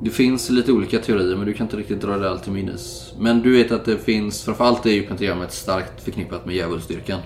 Det 0.00 0.10
finns 0.10 0.50
lite 0.50 0.72
olika 0.72 0.98
teorier 0.98 1.36
men 1.36 1.46
du 1.46 1.52
kan 1.52 1.66
inte 1.66 1.76
riktigt 1.76 2.00
dra 2.00 2.16
det 2.16 2.30
allt 2.30 2.42
till 2.42 2.52
minnes. 2.52 3.14
Men 3.18 3.42
du 3.42 3.52
vet 3.52 3.72
att 3.72 3.84
det 3.84 3.98
finns, 3.98 4.42
framförallt 4.42 4.86
är 4.86 4.90
ju 4.90 5.06
pentagrammet 5.06 5.52
starkt 5.52 6.02
förknippat 6.02 6.46
med 6.46 6.54
djävulsdyrkan. 6.54 7.20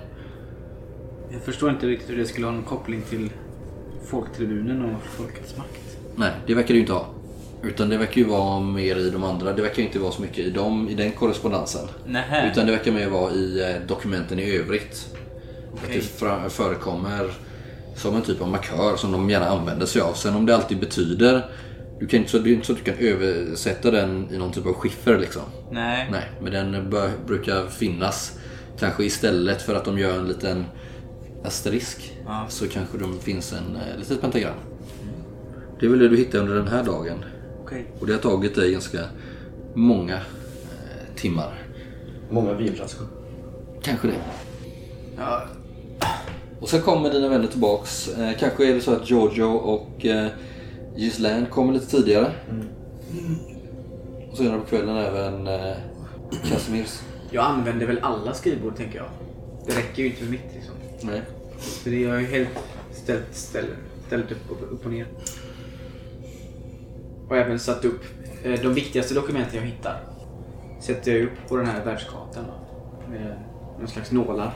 Jag 1.31 1.43
förstår 1.43 1.71
inte 1.71 1.87
riktigt 1.87 2.11
hur 2.11 2.17
det 2.17 2.27
skulle 2.27 2.47
ha 2.47 2.53
någon 2.53 2.63
koppling 2.63 3.03
till 3.03 3.31
folktribunen 4.11 4.85
och 4.85 5.03
folkets 5.03 5.57
makt. 5.57 5.99
Nej, 6.17 6.33
det 6.47 6.55
verkar 6.55 6.69
det 6.69 6.75
ju 6.75 6.81
inte 6.81 6.93
ha. 6.93 7.07
Utan 7.63 7.89
det 7.89 7.99
verkar 7.99 8.21
ju 8.21 8.25
vara 8.25 8.61
mer 8.61 8.97
i 8.97 9.11
de 9.11 9.25
andra. 9.25 9.53
Det 9.53 9.63
verkar 9.63 9.79
ju 9.79 9.87
inte 9.87 9.99
vara 9.99 10.13
så 10.13 10.23
mycket 10.23 10.39
i, 10.39 10.51
dem, 10.51 10.89
i 10.89 10.95
den 10.95 11.13
korrespondensen. 11.13 11.89
Nähä. 12.07 12.51
Utan 12.53 12.67
det 12.67 12.73
verkar 12.73 12.93
mer 12.93 13.09
vara 13.09 13.33
i 13.33 13.61
eh, 13.61 13.87
dokumenten 13.89 14.39
i 14.39 14.57
övrigt. 14.57 15.15
Att 15.75 15.85
Okej. 15.85 16.03
det 16.21 16.51
förekommer 16.51 17.31
som 17.95 18.17
en 18.17 18.23
typ 18.23 18.43
av 18.43 18.49
markör 18.49 18.97
som 18.97 19.13
de 19.13 19.31
gärna 19.31 19.47
använder 19.49 19.87
sig 19.87 20.03
av. 20.03 20.13
Sen 20.13 20.35
om 20.35 20.47
det 20.47 20.55
alltid 20.55 20.81
betyder... 20.81 21.45
Du 22.01 22.07
kan 22.07 22.21
inte, 22.21 22.39
det 22.39 22.51
är 22.51 22.55
inte 22.55 22.67
så 22.67 22.73
att 22.73 22.85
du 22.85 22.93
kan 22.93 23.01
översätta 23.01 23.91
den 23.91 24.29
i 24.33 24.39
någon 24.39 24.53
typ 24.53 24.67
av 24.67 24.75
skiffer 24.75 25.19
liksom. 25.19 25.43
Nej. 25.71 26.09
Nej, 26.11 26.31
men 26.41 26.53
den 26.53 26.91
bör, 26.91 27.11
brukar 27.27 27.67
finnas. 27.67 28.39
Kanske 28.79 29.05
istället 29.05 29.63
för 29.63 29.75
att 29.75 29.85
de 29.85 29.99
gör 29.99 30.19
en 30.19 30.29
liten 30.29 30.65
asterisk. 31.45 32.19
Ja. 32.27 32.47
Så 32.49 32.69
kanske 32.69 32.99
det 32.99 33.05
finns 33.23 33.53
en 33.53 33.77
eh, 33.77 33.99
litet 33.99 34.21
pentagram. 34.21 34.55
Det 35.81 35.87
är 35.87 35.91
väl 35.91 35.99
det 35.99 36.09
du 36.09 36.17
hittar 36.17 36.39
under 36.39 36.55
den 36.55 36.69
här 36.69 36.85
dagen. 36.85 37.25
Okej. 37.65 37.87
Och 38.01 38.07
det 38.07 38.13
har 38.13 38.21
tagit 38.21 38.55
dig 38.55 38.73
ganska 38.73 38.99
många 39.75 40.15
eh, 40.15 41.15
timmar. 41.17 41.55
Många 42.31 42.53
vinflaskor. 42.53 43.07
Kanske 43.83 44.09
det. 44.09 44.15
Ja, 45.17 45.43
Och 46.61 46.69
sen 46.69 46.81
kommer 46.83 47.11
dina 47.11 47.29
vänner 47.29 47.47
tillbaks. 47.47 48.09
Eh, 48.09 48.39
kanske 48.39 48.71
är 48.71 48.75
det 48.75 48.81
så 48.81 48.93
att 48.93 49.11
Giorgio 49.11 49.45
och 49.45 50.07
eh, 50.07 50.27
Ghislaine 50.97 51.47
kommer 51.47 51.73
lite 51.73 51.87
tidigare. 51.87 52.33
Och 54.31 54.37
senare 54.37 54.61
på 54.61 54.67
kvällen 54.67 54.97
även 54.97 55.47
eh, 55.47 55.77
Casimirs. 56.49 57.01
jag 57.31 57.45
använder 57.45 57.87
väl 57.87 57.99
alla 58.03 58.35
skrivbord 58.35 58.77
tänker 58.77 58.99
jag. 58.99 59.09
Det 59.67 59.77
räcker 59.77 60.03
ju 60.03 60.09
inte 60.09 60.23
med 60.23 60.31
mitt 60.31 60.55
liksom. 60.55 60.75
Nej. 61.01 61.23
Så 61.61 61.89
det 61.89 62.05
har 62.05 62.13
jag 62.15 62.23
ju 62.23 62.29
helt 62.29 62.49
ställt, 62.93 63.27
ställt, 63.33 63.69
ställt 64.07 64.31
upp, 64.33 64.51
upp, 64.51 64.73
upp 64.73 64.85
och 64.87 64.93
ner. 64.93 65.07
Och 67.29 67.37
även 67.37 67.59
satt 67.59 67.85
upp 67.85 68.03
eh, 68.43 68.61
de 68.63 68.75
viktigaste 68.75 69.15
dokumenten 69.15 69.57
jag 69.57 69.63
hittar. 69.63 70.01
Sätter 70.81 71.13
jag 71.13 71.23
upp 71.23 71.49
på 71.49 71.57
den 71.57 71.67
här 71.67 71.85
världskartan. 71.85 72.45
då. 72.47 73.11
Med 73.11 73.37
någon 73.79 73.89
slags 73.89 74.11
nålar. 74.11 74.53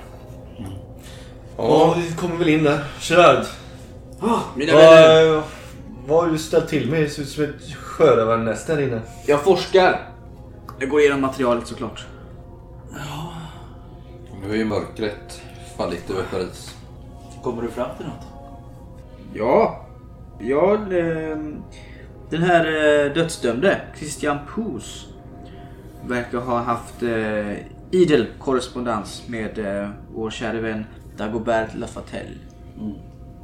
Ja, 1.57 1.97
vi 1.99 2.17
kommer 2.17 2.37
väl 2.37 2.49
in 2.49 2.65
där. 2.65 2.85
Gerard. 3.01 3.45
Mina 4.57 4.73
vänner, 4.73 5.31
Vad, 5.35 5.43
vad 6.07 6.25
har 6.25 6.33
du 6.33 6.39
ställt 6.39 6.69
till 6.69 6.91
med? 6.91 7.03
Det 7.03 7.09
ser 7.09 7.23
ut 7.23 7.29
som 7.29 7.45
ett 7.45 7.75
sjörövarnäst 7.75 8.67
där 8.67 8.81
inne. 8.81 9.01
jag 9.27 9.43
forskar. 9.45 10.09
Jag 10.81 10.89
går 10.89 11.01
igenom 11.01 11.21
materialet 11.21 11.67
såklart. 11.67 12.07
Nu 14.43 14.49
har 14.49 14.55
ju 14.57 14.65
mörkret 14.65 15.43
fallit 15.83 16.11
över 16.11 16.23
Paris. 16.23 16.77
Kommer 17.43 17.63
du 17.63 17.69
fram 17.69 17.97
till 17.97 18.07
något? 18.07 18.27
Ja. 19.35 19.87
Ja, 20.41 20.75
eh, 20.75 21.39
den 22.31 22.43
här 22.43 22.67
eh, 22.67 23.13
dödsdömde, 23.13 23.81
Christian 23.97 24.39
Poos, 24.55 25.07
verkar 26.07 26.39
ha 26.39 26.59
haft 26.59 27.03
eh, 27.03 27.53
idel 27.91 28.27
korrespondens 28.39 29.23
med 29.29 29.59
eh, 29.59 29.89
vår 30.15 30.31
kära 30.31 30.61
vän 30.61 30.85
Dagobert 31.17 31.75
Lafatelle. 31.75 32.39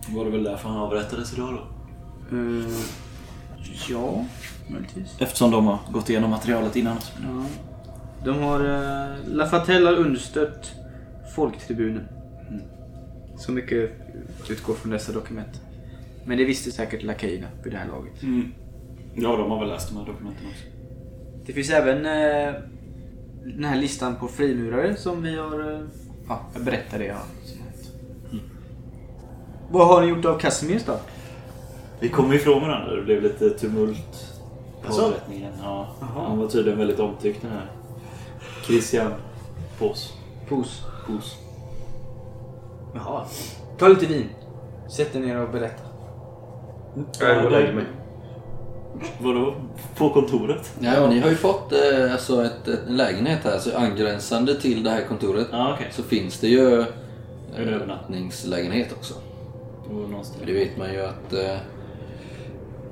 Var 0.08 0.24
det 0.24 0.30
väl 0.30 0.44
därför 0.44 0.68
han 0.68 0.78
avrättades 0.78 1.32
idag 1.34 1.48
då? 1.48 2.36
Eh, 2.36 2.64
ja, 3.88 4.24
möjligtvis. 4.68 5.16
Eftersom 5.18 5.50
de 5.50 5.66
har 5.66 5.78
gått 5.92 6.10
igenom 6.10 6.30
materialet 6.30 6.76
innan. 6.76 6.96
Ja. 7.22 7.44
De 8.24 8.42
har... 8.42 8.60
Eh, 8.60 9.16
Lafatelle 9.26 9.86
har 9.86 9.96
understött 9.96 10.72
Folktribunen. 11.34 12.08
Så 13.38 13.52
mycket 13.52 13.90
utgår 14.50 14.74
från 14.74 14.92
dessa 14.92 15.12
dokument. 15.12 15.60
Men 16.24 16.38
det 16.38 16.44
visste 16.44 16.72
säkert 16.72 17.02
lakejerna 17.02 17.46
vid 17.64 17.72
det 17.72 17.78
här 17.78 17.88
laget. 17.88 18.22
Mm. 18.22 18.52
Ja, 19.14 19.36
de 19.36 19.50
har 19.50 19.60
väl 19.60 19.68
läst 19.68 19.88
de 19.88 19.98
här 19.98 20.06
dokumenten 20.06 20.46
också. 20.46 20.64
Det 21.46 21.52
finns 21.52 21.70
även 21.70 21.96
eh, 22.06 22.54
den 23.44 23.64
här 23.64 23.76
listan 23.76 24.16
på 24.16 24.28
frimurare 24.28 24.96
som 24.96 25.22
vi 25.22 25.36
har... 25.36 25.72
Eh, 25.72 25.80
ja, 26.28 26.40
jag 26.54 26.64
berättar 26.64 26.98
det 26.98 27.04
ja, 27.04 27.22
som 27.44 27.58
hänt. 27.62 27.92
Vad 29.70 29.86
har 29.86 30.02
ni 30.02 30.08
gjort 30.08 30.24
av 30.24 30.38
Casimirs 30.38 30.84
då? 30.84 31.00
Vi 32.00 32.08
kom 32.08 32.32
ifrån 32.32 32.62
varandra. 32.62 32.96
Det 32.96 33.02
blev 33.02 33.22
lite 33.22 33.50
tumult 33.50 34.34
på 34.82 34.88
Jaså? 34.88 35.04
avrättningen. 35.04 35.52
Ja. 35.62 35.96
Han 36.00 36.38
var 36.38 36.48
tydligen 36.48 36.78
väldigt 36.78 37.00
omtyckt 37.00 37.42
den 37.42 37.50
här 37.50 37.70
Christian 38.66 39.12
Pås. 39.78 40.12
Pos. 40.48 40.82
Pås. 41.06 41.47
Jaha. 42.94 43.24
Ta 43.78 43.88
lite 43.88 44.06
vin. 44.06 44.26
Sätt 44.88 45.12
dig 45.12 45.22
ner 45.22 45.40
och 45.42 45.50
berätta. 45.50 45.82
Jag 47.20 47.36
går 47.36 47.44
och 47.44 47.50
lägger 47.52 47.72
mig. 47.72 47.84
Vadå? 49.20 49.54
På 49.96 50.10
kontoret? 50.10 50.72
Ja, 50.80 51.06
ni 51.10 51.20
har 51.20 51.30
ju 51.30 51.36
fått 51.36 51.72
eh, 51.72 52.12
alltså 52.12 52.44
ett, 52.44 52.68
ett, 52.68 52.80
en 52.88 52.96
lägenhet 52.96 53.38
här. 53.44 53.58
Så 53.58 53.76
angränsande 53.76 54.60
till 54.60 54.82
det 54.84 54.90
här 54.90 55.02
kontoret 55.08 55.46
Ja, 55.52 55.72
okej. 55.74 55.88
så 55.92 56.02
finns 56.02 56.40
det 56.40 56.48
ju 56.48 56.60
En 56.66 56.74
övernattning. 56.74 57.74
övernattningslägenhet 57.74 58.92
också. 58.92 59.14
För 60.38 60.46
det 60.46 60.52
vet 60.52 60.78
man 60.78 60.92
ju 60.92 61.00
att 61.02 61.32
eh, 61.32 61.56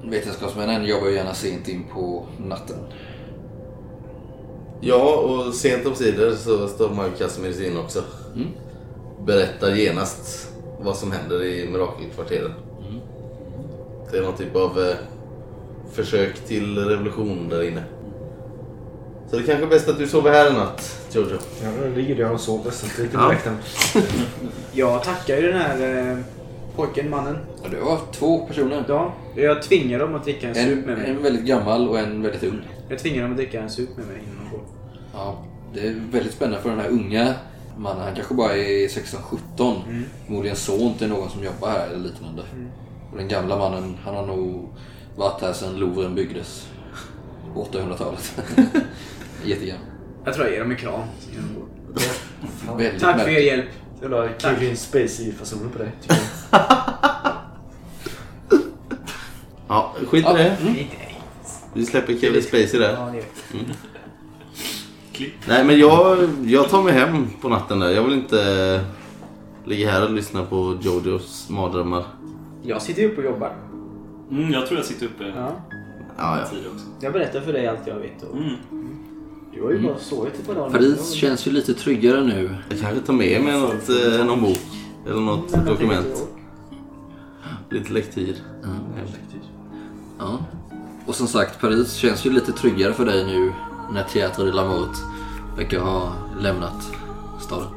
vetenskapsmännen 0.04 0.84
jobbar 0.84 1.08
ju 1.08 1.14
gärna 1.14 1.34
sent 1.34 1.68
in 1.68 1.84
på 1.94 2.26
natten. 2.38 2.76
Ja, 4.80 5.16
och 5.16 5.54
sent 5.54 5.86
omsider 5.86 6.32
så 6.32 6.68
stormar 6.68 7.04
ju 7.04 7.10
Casimirs 7.10 7.60
in 7.60 7.76
också. 7.76 8.02
Mm. 8.34 8.48
Berättar 9.24 9.70
genast 9.74 10.50
vad 10.80 10.96
som 10.96 11.12
händer 11.12 11.44
i 11.44 11.68
Mirakelkvarteren. 11.70 12.52
Det 14.10 14.18
är 14.18 14.22
någon 14.22 14.36
typ 14.36 14.56
av 14.56 14.80
eh, 14.80 14.94
försök 15.92 16.34
till 16.40 16.78
revolution 16.78 17.48
där 17.48 17.62
inne. 17.68 17.82
Så 19.30 19.36
det 19.36 19.42
kanske 19.42 19.64
är 19.64 19.68
bäst 19.70 19.88
att 19.88 19.98
du 19.98 20.08
sover 20.08 20.30
här 20.30 20.46
en 20.50 20.54
natt, 20.54 21.00
Jojo. 21.12 21.36
Ja, 21.62 21.68
nu 21.82 21.94
ligger 21.94 22.16
jag 22.16 22.32
och 22.32 22.40
sover 22.40 22.70
så 22.70 22.86
det 22.96 23.02
är 23.14 23.28
direkt 23.28 23.44
hem. 23.46 23.56
Jag 24.72 25.02
tackar 25.02 25.36
ju 25.36 25.42
den 25.52 25.60
här 25.60 26.10
eh, 26.12 26.18
pojken, 26.76 27.10
mannen. 27.10 27.36
Ja, 27.62 27.68
det 27.68 27.80
var 27.80 27.98
två 28.12 28.46
personer. 28.46 28.84
Ja, 28.88 29.14
jag 29.36 29.62
tvingar 29.62 29.98
dem 29.98 30.14
att 30.14 30.24
dricka 30.24 30.48
en 30.48 30.54
sup 30.54 30.64
En, 30.72 30.80
med 30.80 30.98
mig. 30.98 31.10
en 31.10 31.22
väldigt 31.22 31.44
gammal 31.44 31.88
och 31.88 31.98
en 31.98 32.22
väldigt 32.22 32.42
ung. 32.42 32.60
Jag 32.88 32.98
tvingar 32.98 33.22
dem 33.22 33.30
att 33.30 33.36
dricka 33.36 33.60
en 33.60 33.70
sup 33.70 33.96
med 33.96 34.06
mig 34.06 34.16
innan 34.16 34.44
de 34.44 34.50
går. 34.56 34.64
Ja, 35.12 35.44
det 35.74 35.80
är 35.88 35.94
väldigt 36.12 36.32
spännande 36.32 36.60
för 36.62 36.70
den 36.70 36.80
här 36.80 36.88
unga 36.88 37.34
mannen. 37.76 38.02
Han 38.02 38.14
kanske 38.14 38.34
bara 38.34 38.56
är 38.56 38.88
16-17. 38.88 39.82
Förmodligen 40.26 40.56
son 40.56 40.94
till 40.94 41.08
någon 41.08 41.30
som 41.30 41.44
jobbar 41.44 41.68
här 41.68 41.86
eller 41.86 41.98
liknande. 41.98 42.42
Och 43.10 43.16
den 43.16 43.28
gamla 43.28 43.58
mannen, 43.58 43.98
han 44.04 44.14
har 44.14 44.26
nog 44.26 44.68
varit 45.16 45.40
här 45.40 45.52
sedan 45.52 45.76
Louvren 45.76 46.14
byggdes. 46.14 46.68
På 47.54 47.64
800-talet. 47.64 48.34
Jättegammal. 49.44 49.86
Jag 50.24 50.34
tror 50.34 50.46
jag 50.46 50.54
ger 50.54 50.60
dem 50.60 50.70
en 50.70 50.76
kram. 50.76 51.00
Väldigt 52.78 53.00
Tack 53.00 53.20
för 53.20 53.28
er 53.28 53.40
hjälp. 53.40 53.66
Jävla 54.02 54.28
Tack. 54.28 54.40
Kevin 54.40 54.76
Spacey-fasoner 54.76 55.70
på 55.70 55.78
dig. 55.78 55.92
jag. 56.50 56.60
Ja, 59.68 59.94
skit 60.08 60.26
i 60.26 60.32
det. 60.36 60.56
Nej. 60.64 60.90
Vi 61.74 61.86
släpper 61.86 62.16
Kevin 62.16 62.42
Spacey 62.42 62.80
där. 62.80 62.92
Ja, 62.92 63.12
vi. 65.20 65.32
Nej, 65.48 65.64
men 65.64 65.78
jag, 65.78 66.28
jag 66.44 66.68
tar 66.68 66.82
mig 66.82 66.92
hem 66.92 67.26
på 67.40 67.48
natten 67.48 67.78
där. 67.78 67.90
Jag 67.90 68.02
vill 68.02 68.14
inte 68.14 68.80
ligga 69.64 69.90
här 69.90 70.04
och 70.04 70.10
lyssna 70.10 70.44
på 70.44 70.78
Jojos 70.80 71.46
mardrömmar. 71.50 72.04
Jag 72.62 72.82
sitter 72.82 73.02
ju 73.02 73.08
uppe 73.08 73.20
och 73.20 73.24
jobbar. 73.32 73.52
Mm, 74.30 74.52
jag 74.52 74.66
tror 74.66 74.78
jag 74.78 74.86
sitter 74.86 75.06
uppe 75.06 75.24
Ja. 75.36 75.52
Ja, 76.18 76.38
ja. 76.38 76.42
också. 76.42 76.86
Jag 77.00 77.12
berättar 77.12 77.40
för 77.40 77.52
dig 77.52 77.66
allt 77.66 77.86
jag 77.86 77.94
vet. 77.98 78.22
Och 78.22 78.36
Mm. 78.36 78.56
Du 79.54 79.62
har 79.62 79.70
ju 79.70 79.82
bara 79.82 79.98
sovit 79.98 80.34
ett 80.34 80.46
par 80.46 80.54
dagar. 80.54 80.70
Paris 80.70 81.12
känns 81.12 81.46
ju 81.46 81.50
lite 81.50 81.74
tryggare 81.74 82.20
nu. 82.24 82.56
Jag 82.68 82.80
kanske 82.80 83.00
tar 83.00 83.12
med 83.12 83.42
mig 83.42 83.60
något, 83.60 83.88
eh, 83.88 84.24
någon 84.26 84.40
bok 84.42 84.60
eller 85.06 85.20
något 85.20 85.66
dokument. 85.66 86.28
Lite 87.70 87.92
lektyr. 87.92 88.36
Ja. 90.18 90.38
Och 91.06 91.14
som 91.14 91.26
sagt, 91.26 91.60
Paris 91.60 91.92
känns 91.92 92.26
ju 92.26 92.30
lite 92.30 92.52
tryggare 92.52 92.92
för 92.92 93.04
dig 93.04 93.24
nu 93.24 93.52
när 93.90 94.02
Teatro 94.02 94.44
de 94.44 94.50
la 94.50 94.64
Mort 94.64 94.96
verkar 95.56 95.80
ha 95.80 96.12
lämnat 96.40 96.92
staden. 97.40 97.68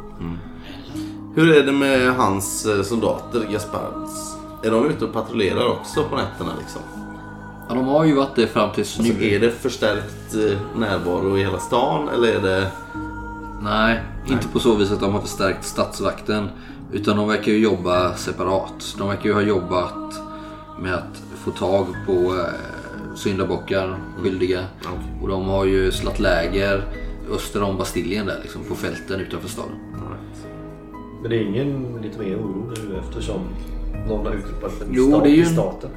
Hur 1.35 1.57
är 1.57 1.63
det 1.63 1.71
med 1.71 2.15
hans 2.15 2.65
eh, 2.65 2.83
soldater, 2.83 3.47
Gaspards? 3.51 4.35
Är 4.63 4.71
de 4.71 4.85
ute 4.85 5.05
och 5.05 5.13
patrullerar 5.13 5.67
också 5.67 6.03
på 6.03 6.15
nätterna 6.15 6.51
liksom? 6.59 6.81
Ja, 7.69 7.75
de 7.75 7.87
har 7.87 8.05
ju 8.05 8.15
varit 8.15 8.35
det 8.35 8.47
fram 8.47 8.73
tills 8.75 8.99
nu. 8.99 9.09
Alltså, 9.09 9.23
är 9.23 9.39
det 9.39 9.51
förstärkt 9.51 10.35
eh, 10.35 10.79
närvaro 10.79 11.37
i 11.37 11.43
hela 11.43 11.59
stan 11.59 12.09
eller 12.09 12.27
är 12.27 12.41
det... 12.41 12.71
Nej, 13.61 14.03
inte 14.27 14.47
på 14.47 14.59
så 14.59 14.75
vis 14.75 14.91
att 14.91 14.99
de 14.99 15.13
har 15.13 15.21
förstärkt 15.21 15.65
stadsvakten. 15.65 16.49
Utan 16.91 17.17
de 17.17 17.27
verkar 17.27 17.51
ju 17.51 17.57
jobba 17.57 18.15
separat. 18.15 18.95
De 18.97 19.07
verkar 19.07 19.25
ju 19.25 19.33
ha 19.33 19.41
jobbat 19.41 20.21
med 20.79 20.93
att 20.93 21.21
få 21.45 21.51
tag 21.51 21.87
på 22.05 22.11
eh, 22.11 22.78
syndabockar, 23.19 23.99
skyldiga. 24.17 24.65
Och 25.21 25.27
de 25.27 25.45
har 25.47 25.65
ju 25.65 25.91
slagit 25.91 26.19
läger 26.19 26.83
öster 27.31 27.63
om 27.63 27.77
Bastiljen 27.77 28.25
där 28.25 28.39
liksom, 28.41 28.63
på 28.63 28.75
fälten 28.75 29.19
utanför 29.19 29.49
staden. 29.49 29.75
Men 31.21 31.31
det 31.31 31.37
är 31.37 31.41
ingen 31.41 31.99
lite 32.03 32.19
mer 32.19 32.35
oro 32.35 32.71
nu 32.89 32.97
eftersom 32.99 33.41
någon 34.07 34.25
har 34.25 34.33
utropat 34.33 34.81
en 34.81 34.87
Jo, 34.91 35.07
stat 35.09 35.23
det 35.23 35.29
är 35.29 35.31
ju 35.31 35.37
i 35.37 35.41
en- 35.45 35.53
staten. 35.53 35.89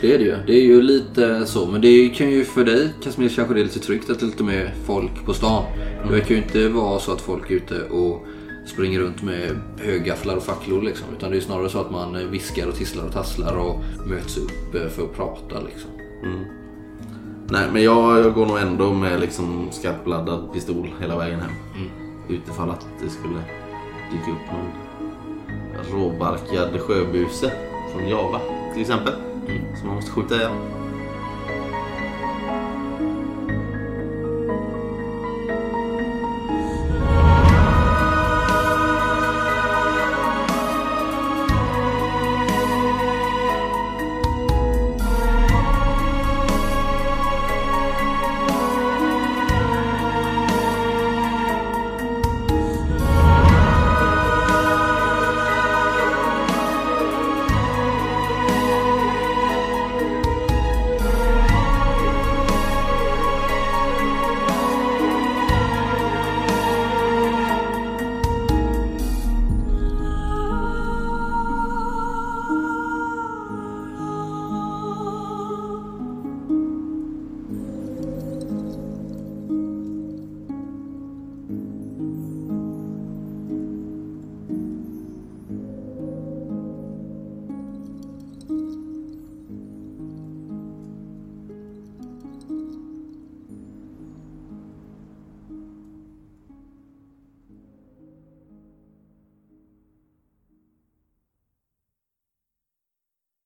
Det 0.00 0.14
är 0.14 0.18
det 0.18 0.24
ju. 0.24 0.36
Det 0.46 0.52
är 0.52 0.62
ju 0.62 0.82
lite 0.82 1.46
så. 1.46 1.66
Men 1.66 1.80
det 1.80 2.08
kan 2.08 2.30
ju 2.30 2.44
för 2.44 2.64
dig 2.64 2.88
Casimir 3.04 3.28
kanske 3.28 3.54
det 3.54 3.60
är 3.60 3.64
lite 3.64 3.78
tryggt 3.78 4.10
att 4.10 4.20
det 4.20 4.24
är 4.24 4.26
lite 4.26 4.42
mer 4.44 4.74
folk 4.86 5.24
på 5.26 5.34
stan. 5.34 5.64
Det 6.06 6.12
verkar 6.12 6.30
ju 6.30 6.36
inte 6.36 6.68
vara 6.68 6.98
så 6.98 7.12
att 7.12 7.20
folk 7.20 7.50
är 7.50 7.54
ute 7.54 7.82
och 7.82 8.26
springer 8.66 9.00
runt 9.00 9.22
med 9.22 9.50
högafflar 9.82 10.36
och 10.36 10.42
facklor 10.42 10.82
liksom. 10.82 11.06
Utan 11.18 11.30
det 11.30 11.36
är 11.36 11.40
snarare 11.40 11.68
så 11.68 11.78
att 11.80 11.90
man 11.90 12.30
viskar 12.30 12.66
och 12.66 12.74
tisslar 12.74 13.04
och 13.04 13.12
tasslar 13.12 13.56
och 13.56 13.80
möts 14.06 14.36
upp 14.36 14.92
för 14.94 15.02
att 15.04 15.16
prata 15.16 15.60
liksom. 15.60 15.90
Nej, 17.48 17.68
men 17.72 17.82
jag, 17.82 18.18
jag 18.18 18.34
går 18.34 18.46
nog 18.46 18.58
ändå 18.58 18.92
med 18.92 19.20
liksom 19.20 19.68
skarpladdad 19.70 20.52
pistol 20.52 20.88
hela 21.00 21.18
vägen 21.18 21.40
hem. 21.40 21.52
Utifall 22.28 22.70
att 22.70 22.86
det 23.02 23.08
skulle 23.08 23.38
dyka 24.12 24.30
upp 24.30 24.52
någon 24.52 24.70
råbarkad 25.92 26.80
sjöbuse 26.80 27.52
från 27.92 28.08
Java 28.08 28.40
till 28.72 28.82
exempel. 28.82 29.12
Som 29.78 29.86
man 29.86 29.96
måste 29.96 30.10
skjuta 30.10 30.36
ihjäl. 30.36 30.83